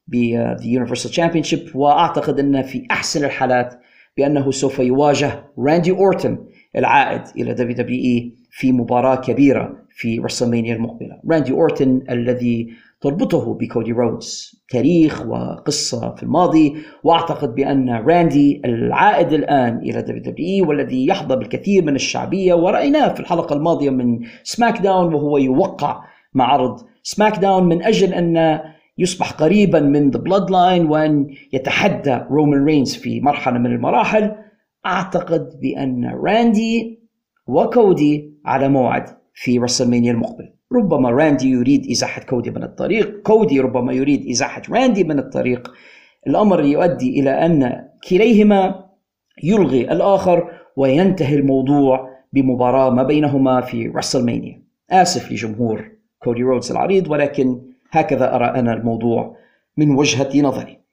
ب 0.07 0.15
universal 0.65 1.11
championship 1.11 1.77
وأعتقد 1.77 2.39
أن 2.39 2.63
في 2.63 2.87
أحسن 2.91 3.25
الحالات 3.25 3.81
بأنه 4.17 4.51
سوف 4.51 4.79
يواجه 4.79 5.45
راندي 5.59 5.91
أورتن 5.91 6.39
العائد 6.77 7.23
إلى 7.37 7.55
WWE 7.55 8.36
في 8.59 8.73
مباراة 8.73 9.15
كبيرة 9.15 9.77
في 9.91 10.19
WrestleMania 10.19 10.77
المقبلة. 10.77 11.21
راندي 11.31 11.53
أورتن 11.53 12.03
الذي 12.11 12.69
تربطه 13.01 13.55
بكودي 13.55 13.93
رودز 13.93 14.63
تاريخ 14.71 15.27
وقصة 15.27 16.15
في 16.15 16.23
الماضي 16.23 16.75
وأعتقد 17.05 17.55
بأن 17.55 17.91
راندي 17.91 18.63
العائد 18.65 19.33
الآن 19.33 19.79
إلى 19.79 20.03
دبليو 20.03 20.69
والذي 20.69 21.07
يحظى 21.07 21.37
بالكثير 21.37 21.85
من 21.85 21.95
الشعبية. 21.95 22.55
ورأيناه 22.55 23.15
في 23.15 23.21
الحلقة 23.21 23.57
الماضية 23.57 23.91
من 23.91 24.19
SmackDown 24.43 25.15
وهو 25.15 25.39
يوقع 25.39 26.05
مع 26.35 26.45
عرض 26.45 26.81
SmackDown 27.03 27.65
من 27.65 27.83
أجل 27.83 28.15
أن 28.15 28.61
يصبح 28.99 29.33
قريبا 29.33 29.81
من 29.81 30.11
the 30.11 30.19
Bloodline 30.19 30.87
وأن 30.87 31.27
يتحدى 31.53 32.21
رومان 32.31 32.65
رينز 32.65 32.95
في 32.95 33.21
مرحلة 33.21 33.59
من 33.59 33.67
المراحل. 33.67 34.33
أعتقد 34.87 35.61
بأن 35.61 36.05
راندي 36.25 37.06
وكودي 37.47 38.35
على 38.45 38.69
موعد 38.69 39.05
في 39.35 39.59
WrestleMania 39.59 40.13
المقبل. 40.13 40.53
ربما 40.73 41.11
راندي 41.11 41.49
يريد 41.51 41.91
إزاحة 41.91 42.23
كودي 42.23 42.51
من 42.51 42.63
الطريق 42.63 43.23
كودي 43.23 43.61
ربما 43.61 43.93
يريد 43.93 44.29
إزاحة 44.31 44.63
راندي 44.71 45.05
من 45.05 45.19
الطريق. 45.19 45.73
الأمر 46.27 46.65
يؤدي 46.65 47.21
إلى 47.21 47.31
أن 47.31 47.89
كليهما 48.09 48.85
يلغي 49.43 49.93
الآخر 49.93 50.51
وينتهي 50.77 51.35
الموضوع 51.35 52.09
بمباراة 52.33 52.91
ما 52.91 53.03
بينهما 53.03 53.61
في 53.61 53.89
WrestleMania. 53.89 54.63
آسف 54.91 55.33
لجمهور 55.33 55.91
كودي 56.19 56.43
رودز 56.43 56.71
العريض 56.71 57.11
ولكن 57.11 57.63
هكذا 57.91 58.35
أرى 58.35 58.45
أنا 58.47 58.73
الموضوع 58.73 59.37
من 59.77 59.91
وجهة 59.91 60.41
نظري. 60.43 60.86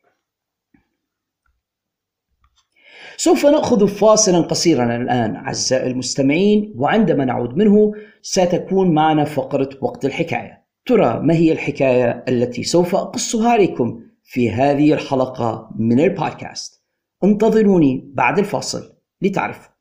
سوف 3.23 3.45
نأخذ 3.45 3.87
فاصلا 3.87 4.41
قصيرا 4.41 4.95
الآن 4.95 5.35
أعزائي 5.35 5.91
المستمعين 5.91 6.73
وعندما 6.75 7.25
نعود 7.25 7.57
منه 7.57 7.91
ستكون 8.21 8.93
معنا 8.93 9.23
فقرة 9.23 9.69
وقت 9.81 10.05
الحكاية. 10.05 10.63
ترى 10.85 11.19
ما 11.19 11.33
هي 11.33 11.51
الحكاية 11.51 12.23
التي 12.27 12.63
سوف 12.63 12.95
أقصها 12.95 13.51
عليكم 13.51 13.99
في 14.23 14.51
هذه 14.51 14.93
الحلقة 14.93 15.69
من 15.79 15.99
البودكاست؟ 15.99 16.83
انتظروني 17.23 18.11
بعد 18.13 18.39
الفاصل 18.39 18.93
لتعرفوا. 19.21 19.71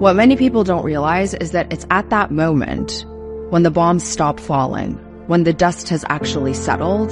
What 0.00 0.16
many 0.16 0.36
people 0.36 0.64
don't 0.64 0.84
realize 0.84 1.34
is 1.34 1.52
that 1.52 1.72
it's 1.72 1.86
at 1.90 2.10
that 2.10 2.30
moment 2.30 3.06
when 3.50 3.62
the 3.62 3.70
bombs 3.70 4.04
stop 4.04 4.40
falling, 4.40 4.98
when 5.26 5.44
the 5.44 5.54
dust 5.54 5.88
has 5.88 6.04
actually 6.08 6.54
settled, 6.54 7.10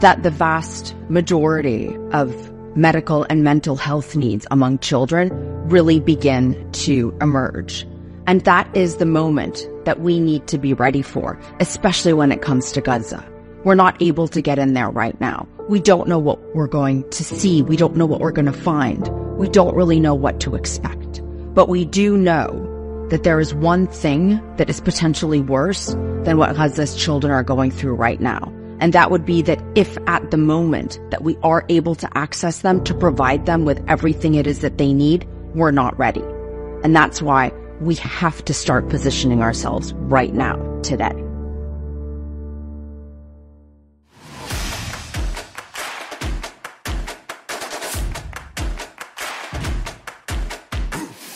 that 0.00 0.22
the 0.22 0.30
vast 0.30 0.94
majority 1.08 1.96
of 2.12 2.55
medical 2.76 3.24
and 3.24 3.42
mental 3.42 3.76
health 3.76 4.14
needs 4.14 4.46
among 4.50 4.78
children 4.78 5.30
really 5.68 5.98
begin 5.98 6.70
to 6.72 7.16
emerge. 7.20 7.86
And 8.26 8.42
that 8.42 8.68
is 8.76 8.96
the 8.96 9.06
moment 9.06 9.66
that 9.84 10.00
we 10.00 10.20
need 10.20 10.46
to 10.48 10.58
be 10.58 10.74
ready 10.74 11.02
for, 11.02 11.38
especially 11.60 12.12
when 12.12 12.32
it 12.32 12.42
comes 12.42 12.72
to 12.72 12.80
Gaza. 12.80 13.24
We're 13.64 13.74
not 13.74 14.00
able 14.02 14.28
to 14.28 14.42
get 14.42 14.58
in 14.58 14.74
there 14.74 14.90
right 14.90 15.18
now. 15.20 15.48
We 15.68 15.80
don't 15.80 16.08
know 16.08 16.18
what 16.18 16.54
we're 16.54 16.66
going 16.66 17.08
to 17.10 17.24
see. 17.24 17.62
We 17.62 17.76
don't 17.76 17.96
know 17.96 18.06
what 18.06 18.20
we're 18.20 18.32
going 18.32 18.46
to 18.46 18.52
find. 18.52 19.08
We 19.36 19.48
don't 19.48 19.74
really 19.74 19.98
know 19.98 20.14
what 20.14 20.40
to 20.40 20.54
expect. 20.54 21.22
But 21.54 21.68
we 21.68 21.84
do 21.84 22.16
know 22.16 23.06
that 23.10 23.22
there 23.22 23.40
is 23.40 23.54
one 23.54 23.86
thing 23.86 24.40
that 24.56 24.68
is 24.68 24.80
potentially 24.80 25.40
worse 25.40 25.88
than 26.24 26.38
what 26.38 26.54
Gaza's 26.56 26.96
children 26.96 27.32
are 27.32 27.42
going 27.42 27.70
through 27.70 27.94
right 27.94 28.20
now. 28.20 28.52
And 28.79 28.93
that 28.93 29.11
would 29.11 29.25
be 29.25 29.41
that 29.43 29.61
if 29.75 29.97
at 30.07 30.31
the 30.31 30.37
moment 30.37 30.99
that 31.11 31.23
we 31.23 31.37
are 31.43 31.63
able 31.69 31.93
to 31.95 32.09
access 32.17 32.61
them 32.61 32.83
to 32.85 32.93
provide 32.95 33.45
them 33.45 33.63
with 33.63 33.83
everything 33.87 34.35
it 34.35 34.47
is 34.47 34.59
that 34.59 34.79
they 34.79 34.91
need, 34.91 35.27
we're 35.53 35.71
not 35.71 35.97
ready. 35.99 36.23
And 36.83 36.95
that's 36.95 37.21
why 37.21 37.51
we 37.79 37.95
have 37.95 38.43
to 38.45 38.53
start 38.53 38.89
positioning 38.89 39.41
ourselves 39.41 39.93
right 39.93 40.33
now, 40.33 40.57
today. 40.81 41.13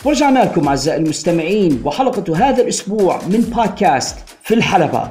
ورجعنا 0.05 0.39
لكم 0.39 0.67
أعزائي 0.67 0.97
المستمعين 0.97 1.81
وحلقة 1.85 2.37
هذا 2.37 2.63
الأسبوع 2.63 3.21
من 3.25 3.41
بودكاست 3.41 4.15
في 4.43 4.53
الحلبة 4.53 5.09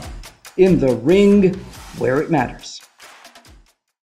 In 0.57 0.79
the 0.81 0.95
Ring 1.05 1.57
where 1.98 2.22
it 2.24 2.32
matters 2.32 2.82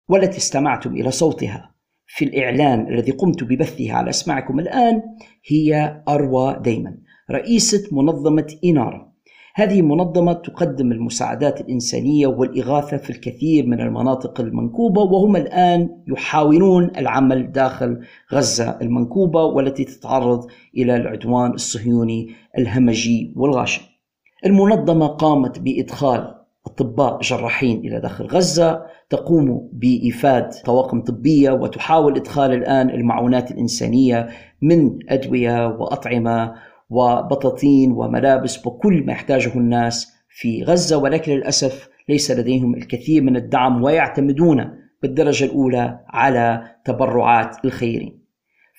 والتي 0.09 0.37
استمعتم 0.37 0.95
إلى 0.95 1.11
صوتها 1.11 1.75
في 2.07 2.25
الإعلان 2.25 2.93
الذي 2.93 3.11
قمت 3.11 3.43
ببثه 3.43 3.93
على 3.93 4.09
أسماعكم 4.09 4.59
الآن 4.59 5.01
هي 5.45 6.01
أروى 6.09 6.59
ديمن 6.61 6.97
رئيسة 7.31 7.83
منظمة 7.91 8.47
إنارة 8.65 9.07
هذه 9.55 9.81
منظمة 9.81 10.33
تقدم 10.33 10.91
المساعدات 10.91 11.61
الإنسانية 11.61 12.27
والإغاثة 12.27 12.97
في 12.97 13.09
الكثير 13.09 13.65
من 13.65 13.81
المناطق 13.81 14.41
المنكوبة 14.41 15.01
وهم 15.01 15.35
الآن 15.35 15.89
يحاولون 16.07 16.91
العمل 16.97 17.51
داخل 17.51 17.99
غزة 18.33 18.77
المنكوبة 18.81 19.43
والتي 19.43 19.83
تتعرض 19.83 20.47
إلى 20.77 20.95
العدوان 20.95 21.51
الصهيوني 21.51 22.29
الهمجي 22.57 23.33
والغاشم. 23.35 23.81
المنظمة 24.45 25.07
قامت 25.07 25.59
بإدخال 25.59 26.37
أطباء 26.67 27.19
جراحين 27.21 27.79
إلى 27.79 27.99
داخل 27.99 28.25
غزة. 28.25 28.81
تقوم 29.09 29.69
بإيفاد 29.73 30.49
طواقم 30.65 31.01
طبية 31.01 31.51
وتحاول 31.51 32.15
إدخال 32.15 32.53
الآن 32.53 32.89
المعونات 32.89 33.51
الإنسانية 33.51 34.27
من 34.61 34.99
أدوية 35.09 35.67
وأطعمة 35.67 36.53
وبطاطين 36.89 37.91
وملابس 37.91 38.67
وكل 38.67 39.05
ما 39.05 39.11
يحتاجه 39.11 39.53
الناس 39.55 40.13
في 40.29 40.63
غزة. 40.63 40.97
ولكن 40.97 41.31
للأسف 41.31 41.89
ليس 42.09 42.31
لديهم 42.31 42.75
الكثير 42.75 43.23
من 43.23 43.35
الدعم 43.35 43.83
ويعتمدون 43.83 44.73
بالدرجة 45.01 45.45
الأولى 45.45 45.99
على 46.07 46.63
تبرعات 46.85 47.65
الخيرين. 47.65 48.16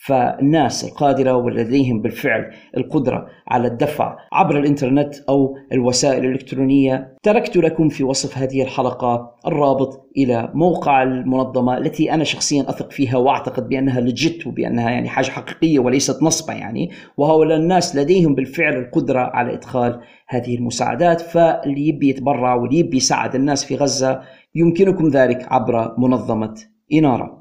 فالناس 0.04 0.84
القادرة 0.84 1.36
ولديهم 1.36 2.02
بالفعل 2.02 2.50
القدرة 2.76 3.26
على 3.48 3.68
الدفع 3.68 4.16
عبر 4.32 4.58
الإنترنت 4.58 5.14
أو 5.28 5.56
الوسائل 5.72 6.24
الإلكترونية 6.24 7.16
تركت 7.22 7.56
لكم 7.56 7.88
في 7.88 8.04
وصف 8.04 8.38
هذه 8.38 8.62
الحلقة 8.62 9.34
الرابط 9.46 10.08
إلى 10.16 10.50
موقع 10.54 11.02
المنظمة 11.02 11.78
التي 11.78 12.12
أنا 12.12 12.24
شخصيا 12.24 12.62
أثق 12.62 12.90
فيها 12.90 13.16
وأعتقد 13.16 13.68
بأنها 13.68 14.00
لجت 14.00 14.46
وبأنها 14.46 14.90
يعني 14.90 15.08
حاجة 15.08 15.30
حقيقية 15.30 15.78
وليست 15.78 16.22
نصبة 16.22 16.54
يعني 16.54 16.90
وهؤلاء 17.16 17.58
الناس 17.58 17.96
لديهم 17.96 18.34
بالفعل 18.34 18.76
القدرة 18.76 19.20
على 19.20 19.54
إدخال 19.54 20.00
هذه 20.28 20.56
المساعدات. 20.56 21.20
فاللي 21.20 21.88
يبي 21.88 22.08
يتبرع 22.08 22.54
واللي 22.54 22.78
يبي 22.78 22.96
يساعد 22.96 23.34
الناس 23.34 23.64
في 23.64 23.76
غزة 23.76 24.20
يمكنكم 24.54 25.08
ذلك 25.08 25.52
عبر 25.52 25.94
منظمة 25.98 26.54
إنارة. 26.92 27.37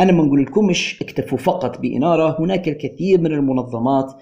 أنا 0.00 0.12
ما 0.12 0.22
نقول 0.22 0.42
لكمش 0.42 1.02
اكتفوا 1.02 1.38
فقط 1.38 1.80
بإنارة 1.80 2.36
هناك 2.40 2.68
الكثير 2.68 3.20
من 3.20 3.32
المنظمات 3.32 4.12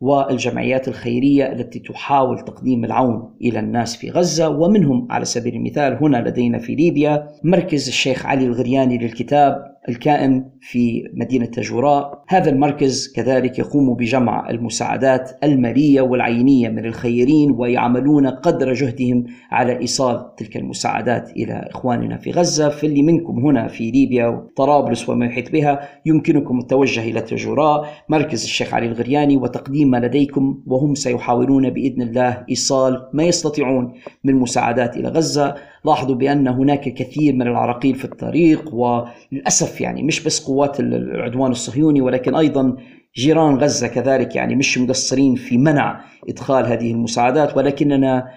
والجمعيات 0.00 0.88
الخيرية 0.88 1.52
التي 1.52 1.78
تحاول 1.78 2.38
تقديم 2.38 2.84
العون 2.84 3.36
إلى 3.42 3.58
الناس 3.58 3.96
في 3.96 4.10
غزة 4.10 4.48
ومنهم 4.48 5.08
على 5.10 5.24
سبيل 5.24 5.54
المثال 5.54 5.98
هنا 6.00 6.16
لدينا 6.28 6.58
في 6.58 6.74
ليبيا 6.74 7.28
مركز 7.44 7.88
الشيخ 7.88 8.26
علي 8.26 8.44
الغرياني 8.44 8.98
للكتاب 8.98 9.73
الكائن 9.88 10.50
في 10.60 11.04
مدينة 11.14 11.46
تجوراء 11.46 12.24
هذا 12.28 12.50
المركز 12.50 13.12
كذلك 13.16 13.58
يقوم 13.58 13.94
بجمع 13.94 14.50
المساعدات 14.50 15.30
المالية 15.44 16.00
والعينية 16.00 16.68
من 16.68 16.84
الخيرين 16.84 17.50
ويعملون 17.50 18.26
قدر 18.26 18.72
جهدهم 18.72 19.24
على 19.50 19.78
إيصال 19.78 20.34
تلك 20.36 20.56
المساعدات 20.56 21.30
إلى 21.30 21.68
إخواننا 21.70 22.16
في 22.16 22.30
غزة 22.30 22.68
فاللي 22.68 23.02
منكم 23.02 23.38
هنا 23.38 23.68
في 23.68 23.90
ليبيا 23.90 24.26
وطرابلس 24.26 25.08
وما 25.08 25.26
يحيط 25.26 25.52
بها. 25.52 25.88
يمكنكم 26.06 26.58
التوجه 26.58 27.00
إلى 27.00 27.20
تجوراء 27.20 27.88
مركز 28.08 28.44
الشيخ 28.44 28.74
علي 28.74 28.86
الغرياني 28.86 29.36
وتقديم 29.36 29.90
ما 29.90 29.96
لديكم 29.96 30.62
وهم 30.66 30.94
سيحاولون 30.94 31.70
بإذن 31.70 32.02
الله 32.02 32.44
إيصال 32.50 33.08
ما 33.12 33.24
يستطيعون 33.24 33.92
من 34.24 34.34
مساعدات 34.34 34.96
إلى 34.96 35.08
غزة. 35.08 35.54
لاحظوا 35.84 36.14
بأن 36.14 36.48
هناك 36.48 36.86
الكثير 36.86 37.34
من 37.34 37.42
العراقيل 37.42 37.94
في 37.94 38.04
الطريق 38.04 38.74
وللأسف 38.74 39.73
يعني 39.80 40.02
مش 40.02 40.24
بس 40.24 40.46
قوات 40.46 40.80
العدوان 40.80 41.50
الصهيوني 41.50 42.00
ولكن 42.00 42.34
أيضا 42.34 42.76
جيران 43.16 43.56
غزة 43.56 43.88
كذلك 43.88 44.36
يعني 44.36 44.56
مش 44.56 44.78
مقصرين 44.78 45.34
في 45.34 45.58
منع 45.58 46.04
إدخال 46.28 46.66
هذه 46.66 46.92
المساعدات 46.92 47.56
ولكننا 47.56 48.34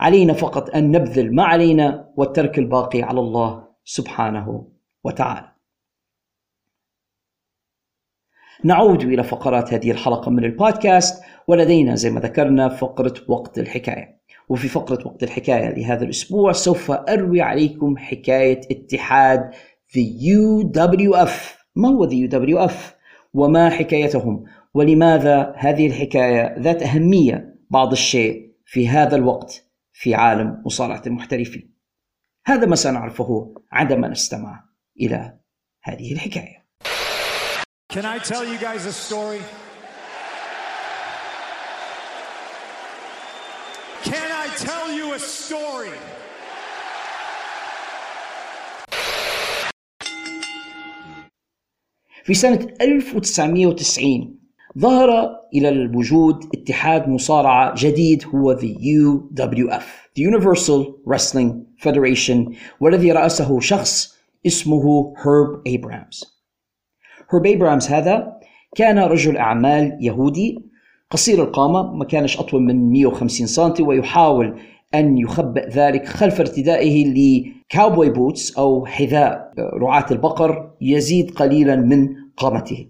علينا 0.00 0.32
فقط 0.32 0.70
أن 0.70 0.92
نبذل 0.92 1.34
ما 1.34 1.44
علينا 1.44 2.08
والترك 2.16 2.58
الباقي 2.58 3.02
على 3.02 3.20
الله 3.20 3.68
سبحانه 3.84 4.68
وتعالى. 5.04 5.52
نعود 8.64 9.02
إلى 9.02 9.24
فقرات 9.24 9.74
هذه 9.74 9.90
الحلقة 9.90 10.30
من 10.30 10.44
البودكاست 10.44 11.24
ولدينا 11.48 11.94
زي 11.94 12.10
ما 12.10 12.20
ذكرنا 12.20 12.68
فقرة 12.68 13.14
وقت 13.28 13.58
الحكاية. 13.58 14.18
وفي 14.48 14.68
فقرة 14.68 15.06
وقت 15.06 15.22
الحكاية 15.22 15.74
لهذا 15.74 16.04
الأسبوع 16.04 16.52
سوف 16.52 16.90
أروي 16.90 17.40
عليكم 17.40 17.96
حكاية 17.96 18.60
اتحاد 18.70 19.50
the 19.92 20.04
UWF 20.36 21.58
ما 21.76 21.88
هو 21.88 22.08
the 22.08 22.30
UWF 22.30 22.74
وما 23.34 23.70
حكايتهم؟ 23.70 24.44
ولماذا 24.74 25.54
هذه 25.56 25.86
الحكاية 25.86 26.58
ذات 26.58 26.82
أهمية 26.82 27.54
بعض 27.70 27.92
الشيء 27.92 28.54
في 28.66 28.88
هذا 28.88 29.16
الوقت 29.16 29.64
في 29.92 30.14
عالم 30.14 30.62
مصارعة 30.66 31.02
المحترفين؟ 31.06 31.74
هذا 32.46 32.66
ما 32.66 32.76
سنعرفه 32.76 33.54
عندما 33.72 34.08
نستمع 34.08 34.64
إلى 35.00 35.38
هذه 35.82 36.12
الحكاية. 36.12 36.68
Can 37.92 38.04
I 38.04 38.18
tell 38.18 38.44
you 38.44 38.58
guys 38.58 38.84
a 38.86 38.92
story? 38.92 39.40
Can 44.04 44.30
I 44.44 44.46
tell 44.68 44.92
you 44.92 45.14
a 45.14 45.18
story? 45.18 45.92
في 52.28 52.34
سنة 52.34 52.68
1990 52.80 54.38
ظهر 54.78 55.30
إلى 55.54 55.68
الوجود 55.68 56.44
اتحاد 56.54 57.08
مصارعة 57.08 57.74
جديد 57.76 58.24
هو 58.34 58.56
the 58.56 58.74
UWF 58.74 59.82
the 60.18 60.22
Universal 60.22 60.84
Wrestling 61.10 61.50
Federation 61.84 62.52
والذي 62.80 63.12
رأسه 63.12 63.60
شخص 63.60 64.18
اسمه 64.46 65.14
هيرب 65.16 65.62
أبرامز 65.66 66.24
هيرب 67.32 67.46
أبرامز 67.46 67.88
هذا 67.88 68.32
كان 68.76 68.98
رجل 68.98 69.36
أعمال 69.36 69.98
يهودي 70.00 70.58
قصير 71.10 71.42
القامة 71.42 71.94
ما 71.94 72.04
كانش 72.04 72.38
أطول 72.38 72.62
من 72.62 72.90
150 72.90 73.46
سم 73.46 73.72
ويحاول 73.80 74.60
أن 74.94 75.18
يخبئ 75.18 75.68
ذلك 75.68 76.06
خلف 76.06 76.40
ارتدائه 76.40 77.04
ل 77.06 77.21
cowboy 77.21 78.10
boots 78.10 78.58
أو 78.58 78.86
حذاء 78.86 79.52
رعاة 79.58 80.06
البقر 80.10 80.70
يزيد 80.80 81.30
قليلا 81.30 81.76
من 81.76 82.08
قامته. 82.36 82.88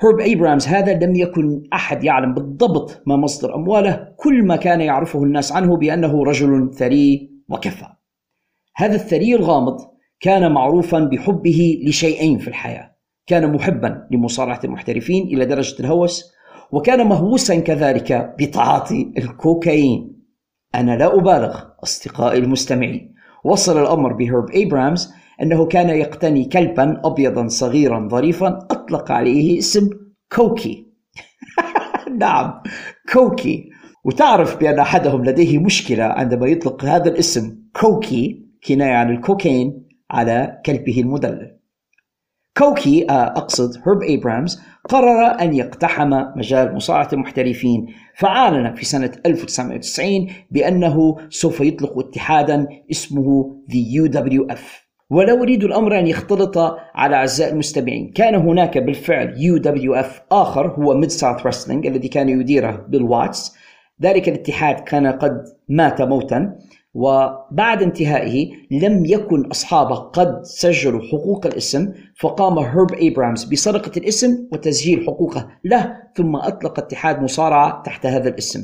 هيرب 0.00 0.20
أبرامز 0.20 0.66
هذا 0.66 1.06
لم 1.06 1.14
يكن 1.14 1.62
أحد 1.72 2.04
يعلم 2.04 2.34
بالضبط 2.34 3.02
ما 3.06 3.16
مصدر 3.16 3.54
أمواله 3.54 4.08
كل 4.16 4.42
ما 4.42 4.56
كان 4.56 4.80
يعرفه 4.80 5.22
الناس 5.24 5.52
عنه 5.52 5.76
بأنه 5.76 6.24
رجل 6.24 6.70
ثري 6.74 7.30
وكفى. 7.48 7.86
هذا 8.76 8.94
الثري 8.94 9.34
الغامض 9.34 9.76
كان 10.20 10.52
معروفا 10.52 10.98
بحبه 10.98 11.80
لشيئين 11.84 12.38
في 12.38 12.48
الحياة. 12.48 12.96
كان 13.26 13.52
محبا 13.52 14.08
لمصارعة 14.10 14.60
المحترفين 14.64 15.26
إلى 15.26 15.46
درجة 15.46 15.80
الهوس 15.80 16.32
وكان 16.72 17.06
مهووسا 17.06 17.60
كذلك 17.60 18.34
بتعاطي 18.38 19.12
الكوكايين. 19.18 20.17
أنا 20.74 20.96
لا 20.96 21.14
أبالغ 21.14 21.60
أصدقائي 21.82 22.38
المستمعين. 22.38 23.14
وصل 23.44 23.82
الأمر 23.82 24.12
بهيرب 24.12 24.46
إبرامز 24.54 25.12
أنه 25.42 25.66
كان 25.66 25.88
يقتني 25.88 26.44
كلبا 26.44 27.00
أبيضا 27.04 27.48
صغيرا 27.48 28.08
ظريفا 28.08 28.48
أطلق 28.48 29.12
عليه 29.12 29.58
اسم 29.58 29.90
كوكي. 30.32 30.86
نعم 32.20 32.62
كوكي. 33.12 33.70
وتعرف 34.04 34.56
بأن 34.56 34.78
أحدهم 34.78 35.24
لديه 35.24 35.58
مشكلة 35.58 36.04
عندما 36.04 36.46
يطلق 36.46 36.84
هذا 36.84 37.08
الاسم 37.08 37.58
كوكي 37.80 38.46
كناية 38.68 38.94
عن 38.94 39.10
الكوكين 39.10 39.86
على 40.10 40.62
كلبه 40.66 41.00
المدلل. 41.00 41.57
كوكي 42.58 43.06
أقصد 43.10 43.76
هيرب 43.86 44.02
إبرامز 44.02 44.60
قرر 44.88 45.40
أن 45.40 45.54
يقتحم 45.54 46.10
مجال 46.36 46.74
مصارعة 46.74 47.08
المحترفين. 47.12 47.86
فأعلن 48.16 48.74
في 48.74 48.84
سنة 48.84 49.12
1990 49.26 50.26
بأنه 50.50 51.16
سوف 51.30 51.60
يطلق 51.60 51.98
اتحادا 51.98 52.66
اسمه 52.90 53.56
The 53.70 54.00
UWF 54.00 54.60
ولا 55.10 55.32
أريد 55.32 55.64
الأمر 55.64 55.98
أن 55.98 56.06
يختلط 56.06 56.58
على 56.94 57.16
أعزائي 57.16 57.52
المستمعين. 57.52 58.12
كان 58.12 58.34
هناك 58.34 58.78
بالفعل 58.78 59.34
UWF 59.34 60.20
آخر 60.32 60.66
هو 60.66 60.94
Mid-South 60.94 61.46
Wrestling 61.46 61.86
الذي 61.86 62.08
كان 62.08 62.28
يديره 62.28 62.86
بيل 62.88 63.02
واتس 63.02 63.54
ذلك 64.02 64.28
الاتحاد 64.28 64.80
كان 64.80 65.06
قد 65.06 65.44
مات 65.68 66.02
موتا. 66.02 66.58
وبعد 66.98 67.82
انتهائه 67.82 68.50
لم 68.70 69.04
يكن 69.06 69.46
أصحابه 69.46 69.94
قد 69.94 70.40
سجلوا 70.42 71.00
حقوق 71.12 71.46
الاسم 71.46 71.92
فقام 72.20 72.58
هيرب 72.58 72.90
إبرامز 72.92 73.44
بسرقة 73.44 73.92
الاسم 73.96 74.48
وتسجيل 74.52 75.04
حقوقه 75.06 75.48
له 75.64 75.96
ثم 76.16 76.36
أطلق 76.36 76.78
اتحاد 76.78 77.22
مصارعة 77.22 77.82
تحت 77.82 78.06
هذا 78.06 78.28
الاسم 78.28 78.60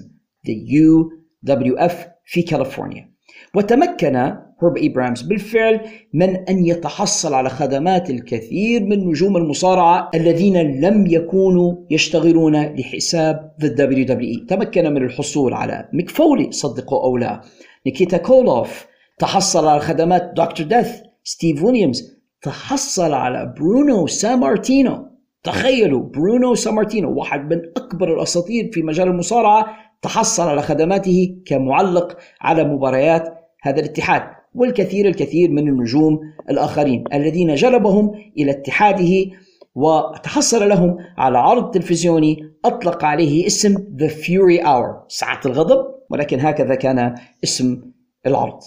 The 0.47 0.53
UWF 0.53 1.95
في 2.25 2.43
كاليفورنيا. 2.43 3.15
وتمكن 3.55 4.17
هرب 4.63 4.79
إبرامز 4.79 5.23
بالفعل 5.23 5.81
من 6.15 6.37
أن 6.37 6.67
يتحصل 6.67 7.35
على 7.35 7.49
خدمات 7.49 8.11
الكثير 8.11 8.85
من 8.85 9.09
نجوم 9.09 9.37
المصارعة 9.37 10.11
الذين 10.15 10.81
لم 10.81 11.07
يكونوا 11.07 11.75
يشتغلون 11.91 12.63
لحساب 12.63 13.55
The 13.63 13.69
WWE 13.69 14.47
تمكن 14.49 14.95
من 14.95 15.03
الحصول 15.05 15.55
على 15.55 15.89
ميك 15.93 16.11
فولي 16.11 16.53
صدقوا 16.53 17.05
أو 17.05 17.17
لا. 17.17 17.41
نيكيتا 17.87 18.17
كولوف. 18.17 18.87
تحصل 19.19 19.67
على 19.67 19.81
خدمات 19.81 20.33
دكتور 20.37 20.67
ديث. 20.67 20.89
ستيف 21.25 21.65
ويليامز. 21.65 22.15
تحصل 22.43 23.13
على 23.13 23.55
برونو 23.59 24.07
سامارتينو. 24.07 25.15
تخيلوا 25.45 26.03
برونو 26.03 26.55
سامارتينو 26.55 27.19
واحد 27.19 27.53
من 27.53 27.61
أكبر 27.77 28.15
الأساطير 28.15 28.71
في 28.73 28.83
مجال 28.83 29.09
المصارعة 29.09 29.67
تحصل 30.03 30.49
على 30.49 30.63
خدماته 30.63 31.37
كمعلق 31.47 32.17
على 32.41 32.65
مباريات 32.65 33.35
هذا 33.63 33.81
الاتحاد 33.81 34.23
والكثير 34.55 35.09
الكثير 35.09 35.51
من 35.51 35.69
النجوم 35.69 36.21
الآخرين 36.51 37.05
الذين 37.13 37.55
جلبهم 37.55 38.13
إلى 38.39 38.51
اتحاده 38.51 39.15
وتحصل 39.75 40.69
لهم 40.69 40.97
على 41.19 41.39
عرض 41.39 41.71
تلفزيوني 41.71 42.37
أطلق 42.65 43.05
عليه 43.05 43.47
اسم 43.47 43.75
The 43.75 44.09
Fury 44.09 44.65
Hour. 44.65 45.09
ساعة 45.09 45.41
الغضب. 45.47 45.94
ولكن 46.11 46.41
هكذا 46.41 46.75
كان 46.75 47.15
اسم 47.45 47.83
العرض. 48.27 48.61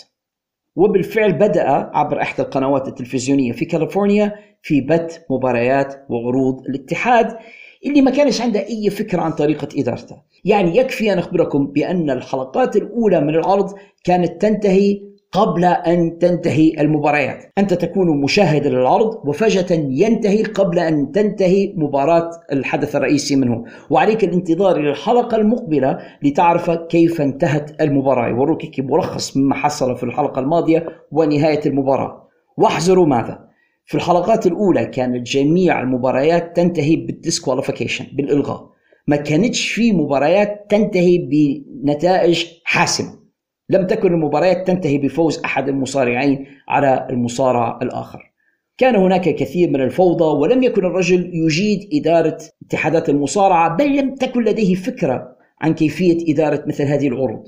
وبالفعل 0.75 1.33
بدأ 1.33 1.69
عبر 1.69 2.21
إحدى 2.21 2.41
القنوات 2.41 2.87
التلفزيونية 2.87 3.51
في 3.51 3.65
كاليفورنيا 3.65 4.35
في 4.61 4.81
بث 4.81 5.17
مباريات 5.29 6.05
وعروض 6.09 6.65
الاتحاد 6.65 7.37
اللي 7.85 8.01
ما 8.01 8.11
كانش 8.11 8.41
عنده 8.41 8.59
أي 8.59 8.89
فكرة 8.89 9.21
عن 9.21 9.31
طريقة 9.31 9.67
إدارته 9.77 10.17
يعني 10.45 10.77
يكفي 10.77 11.13
أن 11.13 11.17
أخبركم 11.17 11.67
بأن 11.67 12.09
الحلقات 12.09 12.75
الأولى 12.75 13.21
من 13.21 13.35
العرض 13.35 13.75
كانت 14.03 14.41
تنتهي 14.41 15.01
قبل 15.31 15.65
أن 15.65 16.17
تنتهي 16.17 16.81
المباريات. 16.81 17.51
أنت 17.57 17.73
تكون 17.73 18.21
مشاهدا 18.21 18.69
للعرض 18.69 19.27
وفجأة 19.27 19.77
ينتهي 19.89 20.43
قبل 20.43 20.79
أن 20.79 21.11
تنتهي 21.11 21.73
مباراة 21.75 22.29
الحدث 22.51 22.95
الرئيسي 22.95 23.35
منه. 23.35 23.63
وعليك 23.89 24.23
الانتظار 24.23 24.75
إلى 24.79 24.89
الحلقة 24.89 25.37
المقبلة 25.37 25.97
لتعرف 26.23 26.71
كيف 26.71 27.21
انتهت 27.21 27.81
المباراة. 27.81 28.27
يوروك 28.27 28.61
ملخص 28.79 29.37
مما 29.37 29.55
حصل 29.55 29.97
في 29.97 30.03
الحلقة 30.03 30.39
الماضية 30.39 30.85
ونهاية 31.11 31.61
المباراة. 31.65 32.27
واحذروا 32.57 33.05
ماذا؟ 33.05 33.47
في 33.85 33.95
الحلقات 33.95 34.47
الأولى 34.47 34.85
كانت 34.85 35.27
جميع 35.27 35.81
المباريات 35.81 36.55
تنتهي 36.55 36.95
بالديسكواليفيكيشن 36.95 38.05
بالإلغاء. 38.13 38.69
ما 39.07 39.15
كانتش 39.15 39.69
في 39.69 39.91
مباريات 39.91 40.65
تنتهي 40.69 41.17
بنتائج 41.17 42.45
حاسمة. 42.63 43.26
لم 43.69 43.87
تكن 43.87 44.13
المباريات 44.13 44.67
تنتهي 44.67 44.97
بفوز 44.97 45.41
أحد 45.45 45.69
المصارعين 45.69 46.45
على 46.67 47.07
المصارع 47.09 47.79
الآخر. 47.81 48.33
كان 48.77 48.95
هناك 48.95 49.35
كثير 49.35 49.69
من 49.69 49.81
الفوضى 49.81 50.39
ولم 50.39 50.63
يكن 50.63 50.85
الرجل 50.85 51.31
يجيد 51.33 51.89
إدارة 51.93 52.37
اتحادات 52.65 53.09
المصارعة 53.09 53.77
بل 53.77 53.97
لم 53.97 54.15
تكن 54.15 54.43
لديه 54.43 54.75
فكرة 54.75 55.35
عن 55.61 55.73
كيفية 55.73 56.33
إدارة 56.33 56.63
مثل 56.67 56.83
هذه 56.83 57.07
العروض. 57.07 57.43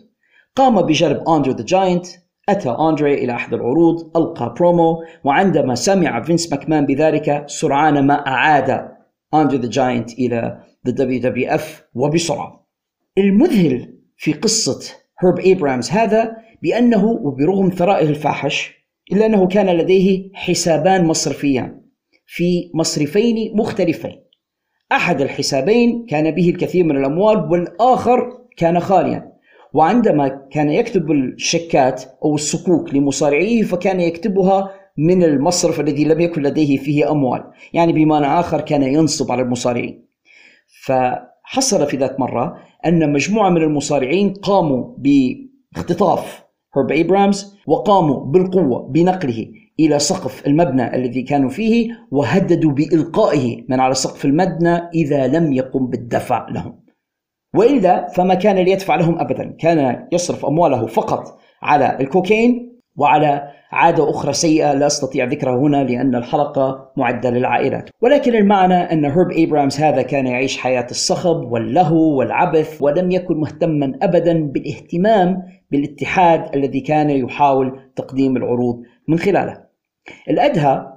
قام 0.56 0.82
بجلب 0.82 1.30
أندري 1.30 1.54
the 1.54 1.66
Giant 1.66 2.06
أتى 2.50 2.70
أندري 2.70 3.14
إلى 3.14 3.34
أحد 3.34 3.54
العروض 3.54 4.18
ألقى 4.18 4.54
برومو 4.58 5.04
وعندما 5.24 5.76
سمع 5.76 6.22
فينس 6.22 6.52
ماكمان 6.52 6.86
بذلك 6.86 7.44
سرعان 7.48 8.08
ما 8.08 8.28
أعاد 8.28 8.90
أندري 9.34 9.58
the 9.58 9.70
Giant 9.70 10.14
إلى 10.14 10.60
the 10.88 10.92
WWF 10.92 11.64
وبسرعة. 11.94 12.66
المذهل 13.18 14.00
في 14.18 14.34
قصة 14.34 14.99
هيرب 15.24 15.40
إبرامز 15.40 15.90
هذا 15.90 16.36
بأنه 16.62 17.06
وبرغم 17.06 17.70
ثرائه 17.70 18.10
الفاحش 18.10 18.80
إلا 19.12 19.26
أنه 19.26 19.48
كان 19.48 19.68
لديه 19.78 20.30
حسابان 20.34 21.06
مصرفيان 21.06 21.82
في 22.26 22.72
مصرفين 22.74 23.58
مختلفين. 23.58 24.24
أحد 24.92 25.22
الحسابين 25.22 26.06
كان 26.10 26.32
به 26.32 26.50
الكثير 26.50 26.84
من 26.84 26.98
الأموال 26.98 27.38
والآخر 27.52 28.32
كان 28.58 28.80
خاليا. 28.80 29.32
وعندما 29.74 30.48
كان 30.52 30.70
يكتب 30.70 31.12
الشيكات 31.12 32.04
أو 32.26 32.36
الصكوك 32.36 32.94
لمصارعيه 32.94 33.64
فكان 33.64 34.00
يكتبها 34.00 34.72
من 34.98 35.24
المصرف 35.24 35.80
الذي 35.80 36.06
لم 36.06 36.20
يكن 36.20 36.42
لديه 36.42 36.78
فيه 36.78 37.12
أموال. 37.12 37.44
يعني 37.74 37.94
بمعنى 37.94 38.26
آخر 38.26 38.62
كان 38.62 38.84
ينصب 38.84 39.32
على 39.32 39.42
المصارعين. 39.42 40.06
فحصل 40.86 41.88
في 41.88 41.98
ذات 41.98 42.20
مرة 42.20 42.58
أن 42.86 43.14
مجموعة 43.14 43.50
من 43.50 43.62
المصارعين 43.62 44.34
قاموا 44.34 44.94
باختطاف 44.98 46.44
هرب 46.76 46.92
إبرامز 46.92 47.58
وقاموا 47.68 48.26
بالقوة 48.26 48.88
بنقله 48.88 49.52
إلى 49.80 50.00
سقف 50.00 50.48
المبنى 50.48 50.96
الذي 50.96 51.22
كانوا 51.22 51.50
فيه 51.50 51.90
وهددوا 52.12 52.72
بإلقائه 52.72 53.64
من 53.70 53.80
على 53.80 53.94
سقف 53.94 54.26
المبنى 54.26 54.76
إذا 54.76 55.28
لم 55.28 55.54
يقم 55.54 55.88
بالدفع 55.88 56.50
لهم. 56.50 56.80
وإلا 57.56 58.08
فما 58.08 58.34
كان 58.34 58.56
ليدفع 58.56 58.96
لهم 58.96 59.20
أبدا. 59.20 59.56
كان 59.60 60.08
يصرف 60.12 60.46
أمواله 60.46 60.86
فقط 60.86 61.40
على 61.62 61.98
الكوكين 62.00 62.69
وعلى 63.00 63.50
عادة 63.72 64.10
أخرى 64.10 64.34
سيئة 64.34 64.74
لا 64.74 64.88
أستطيع 64.88 65.26
ذكرها 65.26 65.58
هنا 65.58 65.84
لأن 65.84 66.16
الحلقة 66.16 66.92
معدة 66.98 67.30
للعائلات. 67.30 67.90
ولكن 68.02 68.36
المعنى 68.36 68.74
أن 68.74 69.06
هيرب 69.06 69.32
إبرامز 69.32 69.80
هذا 69.80 70.02
كان 70.02 70.28
يعيش 70.28 70.58
حياة 70.58 70.88
الصخب 70.92 71.52
واللهو 71.52 72.18
والعبث 72.18 72.82
ولم 72.82 73.12
يكن 73.12 73.38
مهتما 73.38 73.94
أبدا 74.02 74.44
بالاهتمام 74.44 75.44
بالاتحاد 75.72 76.56
الذي 76.56 76.82
كان 76.82 77.10
يحاول 77.10 77.80
تقديم 77.96 78.38
العروض 78.38 78.84
من 79.08 79.20
خلاله. 79.20 79.58
الأدهى 80.30 80.88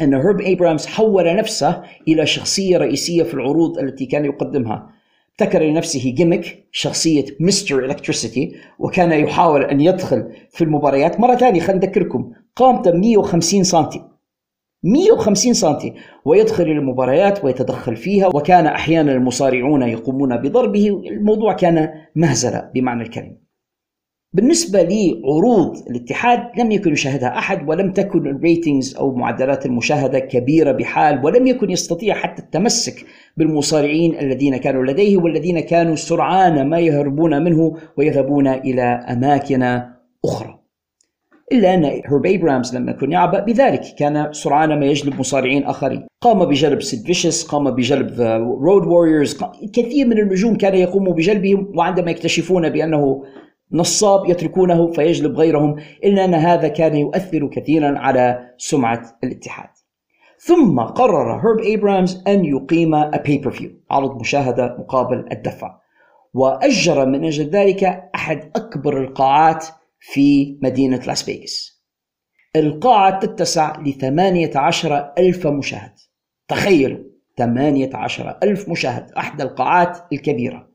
أن 0.00 0.14
هيرب 0.14 0.40
إبرامز 0.40 0.86
حول 0.86 1.36
نفسه 1.36 1.82
إلى 2.08 2.26
شخصية 2.26 2.78
رئيسية 2.78 3.22
في 3.22 3.34
العروض 3.34 3.78
التي 3.78 4.06
كان 4.06 4.24
يقدمها. 4.24 4.95
ابتكر 5.40 5.62
لنفسه 5.62 6.14
جيمك 6.14 6.66
شخصية 6.72 7.24
مستر 7.40 7.84
إلكتريسيتي 7.84 8.56
وكان 8.78 9.12
يحاول 9.12 9.64
أن 9.64 9.80
يدخل 9.80 10.32
في 10.50 10.64
المباريات. 10.64 11.20
مرة 11.20 11.36
ثانية 11.36 11.60
خلينا 11.60 11.86
نذكركم 11.86 12.32
قامته 12.56 12.92
150 12.92 13.64
سنتي. 13.64 14.02
150 14.82 15.54
سنتي. 15.54 15.94
ويدخل 16.24 16.64
إلى 16.64 16.72
المباريات 16.72 17.44
ويتدخل 17.44 17.96
فيها 17.96 18.26
وكان 18.26 18.66
أحيانا 18.66 19.12
المصارعون 19.12 19.82
يقومون 19.82 20.36
بضربه. 20.36 20.88
الموضوع 20.88 21.52
كان 21.52 21.88
مهزلة 22.14 22.70
بمعنى 22.74 23.02
الكلمة. 23.02 23.45
بالنسبة 24.36 24.82
لعروض 24.82 25.76
الاتحاد 25.90 26.40
لم 26.58 26.72
يكن 26.72 26.92
يشاهدها 26.92 27.38
أحد 27.38 27.68
ولم 27.68 27.92
تكن 27.92 28.26
ال 28.26 28.35
ratings 28.35 28.96
أو 28.96 29.14
معدلات 29.14 29.66
المشاهدة 29.66 30.18
كبيرة 30.18 30.72
بحال 30.72 31.24
ولم 31.24 31.46
يكن 31.46 31.70
يستطيع 31.70 32.14
حتى 32.14 32.42
التمسك 32.42 33.04
بالمصارعين 33.36 34.18
الذين 34.18 34.56
كانوا 34.56 34.84
لديه 34.84 35.16
والذين 35.16 35.60
كانوا 35.60 35.94
سرعان 35.94 36.68
ما 36.68 36.78
يهربون 36.78 37.44
منه 37.44 37.76
ويذهبون 37.96 38.48
إلى 38.48 38.82
أماكن 38.82 39.82
أخرى. 40.24 40.58
إلا 41.52 41.74
أن 41.74 41.84
هيرب 41.84 42.26
إبرامز 42.26 42.76
لم 42.76 42.88
يكن 42.88 43.12
يعبأ 43.12 43.40
بذلك 43.40 43.82
كان 43.98 44.32
سرعان 44.32 44.80
ما 44.80 44.86
يجلب 44.86 45.18
مصارعين 45.18 45.64
آخرين. 45.64 46.06
قام 46.20 46.44
بجلب 46.44 46.82
سيد 46.82 47.06
فيشس 47.06 47.44
قام 47.44 47.70
بجلب 47.70 48.20
Road 48.62 48.86
Warriors 48.86 49.38
كثير 49.72 50.06
من 50.06 50.18
النجوم 50.18 50.56
كان 50.56 50.74
يقوم 50.74 51.10
بجلبهم 51.10 51.72
وعندما 51.76 52.10
يكتشفون 52.10 52.68
بأنه 52.68 53.22
نصاب 53.72 54.30
يتركونه 54.30 54.92
فيجلب 54.92 55.36
غيرهم 55.36 55.76
إلا 56.04 56.24
أن 56.24 56.34
هذا 56.34 56.68
كان 56.68 56.96
يؤثر 56.96 57.46
كثيرا 57.46 57.98
على 57.98 58.50
سمعة 58.58 59.18
الاتحاد. 59.24 59.68
ثم 60.38 60.80
قرر 60.80 61.32
هيرب 61.32 61.78
إبرامز 61.78 62.22
أن 62.26 62.44
يقيم 62.44 63.10
pay 63.10 63.30
per 63.30 63.50
view 63.58 63.70
عرض 63.90 64.20
مشاهدة 64.20 64.76
مقابل 64.78 65.28
الدفع. 65.32 65.78
وأجر 66.34 67.06
من 67.06 67.24
أجل 67.24 67.44
ذلك 67.44 67.84
أحد 68.14 68.50
أكبر 68.56 69.02
القاعات 69.02 69.66
في 70.00 70.58
مدينة 70.62 71.00
لاس 71.06 71.22
فيغاس 71.22 71.82
القاعة 72.56 73.18
تتسع 73.18 73.80
لثمانية 73.80 74.50
عشر 74.56 75.12
ألف 75.18 75.46
مشاهد. 75.46 75.92
تخيلوا 76.48 77.04
ثمانية 77.38 77.90
عشر 77.94 78.38
ألف 78.42 78.68
مشاهد 78.68 79.10
أحد 79.12 79.40
القاعات 79.40 79.98
الكبيرة. 80.12 80.68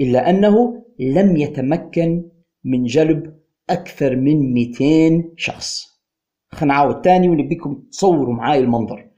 إلا 0.00 0.30
أنه 0.30 0.85
لم 1.00 1.36
يتمكن 1.36 2.30
من 2.64 2.84
جلب 2.84 3.36
أكثر 3.70 4.16
من 4.16 4.52
200 4.54 5.32
شخص. 5.36 5.86
خلينا 6.52 6.74
نعاود 6.74 7.02
تاني 7.02 7.28
ونبيكم 7.28 7.82
تصوروا 7.90 8.34
معاي 8.34 8.58
المنظر. 8.58 9.10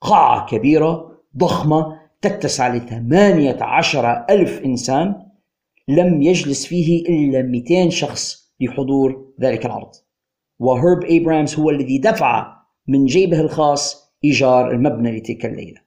قاعة 0.00 0.46
كبيرة 0.46 1.20
ضخمة 1.36 2.00
تتسع 2.20 2.74
لثمانية 2.74 3.58
عشر 3.60 4.26
ألف 4.30 4.62
إنسان 4.64 5.14
لم 5.88 6.22
يجلس 6.22 6.66
فيه 6.66 7.02
إلا 7.08 7.42
200 7.42 7.88
شخص 7.88 8.54
لحضور 8.60 9.32
ذلك 9.40 9.66
العرض. 9.66 9.90
وهيرب 10.58 11.04
إبرامز 11.04 11.54
هو 11.54 11.70
الذي 11.70 11.98
دفع 11.98 12.56
من 12.88 13.04
جيبه 13.04 13.40
الخاص 13.40 14.14
إيجار 14.24 14.70
المبنى 14.70 15.18
لتلك 15.18 15.46
الليلة. 15.46 15.80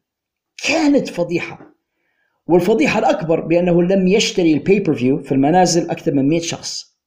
كانت 0.68 1.08
فضيحة. 1.08 1.77
والفضيحة 2.48 3.00
الأكبر 3.00 3.42
بأنه 3.42 3.84
لم 3.84 4.08
يشتري 4.08 4.54
ال 4.54 4.94
pay-per-view 4.94 5.20
في 5.20 5.32
المنازل 5.32 5.90
أكثر 5.90 6.14
من 6.14 6.30
100 6.30 6.40
شخص. 6.40 6.98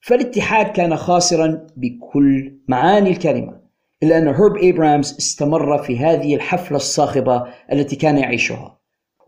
فالاتحاد 0.00 0.66
كان 0.66 0.96
خاسرا 0.96 1.66
بكل 1.76 2.58
معاني 2.68 3.10
الكلمة 3.10 3.60
إلا 4.02 4.18
أن 4.18 4.28
هيرب 4.28 4.56
إيبرامز 4.56 5.16
استمر 5.18 5.82
في 5.82 5.98
هذه 5.98 6.34
الحفلة 6.34 6.76
الصاخبة 6.76 7.44
التي 7.72 7.96
كان 7.96 8.18
يعيشها. 8.18 8.78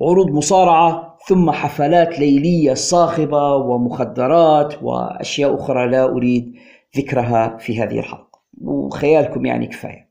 عروض 0.00 0.30
مصارعة 0.30 1.18
ثم 1.28 1.50
حفلات 1.50 2.18
ليلية 2.18 2.74
صاخبة 2.74 3.54
ومخدرات 3.54 4.82
وأشياء 4.82 5.54
أخرى 5.54 5.90
لا 5.90 6.04
أريد 6.04 6.54
ذكرها 6.96 7.56
في 7.56 7.82
هذه 7.82 7.98
الحلقة. 7.98 8.42
وخيالكم 8.60 9.46
يعني 9.46 9.66
كفاية. 9.66 10.10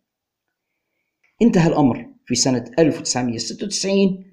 انتهى 1.42 1.68
الأمر 1.68 2.06
في 2.26 2.36
سنة 2.36 2.66
1996 2.80 4.29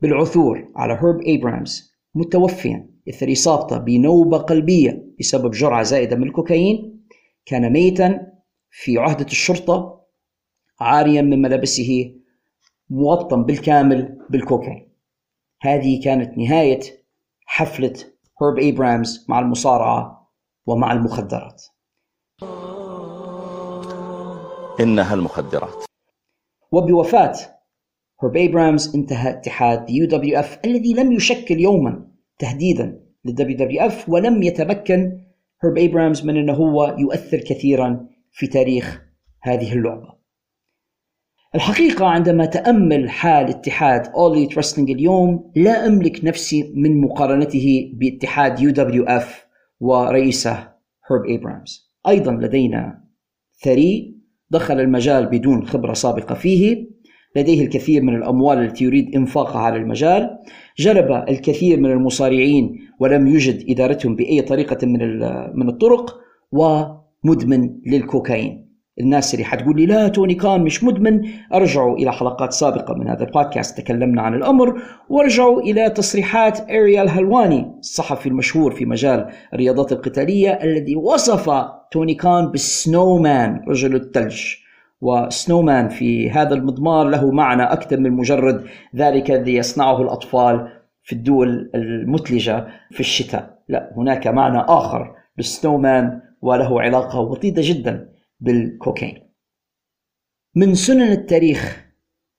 بالعثور 0.00 0.72
على 0.76 0.92
هيرب 0.92 1.20
إيبرامز 1.20 1.94
متوفيا 2.14 2.90
إثر 3.08 3.32
إصابته 3.32 3.78
بنوبة 3.78 4.38
قلبية 4.38 5.06
بسبب 5.20 5.50
جرعة 5.50 5.82
زائدة 5.82 6.16
من 6.16 6.22
الكوكايين 6.22 7.06
كان 7.46 7.72
ميتا 7.72 8.32
في 8.70 8.98
عهدة 8.98 9.26
الشرطة 9.26 10.04
عاريا 10.80 11.22
من 11.22 11.42
ملابسه 11.42 12.14
موطن 12.90 13.44
بالكامل 13.44 14.18
بالكوكايين. 14.30 14.88
هذه 15.62 16.02
كانت 16.04 16.38
نهاية 16.38 16.80
حفلة 17.46 17.94
هيرب 18.42 18.58
إيبرامز 18.58 19.26
مع 19.28 19.38
المصارعة 19.38 20.30
ومع 20.66 20.92
المخدرات. 20.92 21.64
إنها 24.80 25.14
المخدرات. 25.14 25.84
وبوفاة 26.72 27.57
هيرب 28.22 28.36
إيبرامز 28.36 28.94
انتهى 28.94 29.30
اتحاد 29.30 29.90
UWF 29.90 30.58
الذي 30.64 30.94
لم 30.94 31.12
يشكل 31.12 31.60
يوما 31.60 32.06
تهديدا 32.38 33.00
لل 33.24 33.56
WWF 33.56 34.08
ولم 34.08 34.42
يتمكن 34.42 35.20
هيرب 35.62 35.76
إيبرامز 35.76 36.24
من 36.24 36.36
أنه 36.36 36.52
هو 36.52 36.96
يؤثر 36.98 37.38
كثيرا 37.38 38.06
في 38.32 38.46
تاريخ 38.46 39.02
هذه 39.42 39.72
اللعبة. 39.72 40.18
الحقيقة 41.54 42.06
عندما 42.06 42.46
تأمل 42.46 43.10
حال 43.10 43.48
اتحاد 43.48 44.06
All 44.06 44.50
Elite 44.50 44.54
Wrestling 44.54 44.78
اليوم 44.78 45.52
لا 45.56 45.86
أملك 45.86 46.24
نفسي 46.24 46.72
من 46.74 47.00
مقارنته 47.00 47.92
باتحاد 47.94 48.78
F 49.08 49.46
ورئيسه 49.80 50.52
هيرب 51.10 51.24
إيبرامز 51.28 51.92
أيضا 52.08 52.32
لدينا 52.32 53.04
ثري 53.64 54.18
دخل 54.50 54.80
المجال 54.80 55.26
بدون 55.26 55.66
خبرة 55.66 55.92
سابقة 55.92 56.34
فيه 56.34 56.88
لديه 57.36 57.62
الكثير 57.62 58.02
من 58.02 58.16
الأموال 58.16 58.58
التي 58.58 58.84
يريد 58.84 59.16
إنفاقها 59.16 59.58
على 59.60 59.76
المجال. 59.76 60.38
جلب 60.78 61.24
الكثير 61.28 61.80
من 61.80 61.90
المصارعين 61.90 62.78
ولم 63.00 63.26
يجد 63.26 63.70
إدارتهم 63.70 64.16
بأي 64.16 64.42
طريقة 64.42 64.86
من 64.86 65.18
من 65.54 65.68
الطرق 65.68 66.20
ومدمن 66.52 67.70
للكوكايين. 67.86 68.68
الناس 69.00 69.34
اللي 69.34 69.44
حتقول 69.44 69.76
لي 69.76 69.86
لا 69.86 70.08
توني 70.08 70.34
كان 70.34 70.60
مش 70.60 70.84
مدمن 70.84 71.20
أرجعوا 71.54 71.96
إلى 71.96 72.12
حلقات 72.12 72.52
سابقة 72.52 72.94
من 72.94 73.08
هذا 73.08 73.24
البودكاست. 73.24 73.80
تكلمنا 73.80 74.22
عن 74.22 74.34
الأمر. 74.34 74.82
وارجعوا 75.08 75.60
إلى 75.60 75.90
تصريحات 75.90 76.70
أريال 76.70 77.08
هلواني 77.08 77.72
الصحفي 77.78 78.28
المشهور 78.28 78.74
في 78.74 78.84
مجال 78.84 79.28
الرياضات 79.54 79.92
القتالية 79.92 80.50
الذي 80.50 80.96
وصف 80.96 81.50
توني 81.90 82.14
كان 82.14 82.50
بالسنو 82.50 83.18
مان 83.18 83.60
رجل 83.68 83.94
الثلج. 83.94 84.54
وسنومان 85.00 85.88
في 85.88 86.30
هذا 86.30 86.54
المضمار 86.54 87.08
له 87.08 87.30
معنى 87.30 87.62
أكثر 87.62 88.00
من 88.00 88.12
مجرد 88.12 88.66
ذلك 88.96 89.30
الذي 89.30 89.54
يصنعه 89.54 90.02
الأطفال 90.02 90.68
في 91.02 91.12
الدول 91.12 91.70
المثلجة 91.74 92.66
في 92.90 93.00
الشتاء. 93.00 93.62
لا 93.68 93.92
هناك 93.96 94.26
معنى 94.26 94.58
آخر 94.58 95.16
للسنومان 95.38 96.20
وله 96.42 96.80
علاقة 96.80 97.20
وطيدة 97.20 97.62
جدا 97.64 98.12
بالكوكايين 98.40 99.28
من 100.54 100.74
سنن 100.74 101.12
التاريخ 101.12 101.86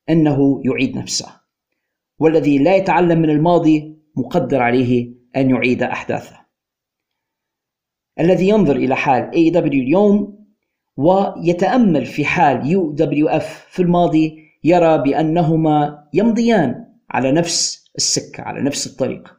أنه 0.09 0.61
يعيد 0.65 0.97
نفسه 0.97 1.39
والذي 2.19 2.57
لا 2.57 2.75
يتعلم 2.75 3.19
من 3.19 3.29
الماضي 3.29 3.99
مقدر 4.17 4.61
عليه 4.61 5.13
أن 5.35 5.49
يعيد 5.49 5.83
أحداثه. 5.83 6.39
الذي 8.19 8.49
ينظر 8.49 8.75
إلى 8.75 8.95
حال 8.95 9.31
AEW 9.31 9.65
اليوم 9.65 10.38
ويتأمل 10.99 12.05
في 12.05 12.25
حال 12.25 12.71
UWF 12.71 13.67
في 13.69 13.81
الماضي 13.81 14.37
يرى 14.63 14.97
بأنهما 14.97 16.03
يمضيان 16.13 16.85
على 17.09 17.31
نفس 17.31 17.89
السكة 17.95 18.43
على 18.43 18.61
نفس 18.61 18.87
الطريق. 18.87 19.35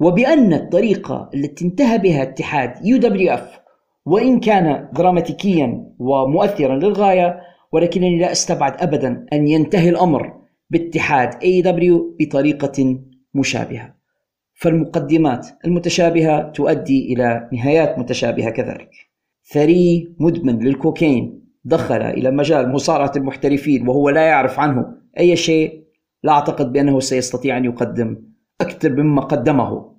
وبأن 0.00 0.52
الطريقة 0.52 1.30
التي 1.34 1.64
انتهى 1.64 1.98
بها 1.98 2.22
اتحاد 2.22 2.86
UWF 2.86 3.60
وإن 4.06 4.40
كان 4.40 4.88
دراماتيكيا 4.92 5.86
ومؤثرا 5.98 6.76
للغاية 6.76 7.40
ولكنني 7.72 8.18
لا 8.18 8.32
أستبعد 8.32 8.82
ابدا 8.82 9.26
أن 9.32 9.48
ينتهي 9.48 9.88
الأمر 9.88 10.40
باتحاد 10.70 11.42
AEW 11.42 12.16
بطريقة 12.20 12.98
مشابهة. 13.34 13.94
فالمقدمات 14.54 15.46
المتشابهة 15.64 16.42
تؤدي 16.42 17.12
إلى 17.12 17.48
نهايات 17.52 17.98
متشابهة 17.98 18.50
كذلك. 18.50 19.09
ثري 19.52 20.16
مدمن 20.20 20.58
للكوكايين 20.58 21.40
دخل 21.64 22.02
إلى 22.02 22.30
مجال 22.30 22.72
مصارعة 22.72 23.12
المحترفين 23.16 23.88
وهو 23.88 24.10
لا 24.10 24.26
يعرف 24.26 24.58
عنه 24.58 24.96
أي 25.18 25.36
شيء 25.36 25.84
لا 26.22 26.32
أعتقد 26.32 26.72
بأنه 26.72 27.00
سيستطيع 27.00 27.56
أن 27.56 27.64
يقدم 27.64 28.22
أكثر 28.60 28.90
مما 29.02 29.22
قدمه. 29.22 29.96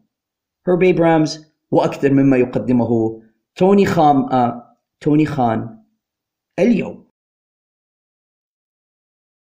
هيرب 0.67 0.83
إبرامز 0.83 1.53
وأكثر 1.71 2.11
مما 2.11 2.37
يقدمه 2.37 3.21
توني 3.55 3.85
خام 3.85 4.25
آه 4.25 4.77
توني 4.99 5.25
خان. 5.25 5.83
اليوم. 6.59 7.07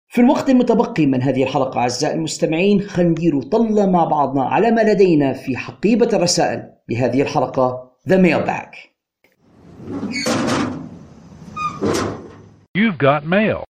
في 0.09 0.21
الوقت 0.21 0.51
المتبقي 0.51 1.07
من 1.07 1.23
هذه 1.23 1.43
الحلقة 1.43 1.81
أعزائي 1.81 2.15
المستمعين 2.15 2.81
خلينا 2.81 3.41
طلة 3.41 3.91
مع 3.91 4.05
بعضنا 4.05 4.45
على 4.45 4.71
ما 4.71 4.81
لدينا 4.81 5.33
في 5.33 5.57
حقيبة 5.57 6.09
الرسائل 6.13 6.73
لهذه 6.89 7.23
الحلقة 7.23 7.93
The 8.09 8.17
Mailbag. 8.17 8.92
You've 12.75 12.99
got 12.99 13.27
mail. 13.27 13.65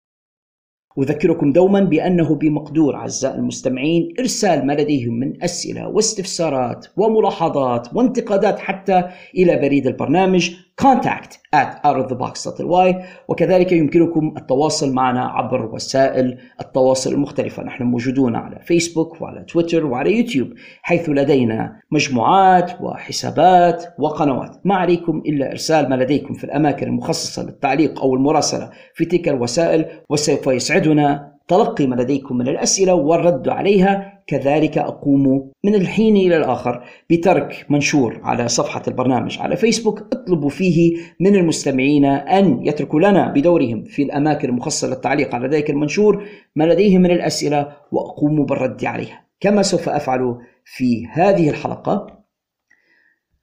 أذكركم 0.98 1.52
دوما 1.52 1.80
بأنه 1.80 2.34
بمقدور 2.34 2.94
أعزائي 2.94 3.34
المستمعين 3.34 4.14
إرسال 4.18 4.66
ما 4.66 4.72
لديهم 4.72 5.14
من 5.14 5.42
أسئلة 5.42 5.88
واستفسارات 5.88 6.86
وملاحظات 6.96 7.94
وانتقادات 7.94 8.58
حتى 8.58 9.04
إلى 9.34 9.56
بريد 9.56 9.86
البرنامج 9.86 10.50
contact 10.80 11.38
at 11.56 11.86
outofthebox.ly 11.86 12.94
وكذلك 13.28 13.72
يمكنكم 13.72 14.34
التواصل 14.36 14.92
معنا 14.92 15.24
عبر 15.24 15.74
وسائل 15.74 16.38
التواصل 16.60 17.12
المختلفة. 17.12 17.62
نحن 17.62 17.84
موجودون 17.84 18.36
على 18.36 18.58
فيسبوك 18.64 19.20
وعلى 19.20 19.44
تويتر 19.44 19.86
وعلى 19.86 20.18
يوتيوب 20.18 20.48
حيث 20.82 21.08
لدينا 21.08 21.80
مجموعات 21.90 22.80
وحسابات 22.80 23.84
وقنوات. 23.98 24.60
ما 24.64 24.74
عليكم 24.74 25.22
إلا 25.26 25.50
إرسال 25.50 25.90
ما 25.90 25.94
لديكم 25.94 26.34
في 26.34 26.44
الأماكن 26.44 26.86
المخصصة 26.86 27.42
للتعليق 27.42 28.00
أو 28.00 28.14
المراسلة 28.14 28.70
في 28.94 29.04
تلك 29.04 29.28
الوسائل 29.28 29.84
وسوف 30.10 30.46
يسعدنا 30.46 31.39
تلقي 31.50 31.86
ما 31.86 31.94
لديكم 31.94 32.36
من 32.36 32.48
الأسئلة 32.48 32.94
والرد 32.94 33.48
عليها. 33.48 34.22
كذلك 34.26 34.78
أقوم 34.78 35.50
من 35.64 35.74
الحين 35.74 36.16
إلى 36.16 36.36
الآخر 36.36 36.84
بترك 37.10 37.66
منشور 37.70 38.20
على 38.22 38.48
صفحة 38.48 38.82
البرنامج 38.88 39.38
على 39.38 39.56
فيسبوك. 39.56 40.00
اطلبوا 40.00 40.48
فيه 40.48 40.96
من 41.20 41.36
المستمعين 41.36 42.04
أن 42.04 42.66
يتركوا 42.66 43.00
لنا 43.00 43.32
بدورهم 43.32 43.84
في 43.84 44.02
الأماكن 44.02 44.48
المخصصة 44.48 44.88
للتعليق 44.88 45.34
على 45.34 45.48
ذلك 45.48 45.70
المنشور 45.70 46.24
ما 46.56 46.64
لديهم 46.64 47.00
من 47.00 47.10
الأسئلة 47.10 47.72
وأقوم 47.92 48.44
بالرد 48.44 48.84
عليها. 48.84 49.26
كما 49.40 49.62
سوف 49.62 49.88
أفعل 49.88 50.38
في 50.64 51.06
هذه 51.06 51.50
الحلقة. 51.50 52.06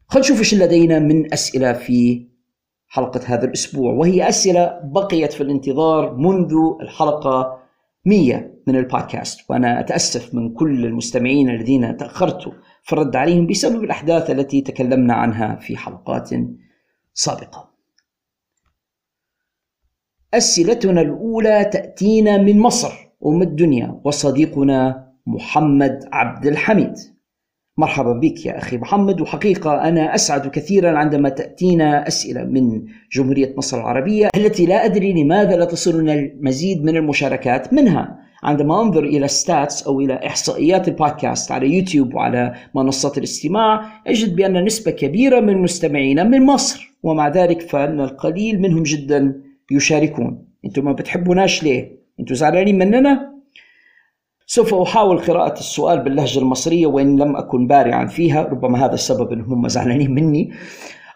خلينا 0.08 0.26
نشوف 0.28 0.40
إيش 0.40 0.54
لدينا 0.56 1.00
من 1.00 1.34
أسئلة 1.34 1.74
في 1.74 2.28
حلقة 2.88 3.22
هذا 3.26 3.46
الأسبوع 3.46 3.94
وهي 3.94 4.30
أسئلة 4.30 4.80
بقيت 4.84 5.34
في 5.34 5.42
الانتظار 5.42 6.16
منذ 6.16 6.54
الحلقة 6.82 7.67
100 8.08 8.54
من 8.68 8.76
البودكاست 8.76 9.40
وأنا 9.50 9.80
أتأسف 9.80 10.36
من 10.36 10.54
كل 10.54 10.86
المستمعين 10.86 11.50
الذين 11.50 11.98
تأخرت 11.98 12.54
في 12.84 12.94
الرد 12.94 13.16
عليهم 13.16 13.48
بسبب 13.48 13.84
الأحداث 13.84 14.32
التي 14.32 14.62
تكلمنا 14.62 15.14
عنها 15.14 15.56
في 15.56 15.78
حلقات 15.78 16.30
سابقة. 17.14 17.70
أسئلتنا 20.34 21.02
الأولى 21.02 21.66
تأتينا 21.66 22.38
من 22.38 22.60
مصر 22.60 22.94
أم 23.26 23.42
الدنيا 23.42 24.02
وصديقنا 24.04 25.08
محمد 25.28 26.00
عبد 26.12 26.46
الحميد. 26.46 26.94
مرحبا 27.78 28.14
بك 28.14 28.46
يا 28.46 28.58
أخي 28.58 28.78
محمد 28.78 29.22
وحقيقة 29.22 29.88
أنا 29.88 30.16
أسعد 30.16 30.48
كثيرا 30.48 30.98
عندما 30.98 31.30
تأتينا 31.30 32.08
أسئلة 32.08 32.44
من 32.44 32.86
جمهورية 33.12 33.54
مصر 33.58 33.78
العربية 33.78 34.30
التي 34.36 34.66
لا 34.66 34.86
أدري 34.86 35.24
لماذا 35.24 35.56
لا 35.56 35.66
تصلنا 35.66 36.14
المزيد 36.14 36.84
من 36.84 36.98
المشاركات 36.98 37.74
منها 37.74 38.20
عندما 38.44 38.82
أنظر 38.82 39.04
إلى 39.04 39.28
stats 39.28 39.88
أو 39.88 40.00
إلى 40.00 40.14
إحصائيات 40.28 40.88
البودكاست 40.88 41.52
على 41.52 41.76
يوتيوب 41.76 42.14
وعلى 42.14 42.54
منصات 42.76 43.18
الاستماع 43.18 44.02
أجد 44.08 44.36
بأن 44.36 44.66
نسبة 44.66 44.92
كبيرة 44.92 45.40
من 45.40 45.62
مستمعينا 45.62 46.24
من 46.24 46.46
مصر 46.46 46.98
ومع 47.04 47.28
ذلك 47.28 47.62
فإن 47.62 48.02
القليل 48.02 48.62
منهم 48.62 48.84
جدا 48.84 49.42
يشاركون 49.72 50.46
أنتم 50.66 50.86
ما 50.86 50.92
بتحبوناش 50.92 51.64
ليه؟ 51.64 51.98
أنتم 52.20 52.36
زعلانين 52.36 52.78
مننا؟ 52.78 53.37
سوف 54.50 54.74
أحاول 54.74 55.20
قراءة 55.20 55.60
السؤال 55.60 56.00
باللهجة 56.00 56.40
المصرية 56.40 56.88
وإن 56.88 57.20
لم 57.20 57.36
أكن 57.36 57.68
بارعا 57.68 58.06
فيها 58.06 58.44
ربما 58.44 58.86
هذا 58.86 58.94
السبب 58.94 59.32
أنهم 59.32 59.54
هم 59.54 59.68
زعلانين 59.68 60.12
مني. 60.12 60.52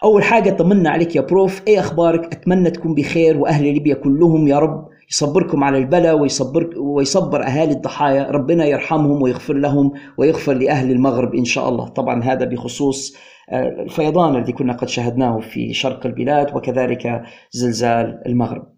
أول 0.04 0.22
حاجة 0.24 0.50
طمنا 0.50 0.90
عليك 0.90 1.16
يا 1.16 1.20
بروف. 1.20 1.62
إيه 1.68 1.78
أخبارك؟ 1.80 2.34
أتمنى 2.34 2.70
تكون 2.70 2.94
بخير 2.94 3.38
وأهل 3.38 3.64
ليبيا 3.64 3.94
كلهم 3.94 4.48
يا 4.48 4.58
رب 4.58 4.88
يصبركم 5.10 5.64
على 5.64 5.78
البلاء 5.78 6.18
ويصبر 6.18 6.70
ويصبر 6.76 7.42
أهالي 7.42 7.72
الضحايا. 7.72 8.30
ربنا 8.30 8.64
يرحمهم 8.66 9.22
ويغفر 9.22 9.54
لهم 9.54 9.92
ويغفر 10.18 10.52
لأهل 10.52 10.90
المغرب 10.90 11.34
إن 11.34 11.44
شاء 11.44 11.68
الله. 11.68 11.88
طبعا 11.88 12.22
هذا 12.22 12.44
بخصوص 12.44 13.16
آه، 13.50 13.68
الفيضان 13.82 14.36
الذي 14.36 14.52
كنا 14.52 14.72
قد 14.72 14.88
شاهدناه 14.88 15.38
في 15.38 15.72
شرق 15.72 16.06
البلاد 16.06 16.56
وكذلك 16.56 17.22
زلزال 17.50 18.22
المغرب. 18.26 18.71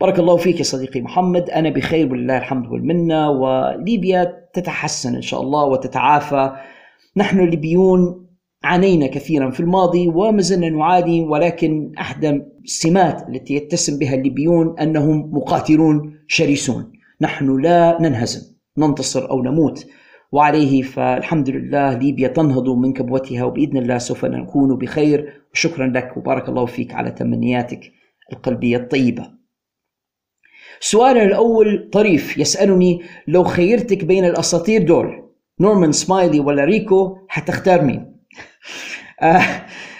بارك 0.00 0.18
الله 0.18 0.36
فيك 0.36 0.58
يا 0.58 0.64
صديقي 0.64 1.00
محمد. 1.00 1.50
أنا 1.50 1.70
بخير 1.70 2.12
ولله 2.12 2.38
الحمد 2.38 2.66
والمنة 2.66 3.30
وليبيا 3.30 4.48
تتحسن 4.52 5.14
إن 5.14 5.22
شاء 5.22 5.40
الله 5.40 5.64
وتتعافى. 5.64 6.52
نحن 7.16 7.40
الليبيون 7.40 8.26
عانينا 8.64 9.06
كثيرا 9.06 9.50
في 9.50 9.60
الماضي 9.60 10.08
وما 10.08 10.42
زلنا 10.42 10.68
نعاني 10.68 11.20
ولكن 11.24 11.92
احدى 11.98 12.42
السمات 12.64 13.28
التي 13.28 13.54
يتسم 13.54 13.98
بها 13.98 14.14
الليبيون 14.14 14.78
أنهم 14.78 15.30
مقاتلون 15.34 16.14
شرسون. 16.28 16.92
نحن 17.20 17.60
لا 17.60 17.98
ننهزم 18.00 18.56
ننتصر 18.78 19.30
أو 19.30 19.42
نموت. 19.42 19.86
وعليه 20.32 20.82
فالحمد 20.82 21.50
لله 21.50 21.98
ليبيا 21.98 22.28
تنهض 22.28 22.68
من 22.68 22.92
كبوتها 22.92 23.44
وبإذن 23.44 23.76
الله 23.76 23.98
سوف 23.98 24.24
نكون 24.24 24.78
بخير. 24.78 25.32
وشكرا 25.54 25.86
لك 25.86 26.16
وبارك 26.16 26.48
الله 26.48 26.66
فيك 26.66 26.94
على 26.94 27.10
تمنياتك 27.10 27.92
القلبية 28.32 28.76
الطيبة. 28.76 29.39
سؤالنا 30.80 31.22
الأول 31.22 31.88
طريف 31.92 32.38
يسألني 32.38 33.02
لو 33.28 33.44
خيرتك 33.44 34.04
بين 34.04 34.24
الأساطير 34.24 34.82
دول 34.82 35.22
نورمان 35.60 35.92
سمايلي 35.92 36.40
ولا 36.40 36.64
ريكو 36.64 37.18
حتختار 37.28 37.82
مين؟ 37.82 38.16
آه 39.22 39.42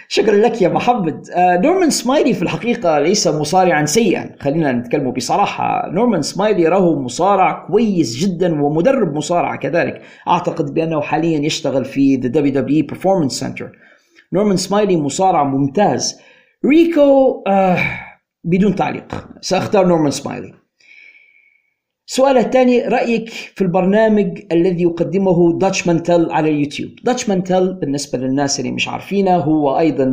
شكرا 0.08 0.36
لك 0.36 0.62
يا 0.62 0.68
محمد. 0.68 1.30
آه 1.30 1.56
نورمان 1.56 1.90
سمايلي 1.90 2.34
في 2.34 2.42
الحقيقة 2.42 2.98
ليس 2.98 3.26
مصارعا 3.28 3.84
سيئا. 3.84 4.36
خلينا 4.40 4.72
نتكلم 4.72 5.10
بصراحة. 5.10 5.90
نورمان 5.90 6.22
سمايلي 6.22 6.68
راه 6.68 6.94
مصارع 7.00 7.66
كويس 7.66 8.16
جدا 8.16 8.62
ومدرب 8.62 9.14
مصارعة 9.14 9.56
كذلك. 9.56 10.02
أعتقد 10.28 10.74
بأنه 10.74 11.00
حاليا 11.00 11.38
يشتغل 11.38 11.84
في 11.84 12.20
The 12.20 12.34
WWE 12.34 12.94
Performance 12.94 13.40
Center. 13.40 13.66
نورمان 14.32 14.56
سمايلي 14.56 14.96
مصارع 14.96 15.44
ممتاز. 15.44 16.20
ريكو 16.66 17.42
آه 17.46 17.78
بدون 18.44 18.74
تعليق. 18.74 19.28
سأختار 19.40 19.86
نورمان 19.86 20.10
سمايلي. 20.10 20.59
السؤال 22.10 22.38
الثاني 22.38 22.80
رأيك 22.80 23.28
في 23.28 23.62
البرنامج 23.62 24.38
الذي 24.52 24.82
يقدمه 24.82 25.58
داتش 25.58 25.86
مانتل 25.86 26.30
على 26.30 26.50
اليوتيوب؟ 26.50 26.90
داتش 27.04 27.28
مانتل 27.28 27.74
بالنسبة 27.74 28.18
للناس 28.18 28.60
اللي 28.60 28.72
مش 28.72 28.88
عارفينه 28.88 29.36
هو 29.36 29.78
أيضا 29.78 30.04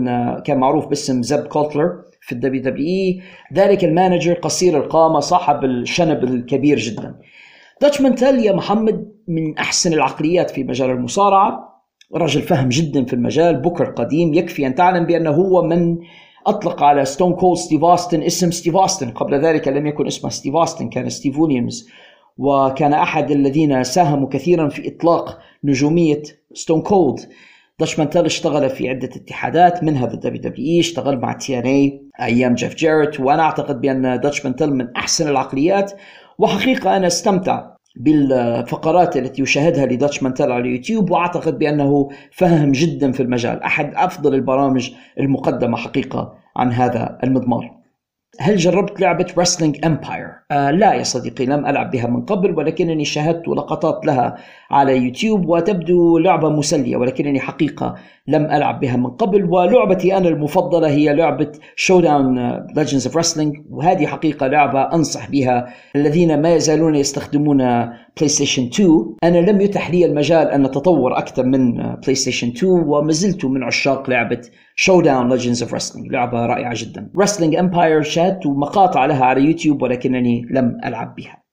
كان 0.46 0.58
معروف 0.58 0.88
باسم 0.88 1.24
زيب 1.24 1.48
كولتر 1.48 2.02
في 2.22 2.32
ال 2.32 2.62
WWE. 2.62 3.22
ذلك 3.54 3.84
ال 3.84 3.90
manager 3.90 4.34
قصير 4.34 4.78
القامة 4.78 5.20
صاحب 5.20 5.64
الشنب 5.64 6.24
الكبير 6.24 6.78
جدا. 6.78 7.16
داتش 7.82 8.02
مانتل 8.02 8.40
يا 8.40 8.54
محمد 8.54 9.12
من 9.28 9.58
أحسن 9.58 9.94
العقليات 9.94 10.52
في 10.52 10.64
مجال 10.64 10.90
المصارعة. 10.90 11.68
رجل 12.16 12.42
فهم 12.42 12.70
جدا 12.70 13.06
في 13.06 13.14
المجال 13.14 13.56
بكر 13.62 13.86
قديم 13.86 14.34
يكفي 14.34 14.68
أن 14.68 14.76
تعلم 14.76 15.06
بأنه 15.06 15.30
هو 15.30 15.62
من 15.64 15.98
أطلق 16.48 16.84
على 16.84 17.06
ستون 17.06 17.34
كولد 17.34 17.58
ستيف 17.58 17.84
أوستن 17.84 18.24
اسم 18.24 18.52
ستيف 18.52 18.76
أوستن 18.76 19.10
قبل 19.10 19.46
ذلك 19.46 19.68
لم 19.68 19.88
يكن 19.88 20.08
اسمه 20.08 20.30
ستيف 20.30 20.56
أوستن 20.56 20.90
كان 20.90 21.10
ستيف 21.10 21.40
ويليامز 21.40 21.90
وكان 22.38 22.94
أحد 22.94 23.32
الذين 23.32 23.84
ساهموا 23.84 24.30
كثيرا 24.30 24.70
في 24.70 24.88
إطلاق 24.88 25.40
نجومية 25.64 26.24
ستون 26.54 26.82
كولد 26.82 27.20
داتش 27.80 28.00
مانتل 28.00 28.26
اشتغل 28.26 28.70
في 28.70 28.90
عدة 28.90 29.10
اتحادات 29.16 29.84
منها 29.84 30.08
ذا 30.08 30.16
دبليو 30.16 30.42
دبليو 30.42 30.66
اي 30.66 30.80
اشتغل 30.80 31.20
مع 31.20 31.34
TNA 31.34 32.02
أيام 32.22 32.54
جيف 32.56 32.76
جاريت 32.76 33.20
وأنا 33.20 33.42
أعتقد 33.42 33.82
بأن 33.82 34.20
داتش 34.20 34.46
مانتل 34.46 34.74
من 34.74 34.96
أحسن 34.96 35.28
العقليات. 35.28 35.92
وحقيقة 36.40 36.98
أنا 36.98 37.08
استمتع 37.08 37.78
بالفقرات 37.96 39.18
التي 39.18 39.42
يشاهدها 39.42 39.86
لداتش 39.86 40.24
مانتل 40.24 40.52
على 40.52 40.62
اليوتيوب 40.62 41.12
وأعتقد 41.12 41.60
بأنه 41.60 42.10
فهم 42.32 42.72
جدا 42.72 43.12
في 43.12 43.24
المجال 43.24 43.64
أحد 43.64 43.92
أفضل 43.96 44.34
البرامج 44.34 44.92
المقدمة 45.20 45.78
حقيقة. 45.78 46.37
عن 46.58 46.72
هذا 46.72 47.18
المضمار 47.24 47.78
هل 48.40 48.58
جربت 48.58 49.02
لعبة 49.02 49.26
Wrestling 49.26 49.80
Empire؟ 49.86 50.52
آه 50.52 50.72
لا 50.72 50.94
يا 50.94 51.04
صديقي 51.04 51.46
لم 51.46 51.66
ألعب 51.66 51.92
بها 51.92 52.08
من 52.08 52.26
قبل 52.26 52.58
ولكنني 52.58 53.06
شاهدت 53.06 53.48
لقطات 53.48 54.06
لها 54.06 54.38
على 54.72 54.98
يوتيوب 54.98 55.50
وتبدو 55.50 56.18
لعبة 56.18 56.50
مسلية 56.50 56.98
ولكنني 56.98 57.40
حقيقة 57.40 57.96
لم 58.28 58.46
ألعب 58.46 58.80
بها 58.80 58.96
من 58.96 59.10
قبل 59.10 59.44
ولعبتي 59.44 60.18
أنا 60.18 60.28
المفضلة 60.28 60.88
هي 60.88 61.14
لعبة 61.14 61.52
Showdown 61.76 62.38
Legends 62.80 63.10
of 63.10 63.14
Wrestling 63.14 63.62
وهذه 63.70 64.06
حقيقة 64.06 64.48
لعبة 64.48 64.82
أنصح 64.82 65.30
بها 65.30 65.68
الذين 65.96 66.42
ما 66.42 66.56
يزالون 66.56 66.96
يستخدمون 66.96 67.58
PlayStation 68.18 68.64
2 68.64 69.16
أنا 69.24 69.38
لم 69.38 69.62
يتح 69.62 69.92
لي 69.92 70.06
المجال 70.06 70.48
أن 70.48 70.66
أتطور 70.66 71.18
أكثر 71.18 71.46
من 71.46 71.76
PlayStation 71.76 72.48
2 72.48 72.72
وما 72.72 73.12
زلت 73.12 73.46
من 73.46 73.64
عشاق 73.64 74.10
لعبة 74.10 74.42
Showdown 74.78 75.30
Legends 75.30 75.62
of 75.62 75.72
Wrestling 75.72 76.12
لعبة 76.12 76.46
رائعة 76.46 76.74
جدا. 76.76 77.10
Wrestling 77.18 77.56
Empire 77.56 78.02
شاهدت 78.02 78.48
مقاطع 78.48 79.06
لها 79.06 79.26
على 79.26 79.42
يوتيوب 79.42 79.82
ولكنني 79.82 80.46
لم 80.52 80.78
ألعب 80.86 81.16
بها. 81.16 81.47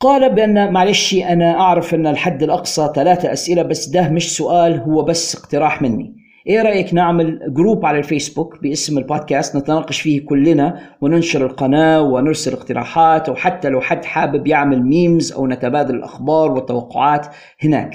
قال 0.00 0.34
بأن 0.34 0.72
معلش 0.72 1.14
أنا 1.14 1.60
أعرف 1.60 1.94
أن 1.94 2.06
الحد 2.06 2.42
الأقصى 2.42 2.92
ثلاثة 2.94 3.32
أسئلة 3.32 3.62
بس 3.62 3.88
ده 3.88 4.08
مش 4.08 4.36
سؤال 4.36 4.80
هو 4.80 5.02
بس 5.02 5.36
اقتراح 5.36 5.82
مني. 5.82 6.14
إيه 6.46 6.62
رأيك 6.62 6.94
نعمل 6.94 7.54
group 7.54 7.86
على 7.86 7.98
الفيسبوك 7.98 8.62
باسم 8.62 8.98
البودكاست 8.98 9.56
نتناقش 9.56 10.00
فيه 10.00 10.26
كلنا 10.26 10.80
وننشر 11.00 11.46
القناة 11.46 12.02
ونرسل 12.02 12.52
اقتراحات 12.52 13.28
أو 13.28 13.34
حتى 13.34 13.68
لو 13.68 13.80
حد 13.80 14.04
حابب 14.04 14.46
يعمل 14.46 14.82
memes 14.82 15.32
أو 15.32 15.46
نتبادل 15.46 15.94
الأخبار 15.94 16.52
والتوقعات 16.52 17.26
هناك. 17.62 17.94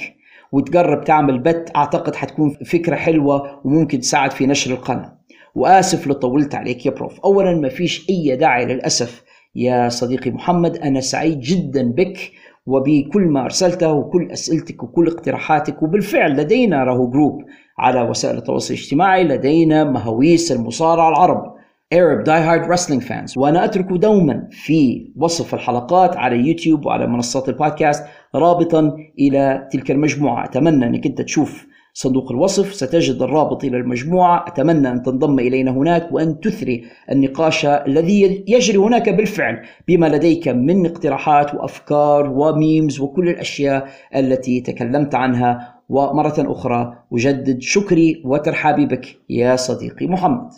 وتجرب 0.51 1.03
تعمل 1.03 1.39
بت 1.39 1.71
أعتقد 1.75 2.15
حتكون 2.15 2.49
فكرة 2.65 2.95
حلوة 2.95 3.61
وممكن 3.65 3.99
تساعد 3.99 4.31
في 4.31 4.47
نشر 4.47 4.71
القناة. 4.71 5.17
وآسف 5.55 6.07
لو 6.07 6.13
طولت 6.13 6.55
عليك 6.55 6.85
يا 6.85 6.91
prof 6.91 7.19
اولا 7.19 7.55
ما 7.55 7.69
فيش 7.69 8.09
أي 8.09 8.35
داعي 8.35 8.65
للأسف 8.65 9.23
يا 9.55 9.89
صديقي 9.89 10.31
محمد 10.31 10.77
أنا 10.77 10.99
سعيد 10.99 11.39
جدا 11.39 11.91
بك 11.91 12.31
وبكل 12.65 13.21
ما 13.21 13.43
أرسلته 13.43 13.93
وكل 13.93 14.31
أسئلتك 14.31 14.84
وكل 14.84 15.07
اقتراحاتك 15.07 15.84
وبالفعل 15.84 16.38
لدينا 16.38 16.84
راهو 16.84 17.09
group 17.10 17.41
على 17.80 18.01
وسائل 18.01 18.38
التواصل 18.38 18.73
الاجتماعي 18.73 19.23
لدينا 19.23 19.84
مهاويس 19.84 20.52
المصارعة 20.51 21.09
العرب 21.09 21.53
Arab 21.93 22.23
Die 22.25 22.43
Hard 22.47 22.65
Wrestling 22.67 23.01
Fans. 23.01 23.38
وأنا 23.38 23.65
أترك 23.65 23.85
دوما 23.85 24.47
في 24.51 25.11
وصف 25.17 25.53
الحلقات 25.53 26.17
على 26.17 26.35
يوتيوب 26.35 26.85
وعلى 26.85 27.07
منصات 27.07 27.49
البودكاست 27.49 28.03
رابطا 28.35 28.95
إلى 29.19 29.67
تلك 29.71 29.91
المجموعة. 29.91 30.45
أتمنى 30.45 30.85
أنك 30.85 31.05
أنت 31.05 31.21
تشوف 31.21 31.67
صندوق 31.95 32.32
الوصف 32.32 32.74
ستجد 32.74 33.22
الرابط 33.22 33.64
إلى 33.64 33.78
المجموعة. 33.78 34.45
أتمنى 34.48 34.91
أن 34.91 35.02
تنضم 35.02 35.40
إلينا 35.40 35.72
هناك 35.72 36.11
وأن 36.11 36.40
تثري 36.40 36.86
النقاش 37.11 37.65
الذي 37.65 38.45
يجري 38.48 38.78
هناك 38.78 39.10
بالفعل 39.10 39.65
بما 39.88 40.06
لديك 40.06 40.48
من 40.48 40.86
اقتراحات 40.86 41.56
وأفكار 41.56 42.30
وميمز 42.30 42.99
وكل 42.99 43.30
الأشياء 43.30 43.90
التي 44.15 44.61
تكلمت 44.61 45.15
عنها. 45.15 45.74
ومرة 45.90 46.34
أخرى 46.38 47.03
أجدد 47.14 47.61
شكري 47.61 48.22
وترحابي 48.26 48.86
بك 48.86 49.18
يا 49.30 49.56
صديقي 49.56 50.07
محمد. 50.07 50.49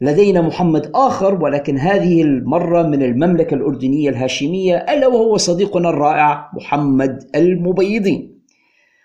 لدينا 0.00 0.40
محمد 0.40 0.90
آخر 0.94 1.42
ولكن 1.42 1.78
هذه 1.78 2.22
المرة 2.22 2.82
من 2.82 3.02
المملكة 3.02 3.54
الأردنية 3.54 4.08
الهاشمية 4.08 4.76
ألا 4.76 5.06
وهو 5.06 5.36
صديقنا 5.36 5.88
الرائع 5.88 6.50
محمد 6.54 7.30
المبيضين. 7.34 8.33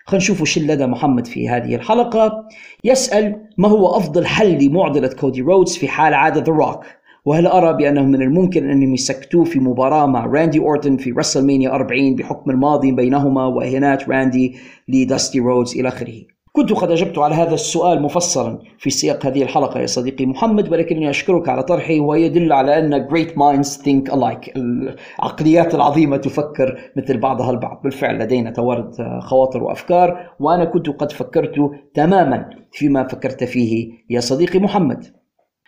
خلينا 0.06 0.24
نشوف 0.24 0.40
وش 0.40 0.58
لدى 0.58 0.86
محمد 0.86 1.26
في 1.26 1.48
هذه 1.48 1.74
الحلقة. 1.74 2.48
يسأل 2.84 3.36
ما 3.58 3.68
هو 3.68 3.96
أفضل 3.96 4.26
حل 4.26 4.64
لمعضلة 4.64 5.08
كودي 5.08 5.40
رودز 5.40 5.76
في 5.76 5.88
حال 5.88 6.14
عاد 6.14 6.38
ذا 6.38 6.52
روك 6.52 6.84
وهل 7.24 7.46
أرى 7.46 7.76
بأنه 7.76 8.02
من 8.02 8.22
الممكن 8.22 8.70
أنهم 8.70 8.94
يسكتوه 8.94 9.44
في 9.44 9.58
مباراة 9.58 10.06
مع 10.06 10.26
راندي 10.26 10.58
أورتون 10.58 10.96
في 10.96 11.10
رسل 11.10 11.46
مانيا 11.46 11.70
40 11.70 12.16
بحكم 12.16 12.50
الماضي 12.50 12.92
بينهما 12.92 13.46
وإهانات 13.46 14.08
راندي 14.08 14.56
لداستي 14.88 15.40
رودز 15.40 15.76
إلى 15.78 15.88
آخره؟ 15.88 16.22
كنت 16.52 16.72
قد 16.72 16.90
أجبت 16.90 17.18
على 17.18 17.34
هذا 17.34 17.54
السؤال 17.54 18.02
مفصلا 18.02 18.58
في 18.78 18.90
سياق 18.90 19.26
هذه 19.26 19.42
الحلقة 19.42 19.80
يا 19.80 19.86
صديقي 19.86 20.26
محمد 20.26 20.72
ولكنني 20.72 21.10
أشكرك 21.10 21.48
على 21.48 21.62
طرحه 21.62 22.00
ويدل 22.00 22.52
على 22.52 22.78
أن 22.78 23.08
great 23.08 23.30
minds 23.30 23.68
think 23.68 24.12
alike. 24.12 24.50
العقليات 24.56 25.74
العظيمة 25.74 26.16
تفكر 26.16 26.78
مثل 26.96 27.18
بعضها 27.18 27.50
البعض. 27.50 27.80
بالفعل 27.84 28.18
لدينا 28.18 28.50
توارد 28.50 28.94
خواطر 29.20 29.62
وأفكار 29.64 30.30
وأنا 30.40 30.64
كنت 30.64 30.88
قد 30.88 31.12
فكرت 31.12 31.54
تماما 31.94 32.50
فيما 32.72 33.08
فكرت 33.08 33.44
فيه 33.44 33.92
يا 34.10 34.20
صديقي 34.20 34.58
محمد. 34.58 35.06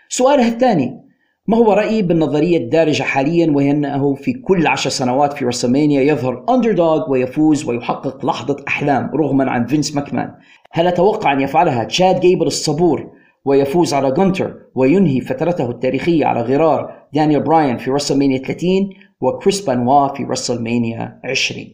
سؤاله 0.09 0.49
الثاني 0.49 1.03
ما 1.47 1.57
هو 1.57 1.73
رأيي 1.73 2.03
بالنظرية 2.03 2.57
الدارجة 2.57 3.03
حاليا 3.03 3.51
وهي 3.51 3.71
أنه 3.71 4.15
في 4.15 4.33
كل 4.33 4.67
عشر 4.67 4.91
سنوات 4.91 5.33
في 5.33 5.45
رسلمانيا 5.45 6.03
يظهر 6.03 6.45
underdog 6.51 7.11
ويفوز 7.11 7.69
ويحقق 7.69 8.27
لحظة 8.27 8.57
أحلام 8.69 9.11
رغما 9.15 9.51
عن 9.51 9.67
فينس 9.67 9.97
ماكمان. 9.97 10.35
هل 10.73 10.86
أتوقع 10.86 11.32
أن 11.32 11.40
يفعلها 11.40 11.85
تشاد 11.85 12.20
جيبل 12.20 12.47
الصبور 12.47 13.12
ويفوز 13.44 13.94
على 13.94 14.11
جونتر 14.11 14.55
وينهي 14.74 15.20
فترته 15.20 15.70
التاريخية 15.70 16.27
على 16.27 16.40
غرار 16.40 16.94
دانيال 17.12 17.43
براين 17.43 17.78
في 17.78 17.90
رسلمانيا 17.90 18.39
30 18.39 18.90
وكريس 19.20 19.66
بانوا 19.66 20.09
في 20.09 20.24
رسلمانيا 20.24 21.20
20 21.24 21.66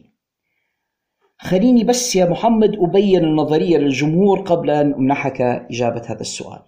خليني 1.41 1.83
بس 1.83 2.15
يا 2.15 2.25
محمد 2.25 2.75
أبين 2.79 3.23
النظرية 3.23 3.77
للجمهور 3.77 4.39
قبل 4.39 4.69
أن 4.69 4.93
أمنحك 4.93 5.41
إجابة 5.41 6.01
هذا 6.05 6.21
السؤال. 6.21 6.59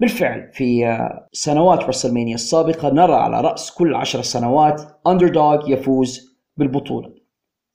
بالفعل 0.00 0.50
في 0.52 0.98
سنوات 1.32 1.84
رسلمانيا 1.84 2.34
السابقة 2.34 2.90
نرى 2.90 3.14
على 3.14 3.40
رأس 3.40 3.70
كل 3.70 3.94
عشر 3.94 4.22
سنوات 4.22 4.82
underdog 5.06 5.70
يفوز 5.70 6.36
بالبطولة. 6.56 7.10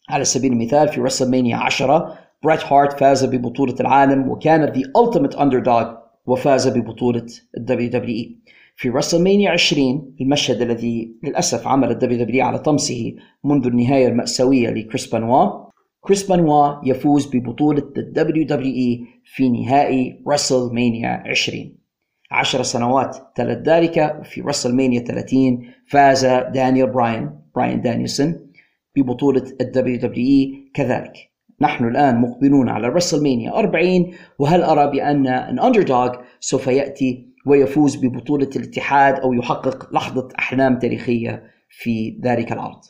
على 0.09 0.23
سبيل 0.23 0.51
المثال 0.51 0.87
في 0.87 1.01
رسلمانيا 1.01 1.57
10 1.57 2.17
بريت 2.43 2.63
هارت 2.65 2.99
فاز 2.99 3.25
ببطولة 3.25 3.75
العالم 3.79 4.29
وكان 4.29 4.73
the 4.73 4.85
ultimate 4.97 5.35
underdog 5.35 6.01
وفاز 6.25 6.67
ببطولة 6.67 7.25
الدبليو 7.57 7.89
دبليو 7.89 8.15
اي 8.15 8.37
في 8.75 8.89
رسلمانيا 8.89 9.51
20 9.51 10.15
المشهد 10.21 10.61
الذي 10.61 11.15
للأسف 11.23 11.67
عمل 11.67 11.91
الدبليو 11.91 12.23
دبليو 12.23 12.45
على 12.45 12.59
طمسه 12.59 13.15
منذ 13.43 13.67
النهاية 13.67 14.07
المأساوية 14.07 14.69
لكريس 14.69 15.07
بانوا 15.07 15.69
كريس 16.01 16.27
بانوا 16.27 16.75
يفوز 16.85 17.35
ببطولة 17.35 17.91
الدبليو 17.97 18.45
دبليو 18.45 18.73
اي 18.75 19.05
في 19.25 19.49
نهائي 19.49 20.23
رسلمانيا 20.27 21.23
20 21.25 21.77
عشر 22.31 22.63
سنوات 22.63 23.17
تلت 23.35 23.69
ذلك 23.69 24.17
وفي 24.19 24.41
رسلمانيا 24.41 24.99
30 24.99 25.59
فاز 25.87 26.25
دانيال 26.25 26.89
براين 26.91 27.31
براين 27.55 27.81
دانيلسون 27.81 28.51
ببطولة 28.95 29.43
الدبليو 29.61 29.97
دبليو 29.97 30.25
اي 30.25 30.71
كذلك 30.73 31.30
نحن 31.61 31.87
الآن 31.87 32.21
مقبلون 32.21 32.69
على 32.69 32.87
رسلمانيا 32.87 33.59
40 33.59 34.11
وهل 34.39 34.63
أرى 34.63 34.91
بأن 34.91 35.27
an 35.27 35.59
underdog 35.59 36.11
سوف 36.39 36.67
يأتي 36.67 37.31
ويفوز 37.45 37.95
ببطولة 37.95 38.49
الاتحاد 38.55 39.19
أو 39.19 39.33
يحقق 39.33 39.93
لحظة 39.93 40.27
أحلام 40.39 40.79
تاريخية 40.79 41.43
في 41.69 42.19
ذلك 42.23 42.51
العرض؟ 42.51 42.81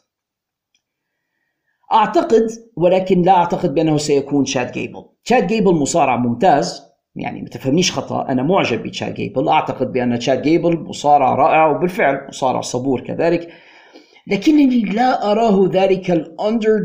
أعتقد 1.94 2.48
ولكن 2.76 3.22
لا 3.22 3.32
أعتقد 3.32 3.74
بأنه 3.74 3.98
سيكون 3.98 4.46
تشاد 4.46 4.72
جيبل. 4.72 5.06
تشاد 5.24 5.48
جيبل 5.48 5.74
مصارع 5.74 6.16
ممتاز 6.16 6.82
يعني 7.16 7.42
ما 7.42 7.50
تفهمنيش 7.50 7.92
خطأ 7.92 8.30
أنا 8.30 8.44
معجب 8.44 8.84
بتشاد 8.84 9.14
جيبل. 9.14 9.50
أعتقد 9.50 9.92
بأن 9.92 10.20
تشاد 10.20 10.42
جيبل 10.42 10.80
مصارع 10.80 11.36
رائع 11.36 11.68
وبالفعل 11.68 12.28
مصارع 12.30 12.62
صبور 12.62 13.02
كذلك. 13.02 13.50
لكنني 14.28 14.82
لا 14.82 15.32
أراه 15.32 15.70
ذلك 15.74 16.12
ال 16.12 16.19
underdog 16.19 16.78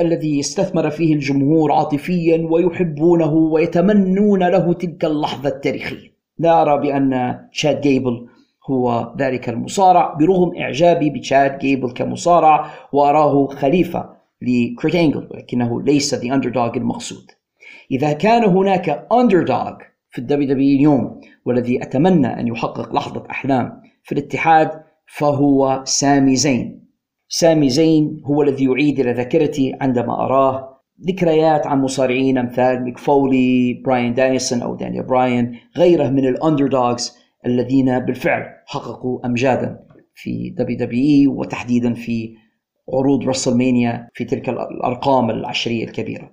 الذي 0.00 0.40
استثمر 0.40 0.90
فيه 0.90 1.14
الجمهور 1.14 1.72
عاطفيا 1.72 2.48
ويحبونه 2.50 3.32
ويتمنون 3.32 4.42
له 4.48 4.72
تلك 4.72 5.04
اللحظة 5.04 5.48
التاريخية. 5.48 6.12
لا 6.38 6.62
أرى 6.62 6.80
بأن 6.80 7.38
تشاد 7.52 7.80
جيبل 7.80 8.26
هو 8.70 9.14
ذلك 9.18 9.48
المصارع 9.48 10.14
برغم 10.14 10.56
إعجابي 10.56 11.10
بتشاد 11.10 11.58
جيبل 11.58 11.92
كمصارع 11.92 12.70
وأراه 12.92 13.46
خليفة 13.46 14.10
لكيرت 14.42 14.94
أنجل 14.94 15.28
ولكنه 15.30 15.82
ليس 15.82 16.14
the 16.14 16.34
underdog 16.34 16.72
المقصود. 16.76 17.30
إذا 17.90 18.12
كان 18.12 18.44
هناك 18.44 19.06
underdog 19.12 19.72
في 20.10 20.18
الدبليو 20.18 20.48
دبليو 20.48 20.76
اليوم 20.76 21.20
والذي 21.44 21.82
أتمنى 21.82 22.40
أن 22.40 22.46
يحقق 22.48 22.94
لحظة 22.94 23.24
أحلام 23.30 23.82
في 24.02 24.12
الاتحاد 24.12 24.82
فهو 25.06 25.82
سامي 25.84 26.36
زين. 26.36 26.88
سامي 27.28 27.70
زين 27.70 28.22
هو 28.26 28.42
الذي 28.42 28.64
يعيد 28.64 29.00
إلى 29.00 29.12
ذاكرتي 29.12 29.72
عندما 29.80 30.24
أراه. 30.24 30.72
ذكريات 31.06 31.66
عن 31.66 31.82
مصارعين 31.82 32.38
أمثال 32.38 32.82
ميك 32.82 32.98
فولي 32.98 33.82
براين 33.84 34.14
دانيلسون 34.14 34.62
أو 34.62 34.74
دانيال 34.74 35.06
براين 35.06 35.58
غيره 35.76 36.08
من 36.08 36.26
ال 36.26 36.35
underdogs 36.35 37.16
الذين 37.46 37.98
بالفعل 37.98 38.44
حققوا 38.66 39.26
أمجادا 39.26 39.78
في 40.14 40.54
دبليو 40.58 40.76
دبليو 40.76 41.40
وتحديدا 41.40 41.94
في 41.94 42.34
عروض 42.94 43.28
رسلمانيا 43.28 44.08
في 44.14 44.24
تلك 44.24 44.48
الأرقام 44.48 45.30
العشرية 45.30 45.84
الكبيرة. 45.84 46.30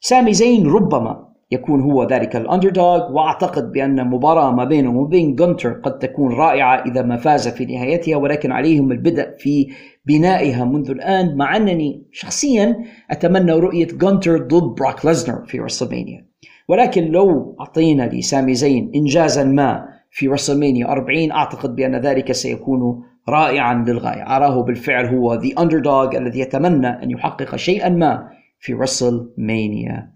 سامي 0.00 0.32
زين 0.32 0.66
ربما 0.66 1.33
يكون 1.50 1.80
هو 1.80 2.04
ذلك 2.04 2.36
ال 2.36 2.44
underdog 2.44 3.12
وأعتقد 3.12 3.72
بأن 3.72 4.08
مباراة 4.08 4.52
ما 4.52 4.64
بينه 4.64 5.00
وبين 5.00 5.34
جونتر 5.34 5.72
قد 5.72 5.98
تكون 5.98 6.32
رائعة 6.32 6.82
إذا 6.86 7.02
ما 7.02 7.16
فاز 7.16 7.48
في 7.48 7.64
نهايتها 7.64 8.16
ولكن 8.16 8.52
عليهم 8.52 8.92
البدء 8.92 9.30
في 9.38 9.66
بنائها 10.06 10.64
منذ 10.64 10.90
الآن. 10.90 11.36
مع 11.36 11.56
أنني 11.56 12.06
شخصيا 12.12 12.76
أتمنى 13.10 13.52
رؤية 13.52 13.86
جونتر 13.86 14.38
ضد 14.38 14.74
بروك 14.74 15.06
ليسنر 15.06 15.44
في 15.46 15.60
رسلمانيا. 15.60 16.26
ولكن 16.68 17.04
لو 17.04 17.56
أعطينا 17.60 18.02
لسامي 18.02 18.54
زين 18.54 18.92
إنجازا 18.94 19.44
ما 19.44 19.88
في 20.10 20.28
رسلمانيا 20.28 20.92
40 20.92 21.32
أعتقد 21.32 21.74
بأن 21.74 21.96
ذلك 21.96 22.32
سيكون 22.32 23.02
رائعا 23.28 23.84
للغاية. 23.88 24.36
أراه 24.36 24.62
بالفعل 24.62 25.06
هو 25.06 25.34
the 25.34 25.62
underdog 25.62 26.16
الذي 26.16 26.40
يتمنى 26.40 26.88
أن 26.88 27.10
يحقق 27.10 27.56
شيئا 27.56 27.88
ما 27.88 28.28
في 28.58 28.74
رسل 28.74 29.32
مانيا 29.38 30.12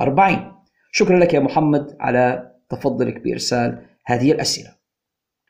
40 0.00 0.59
شكرا 0.90 1.18
لك 1.18 1.34
يا 1.34 1.40
محمد 1.40 1.96
على 2.00 2.52
تفضلك 2.68 3.20
بإرسال 3.20 3.86
هذه 4.06 4.32
الأسئلة. 4.32 4.68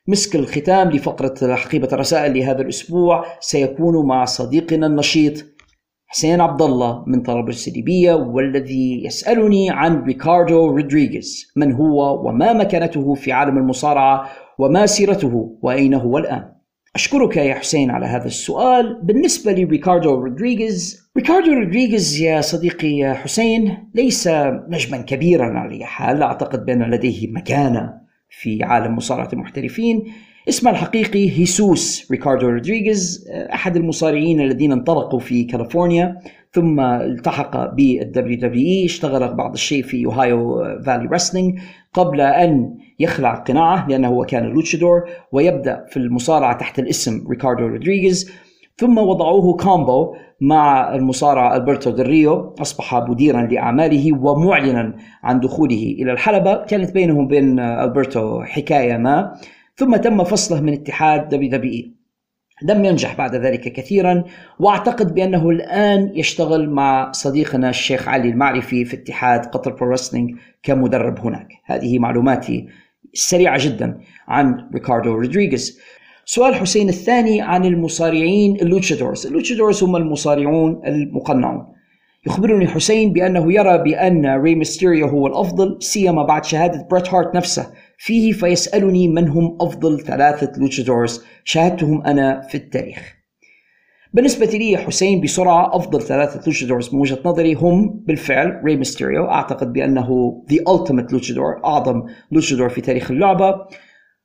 مسك 0.09 0.37
الختام 0.37 0.91
لفقرة 0.91 1.55
حقيبة 1.55 1.89
الرسائل 1.93 2.39
لهذا 2.39 2.63
الأسبوع. 2.63 3.25
سيكون 3.41 4.07
مع 4.07 4.25
صديقنا 4.25 4.87
النشيط 4.87 5.45
حسين 6.07 6.41
عبد 6.41 6.63
الله 6.63 7.05
من 7.07 7.23
طرابلس 7.23 7.69
الليبية 7.69 8.15
والذي 8.15 9.05
يسألني 9.05 9.71
عن 9.71 10.03
ريكاردو 10.03 10.67
رودريغيز 10.67 11.53
من 11.57 11.73
هو 11.73 12.29
وما 12.29 12.53
مكانته 12.53 13.15
في 13.15 13.33
عالم 13.33 13.59
المصارعة 13.59 14.31
وما 14.59 14.87
سيرته 14.87 15.59
وأين 15.63 15.95
هو 15.95 16.19
الآن. 16.19 16.60
أشكرك 16.95 17.37
يا 17.37 17.55
حسين 17.55 17.91
على 17.91 18.07
هذا 18.07 18.27
السؤال. 18.27 19.01
بالنسبة 19.03 19.53
لريكاردو 19.53 20.15
رودريغيز 20.15 21.11
ريكاردو 21.17 21.53
رودريغيز 21.53 22.21
يا 22.21 22.41
صديقي 22.41 22.89
يا 22.89 23.15
حسين 23.15 23.91
ليس 23.95 24.29
نجما 24.69 24.97
كبيرا 24.97 25.59
على 25.59 25.85
حال. 25.85 26.23
أعتقد 26.23 26.67
بأن 26.67 26.91
لديه 26.91 27.33
مكانة 27.33 27.95
في 28.31 28.63
عالم 28.63 28.97
مصارعة 28.97 29.29
المحترفين. 29.33 30.13
اسمه 30.51 30.71
الحقيقي 30.71 31.31
هيسوس 31.39 32.09
ريكاردو 32.11 32.49
رودريغيز 32.49 33.29
أحد 33.55 33.77
المصارعين 33.77 34.41
الذين 34.41 34.73
انطلقوا 34.73 35.19
في 35.19 35.45
كاليفورنيا 35.45 36.19
ثم 36.53 36.81
التحق 36.81 37.75
بالدبليو 37.75 38.39
دبليو 38.39 38.67
إي 38.67 38.85
اشتغل 38.85 39.35
بعض 39.35 39.53
الشيء 39.53 39.83
في 39.83 40.07
أوهايو 40.07 40.65
فالي 40.87 41.09
رسلينج 41.13 41.59
قبل 41.95 42.21
أن 42.21 42.75
يخلع 42.99 43.35
قناعه 43.35 43.89
لأنه 43.89 44.09
هو 44.09 44.25
كان 44.25 44.45
luchador 44.45 45.05
ويبدأ 45.33 45.85
في 45.91 45.97
المصارعة 45.97 46.59
تحت 46.59 46.79
الاسم 46.79 47.27
ريكاردو 47.31 47.67
رودريغيز 47.67 48.31
ثم 48.77 48.99
وضعوه 48.99 49.57
combo 49.57 50.15
مع 50.41 50.95
المصارع 50.95 51.57
ألبرتو 51.57 51.91
دريو 51.91 52.55
أصبح 52.61 52.95
مديرا 52.95 53.43
لأعماله 53.43 54.19
ومعلنا 54.19 54.95
عن 55.23 55.41
دخوله 55.41 55.97
إلى 55.99 56.13
الحلبة. 56.13 56.65
كانت 56.65 56.95
بينه 56.95 57.19
وبين 57.19 57.61
ألبرتو 57.61 58.43
حكاية 58.43 58.97
ما. 58.97 59.33
ثم 59.81 59.97
تم 59.97 60.25
فصله 60.25 60.61
من 60.61 60.73
اتحاد 60.73 61.29
دبليو 61.29 61.51
دبليو 61.51 61.85
لم 62.63 62.85
ينجح 62.85 63.17
بعد 63.17 63.35
ذلك 63.35 63.73
كثيرا 63.73 64.25
واعتقد 64.59 65.15
بأنه 65.15 65.51
الآن 65.51 66.13
يشتغل 66.15 66.71
مع 66.71 67.13
صديقنا 67.13 67.71
الشيخ 67.71 68.09
علي 68.09 68.29
المعرفي 68.29 68.85
في 68.85 68.97
اتحاد 68.97 69.47
قطر 69.47 69.73
برو 69.73 69.97
كمدرب 70.63 71.19
هناك. 71.19 71.49
هذه 71.65 71.99
معلوماتي 71.99 72.69
سريعه 73.15 73.65
جدا 73.65 74.01
عن 74.29 74.69
ريكاردو 74.75 75.15
رودريغيز. 75.15 75.81
سؤال 76.25 76.55
حسين 76.55 76.89
الثاني 76.89 77.41
عن 77.41 77.65
المصارعين 77.65 78.57
ال 78.57 78.63
luchadors. 78.63 79.27
ال 79.27 79.32
luchadors 79.32 79.83
هم 79.83 79.97
المصارعون 79.97 80.81
المقنعون. 80.87 81.67
يخبرني 82.27 82.69
حسين 82.69 83.13
بأنه 83.13 83.53
يرى 83.53 83.79
بأن 83.79 84.27
ري 84.27 84.55
ميستيريو 84.55 85.07
هو 85.07 85.27
الأفضل 85.27 85.77
سيما 85.81 86.23
بعد 86.23 86.45
شهادة 86.45 86.89
بريت 86.91 87.15
هارت 87.15 87.37
نفسه 87.37 87.67
فيه 88.03 88.33
فيسألني 88.33 89.09
من 89.09 89.29
هم 89.29 89.59
أفضل 89.61 90.01
ثلاثة 90.01 90.61
luchadors 90.61 91.25
شاهدتهم 91.45 92.07
أنا 92.07 92.41
في 92.41 92.55
التاريخ. 92.55 93.17
بالنسبة 94.15 94.47
لي 94.47 94.77
حسين 94.77 95.21
بسرعة 95.21 95.77
أفضل 95.77 96.03
ثلاثة 96.03 96.41
luchadors 96.47 96.95
من 96.95 97.01
وجهة 97.01 97.19
نظري 97.25 97.55
هم 97.55 98.03
بالفعل 98.07 98.61
ري 98.65 98.77
ميستيريو 98.77 99.25
أعتقد 99.31 99.73
بأنه 99.73 100.43
The 100.53 100.57
Ultimate 100.73 101.13
luchador 101.13 101.65
أعظم 101.65 102.03
luchador 102.33 102.69
في 102.69 102.81
تاريخ 102.81 103.11
اللعبة. 103.11 103.55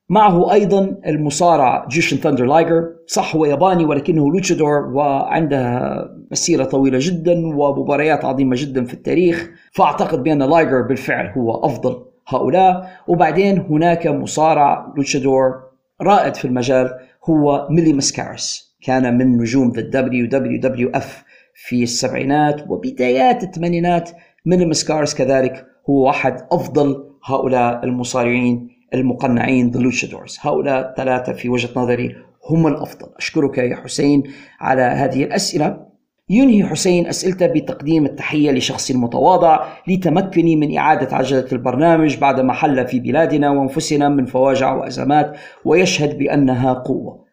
معه 0.10 0.54
أيضا 0.54 0.98
المصارع 1.08 1.88
جيشن 1.88 2.18
ثاندر 2.18 2.46
لايجر 2.46 2.84
صح 3.08 3.36
هو 3.36 3.46
ياباني 3.46 3.86
ولكنه 3.86 4.32
luchador 4.32 4.80
وعنده 4.94 5.90
مسيرة 6.32 6.64
طويلة 6.64 6.98
جدا 7.02 7.48
ومباريات 7.48 8.26
عظيمة 8.26 8.56
جدا 8.60 8.86
في 8.86 8.94
التاريخ. 8.94 9.50
فأعتقد 9.72 10.24
بأن 10.24 10.44
لايجر 10.44 10.82
بالفعل 10.82 11.34
هو 11.38 11.66
أفضل 11.66 12.15
هؤلاء. 12.28 13.00
وبعدين 13.08 13.60
هناك 13.60 14.08
مصارع 14.08 14.94
لوتشادور 14.98 15.54
رائد 16.02 16.36
في 16.36 16.46
المجال 16.46 16.90
هو 17.30 17.68
ميلي 17.70 17.94
مسكارس. 17.94 18.76
كان 18.82 19.18
من 19.18 19.38
نجوم 19.38 19.74
the 19.74 19.84
WWF 19.84 21.06
في 21.54 21.84
السبعينات 21.84 22.70
وبدايات 22.70 23.44
الثمانينات. 23.44 24.10
ميلي 24.46 24.66
مسكارس 24.66 25.16
كذلك 25.16 25.66
هو 25.90 26.10
أحد 26.10 26.48
أفضل 26.52 27.04
هؤلاء 27.26 27.84
المصارعين 27.84 28.70
المقنعين 28.94 29.72
The 29.74 29.78
Luchadors. 29.78 30.46
هؤلاء 30.46 30.90
الثلاثة 30.90 31.34
في 31.34 31.50
وجهة 31.50 31.70
نظري 31.76 32.16
هم 32.50 32.68
الأفضل. 32.68 33.08
أشكرك 33.18 33.58
يا 33.58 33.76
حسين 33.76 34.24
على 34.60 34.82
هذه 34.82 35.24
الأسئلة. 35.24 35.95
ينهي 36.30 36.66
حسين 36.66 37.08
أسئلته 37.08 37.48
بتقديم 37.48 38.06
التحية 38.06 38.52
لشخص 38.52 38.92
المتواضع 38.92 39.68
لتمكني 39.88 40.56
من 40.56 40.78
إعادة 40.78 41.16
عجلة 41.16 41.46
البرنامج 41.52 42.18
بعدما 42.18 42.54
حل 42.54 42.88
في 42.88 43.00
بلادنا 43.00 43.50
وأنفسنا 43.50 44.10
من 44.10 44.26
فواجع 44.26 44.74
وأزمات 44.74 45.38
ويشهد 45.66 46.18
بأنها 46.18 46.74
قوة. 46.74 47.26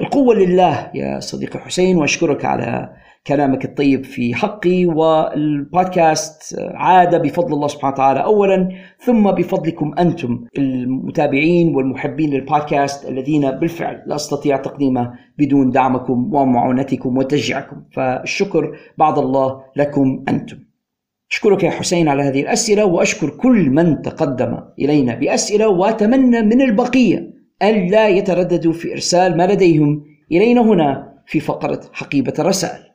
القوة 0.00 0.34
لله 0.34 0.90
يا 0.94 1.20
صديقي 1.20 1.58
حسين 1.58 1.96
وأشكرك 1.96 2.44
على 2.44 2.92
كلامك 3.26 3.64
الطيب 3.64 4.04
في 4.04 4.34
حقي 4.34 4.86
والبودكاست 4.86 6.58
عاد 6.74 7.22
بفضل 7.22 7.52
الله 7.52 7.68
سبحانه 7.68 7.94
وتعالى 7.94 8.24
اولا 8.24 8.68
ثم 8.98 9.30
بفضلكم 9.30 9.94
أنتم 9.98 10.44
المتابعين 10.58 11.76
والمحبين 11.76 12.30
للبودكاست 12.30 13.08
الذين 13.08 13.50
بالفعل 13.50 14.02
لا 14.06 14.14
أستطيع 14.14 14.56
تقديمه 14.56 15.12
بدون 15.38 15.70
دعمكم 15.70 16.34
ومعونتكم 16.34 17.18
وتشجيعكم 17.18 17.82
فالشكر 17.92 18.78
بعد 18.98 19.18
الله 19.18 19.60
لكم 19.76 20.24
أنتم. 20.28 20.58
أشكرك 21.30 21.64
يا 21.64 21.70
حسين 21.70 22.08
على 22.08 22.22
هذه 22.22 22.40
الأسئلة 22.40 22.84
وأشكر 22.84 23.30
كل 23.30 23.70
من 23.70 24.02
تقدم 24.02 24.58
إلينا 24.78 25.14
بأسئلة 25.14 25.68
وأتمنى 25.68 26.42
من 26.42 26.62
البقية 26.62 27.30
ألا 27.62 28.08
يترددوا 28.08 28.72
في 28.72 28.92
إرسال 28.92 29.36
ما 29.36 29.46
لديهم 29.46 30.04
إلينا 30.32 30.60
هنا 30.60 31.12
في 31.26 31.40
فقرة 31.40 31.80
حقيبة 31.92 32.34
الرسائل. 32.38 32.85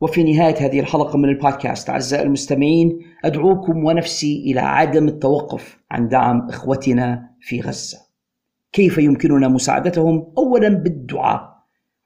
وفي 0.00 0.22
نهاية 0.22 0.66
هذه 0.66 0.80
الحلقة 0.80 1.18
من 1.18 1.28
البودكاست 1.28 1.90
أعزائي 1.90 2.22
المستمعين 2.22 2.98
أدعوكم 3.24 3.84
ونفسي 3.84 4.42
إلى 4.46 4.60
عدم 4.60 5.08
التوقف 5.08 5.78
عن 5.90 6.08
دعم 6.08 6.48
إخوتنا 6.48 7.30
في 7.40 7.60
غزة. 7.60 7.98
كيف 8.72 8.98
يمكننا 8.98 9.48
مساعدتهم؟ 9.48 10.32
أولا 10.38 10.68
بالدعاء 10.68 11.56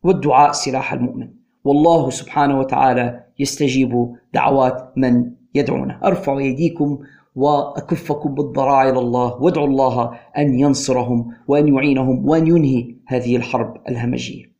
والدعاء 0.03 0.53
سلاح 0.53 0.93
المؤمن. 0.93 1.29
والله 1.65 2.11
سبحانه 2.11 2.59
وتعالى 2.59 3.25
يستجيب 3.39 4.15
دعوات 4.35 4.93
من 4.97 5.31
يدعونا. 5.55 6.01
ارفعوا 6.05 6.41
ايديكم 6.41 6.99
وأكفكم 7.35 8.35
بالضراع 8.35 8.89
إلى 8.89 8.99
الله 8.99 9.35
وادعوا 9.43 9.67
الله 9.67 10.19
أن 10.39 10.61
ينصرهم 10.61 11.35
وأن 11.49 11.75
يعينهم 11.75 12.29
وأن 12.29 12.47
ينهي 12.47 12.95
هذه 13.07 13.37
الحرب 13.37 13.77
الهمجية. 13.89 14.54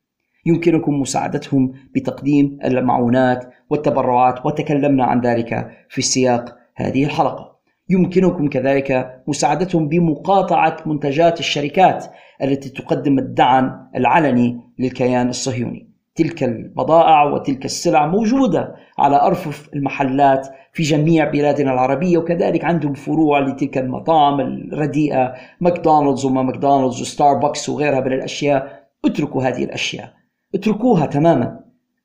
يمكنكم 0.45 0.93
مساعدتهم 0.93 1.73
بتقديم 1.95 2.57
المعونات 2.65 3.53
والتبرعات 3.69 4.45
وتكلمنا 4.45 5.05
عن 5.05 5.21
ذلك 5.21 5.67
في 5.89 6.01
سياق 6.01 6.55
هذه 6.75 7.05
الحلقة. 7.05 7.55
يمكنكم 7.89 8.47
كذلك 8.47 9.21
مساعدتهم 9.27 9.87
بمقاطعة 9.87 10.77
منتجات 10.85 11.39
الشركات 11.39 12.05
التي 12.43 12.69
تقدم 12.69 13.19
الدعم 13.19 13.89
العلني 13.95 14.59
للكيان 14.79 15.29
الصهيوني. 15.29 15.95
تلك 16.15 16.43
البضائع 16.43 17.23
وتلك 17.23 17.65
السلع 17.65 18.07
موجودة 18.07 18.75
على 18.99 19.21
أرفف 19.21 19.69
المحلات 19.73 20.47
في 20.73 20.83
جميع 20.83 21.29
بلادنا 21.29 21.73
العربية 21.73 22.17
وكذلك 22.17 22.65
عندهم 22.65 22.93
فروع 22.93 23.39
لتلك 23.39 23.77
المطاعم 23.77 24.39
الرديئة 24.39 25.33
ماكدونالدز 25.61 26.25
وما 26.25 26.41
ماكدونالدز 26.41 27.01
وستاربكس 27.01 27.69
وغيرها 27.69 27.99
من 27.99 28.13
الأشياء 28.13 28.85
اتركوا 29.05 29.43
هذه 29.43 29.63
الأشياء 29.63 30.13
اتركوها 30.55 31.05
تماما. 31.05 31.59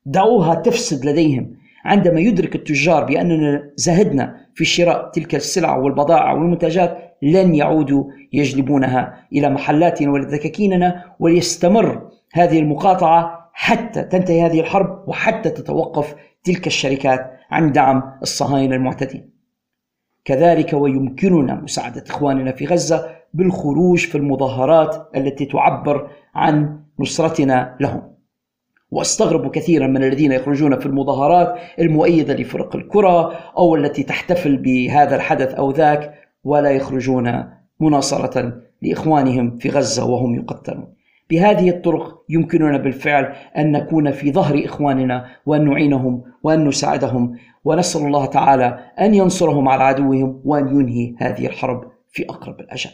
دعوها 0.05 0.55
تفسد 0.55 1.05
لديهم. 1.05 1.55
عندما 1.85 2.19
يدرك 2.19 2.55
التجار 2.55 3.03
بأننا 3.03 3.69
زهدنا 3.75 4.37
في 4.55 4.65
شراء 4.65 5.11
تلك 5.11 5.35
السلع 5.35 5.77
والبضائع 5.77 6.33
والمنتجات 6.33 7.17
لن 7.21 7.55
يعودوا 7.55 8.03
يجلبونها 8.33 9.25
إلى 9.33 9.49
محلاتنا 9.49 10.11
ولدكاكيننا 10.11 11.03
وليستمر 11.19 12.11
هذه 12.33 12.59
المقاطعة 12.59 13.49
حتى 13.53 14.03
تنتهي 14.03 14.41
هذه 14.45 14.59
الحرب 14.59 15.03
وحتى 15.07 15.49
تتوقف 15.49 16.15
تلك 16.43 16.67
الشركات 16.67 17.31
عن 17.51 17.71
دعم 17.71 18.03
الصهاينة 18.21 18.75
المعتدين. 18.75 19.29
كذلك 20.25 20.73
ويمكننا 20.73 21.55
مساعدة 21.55 22.03
إخواننا 22.09 22.51
في 22.51 22.65
غزة 22.65 23.09
بالخروج 23.33 24.05
في 24.05 24.17
المظاهرات 24.17 25.09
التي 25.15 25.45
تعبر 25.45 26.09
عن 26.35 26.79
نصرتنا 26.99 27.75
لهم. 27.79 28.10
واستغرب 28.91 29.51
كثيرا 29.51 29.87
من 29.87 30.03
الذين 30.03 30.31
يخرجون 30.31 30.79
في 30.79 30.85
المظاهرات 30.85 31.55
المؤيدة 31.79 32.33
لفرق 32.33 32.75
الكرة 32.75 33.31
أو 33.57 33.75
التي 33.75 34.03
تحتفل 34.03 34.57
بهذا 34.57 35.15
الحدث 35.15 35.53
أو 35.53 35.71
ذاك 35.71 36.13
ولا 36.43 36.71
يخرجون 36.71 37.43
مناصرة 37.79 38.61
لإخوانهم 38.81 39.57
في 39.57 39.69
غزة 39.69 40.05
وهم 40.05 40.35
يقتلون. 40.35 40.93
بهذه 41.29 41.69
الطرق 41.69 42.23
يمكننا 42.29 42.77
بالفعل 42.77 43.33
أن 43.57 43.71
نكون 43.71 44.11
في 44.11 44.31
ظهر 44.31 44.65
إخواننا 44.65 45.25
وأن 45.45 45.69
نعينهم 45.69 46.23
وأن 46.43 46.67
نساعدهم 46.67 47.37
ونسأل 47.65 48.01
الله 48.01 48.25
تعالى 48.25 48.79
أن 48.99 49.13
ينصرهم 49.13 49.69
على 49.69 49.83
عدوهم 49.83 50.41
وأن 50.45 50.79
ينهي 50.79 51.15
هذه 51.17 51.45
الحرب 51.45 51.91
في 52.11 52.25
أقرب 52.29 52.59
الاجل. 52.59 52.91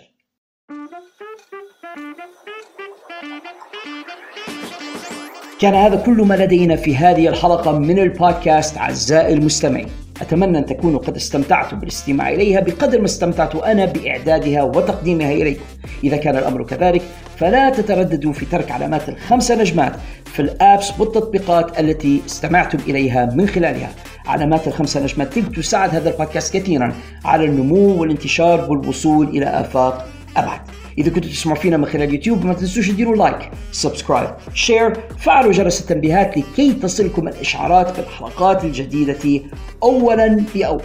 كان 5.59 5.75
هذا 5.75 5.95
كل 5.95 6.21
ما 6.21 6.33
لدينا 6.33 6.75
في 6.75 6.95
هذه 6.95 7.27
الحلقة 7.27 7.79
من 7.79 7.99
البودكاست 7.99 8.77
أعزائي 8.77 9.33
المستمعين. 9.33 9.87
أتمنى 10.21 10.57
أن 10.57 10.65
تكونوا 10.65 10.99
قد 10.99 11.15
استمتعتم 11.15 11.79
بالاستماع 11.79 12.29
إليها 12.29 12.59
بقدر 12.59 12.99
ما 12.99 13.05
استمتعت 13.05 13.55
أنا 13.55 13.85
بإعدادها 13.85 14.63
وتقديمها 14.63 15.31
إليكم. 15.31 15.63
إذا 16.03 16.17
كان 16.17 16.37
الأمر 16.37 16.63
كذلك 16.63 17.01
فلا 17.37 17.69
تترددوا 17.69 18.33
في 18.33 18.45
ترك 18.45 18.71
علامات 18.71 19.09
الخمسة 19.09 19.55
نجمات 19.55 19.93
في 20.25 20.41
الآبس 20.41 20.99
والتطبيقات 20.99 21.79
التي 21.79 22.21
استمعتم 22.25 22.77
إليها 22.87 23.25
من 23.25 23.47
خلالها. 23.47 23.89
علامات 24.25 24.67
الخمسة 24.67 25.03
نجمات 25.03 25.33
تلك 25.33 25.55
تساعد 25.55 25.95
هذا 25.95 26.09
البودكاست 26.09 26.57
كثيرا 26.57 26.93
على 27.25 27.45
النمو 27.45 28.01
والانتشار 28.01 28.71
والوصول 28.71 29.27
إلى 29.27 29.45
آفاق 29.45 30.07
أبعد. 30.37 30.59
إذا 30.97 31.09
كنتوا 31.11 31.29
تسمعوا 31.29 31.57
فينا 31.59 31.77
من 31.77 31.85
خلال 31.85 32.13
يوتيوب 32.13 32.45
ما 32.45 32.53
تنسوش 32.53 32.89
تديروا 32.89 33.15
like 33.15 33.51
subscribe 33.71 34.29
share 34.53 34.93
فعلوا 35.19 35.51
جرس 35.51 35.81
التنبيهات 35.81 36.37
لكي 36.37 36.73
تصلكم 36.73 37.27
الإشعارات 37.27 37.97
بالحلقات 37.97 38.63
الجديدة 38.63 39.41
أولا 39.83 40.45
بأول 40.55 40.81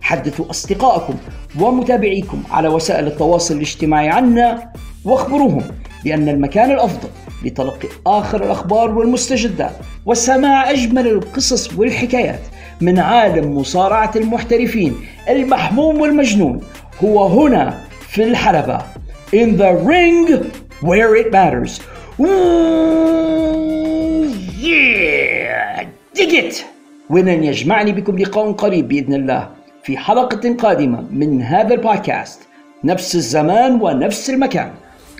حدثوا 0.00 0.50
أصدقائكم 0.50 1.14
ومتابعيكم 1.60 2.42
على 2.50 2.68
وسائل 2.68 3.06
التواصل 3.06 3.54
الاجتماعي 3.54 4.08
عنا 4.08 4.72
واخبروهم 5.04 5.62
بأن 6.04 6.28
المكان 6.28 6.70
الأفضل 6.70 7.08
لتلقي 7.44 7.88
آخر 8.06 8.44
الأخبار 8.44 8.98
والمستجدات 8.98 9.72
وسماع 10.06 10.70
أجمل 10.70 11.06
القصص 11.08 11.72
والحكايات 11.72 12.40
من 12.80 12.98
عالم 12.98 13.56
مصارعة 13.56 14.10
المحترفين 14.16 14.96
المحموم 15.28 16.00
والمجنون 16.00 16.60
هو 17.04 17.26
هنا 17.26 17.84
في 18.08 18.24
الحلبة. 18.24 18.95
In 19.42 19.56
the 19.62 19.72
ring 19.92 20.50
where 20.88 21.14
it 21.20 21.28
matters. 21.30 21.72
Ooh, 22.18 22.24
yeah! 24.56 25.88
Dig 26.14 26.32
it! 26.34 26.64
ولن 27.10 27.44
يجمعني 27.44 27.92
بكم 27.92 28.18
لقاء 28.18 28.52
قريب 28.52 28.88
بإذن 28.88 29.14
الله 29.14 29.48
في 29.82 29.96
حلقة 29.96 30.54
قادمة 30.54 31.04
من 31.10 31.42
هذا 31.42 31.74
البودكاست 31.74 32.40
نفس 32.84 33.14
الزمان 33.14 33.80
ونفس 33.82 34.30
المكان 34.30 34.70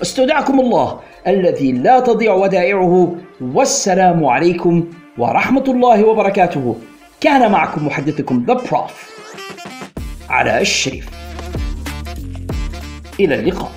استودعكم 0.02 0.60
الله 0.60 1.00
الذي 1.26 1.72
لا 1.72 2.00
تضيع 2.00 2.32
ودائعه 2.32 3.16
والسلام 3.40 4.24
عليكم 4.24 4.84
ورحمة 5.18 5.64
الله 5.68 6.04
وبركاته 6.04 6.76
كان 7.20 7.52
معكم 7.52 7.86
محدثكم 7.86 8.46
The 8.48 8.58
Prof 8.68 8.92
على 10.28 10.60
الشريف 10.60 11.08
إلى 13.20 13.34
اللقاء 13.34 13.75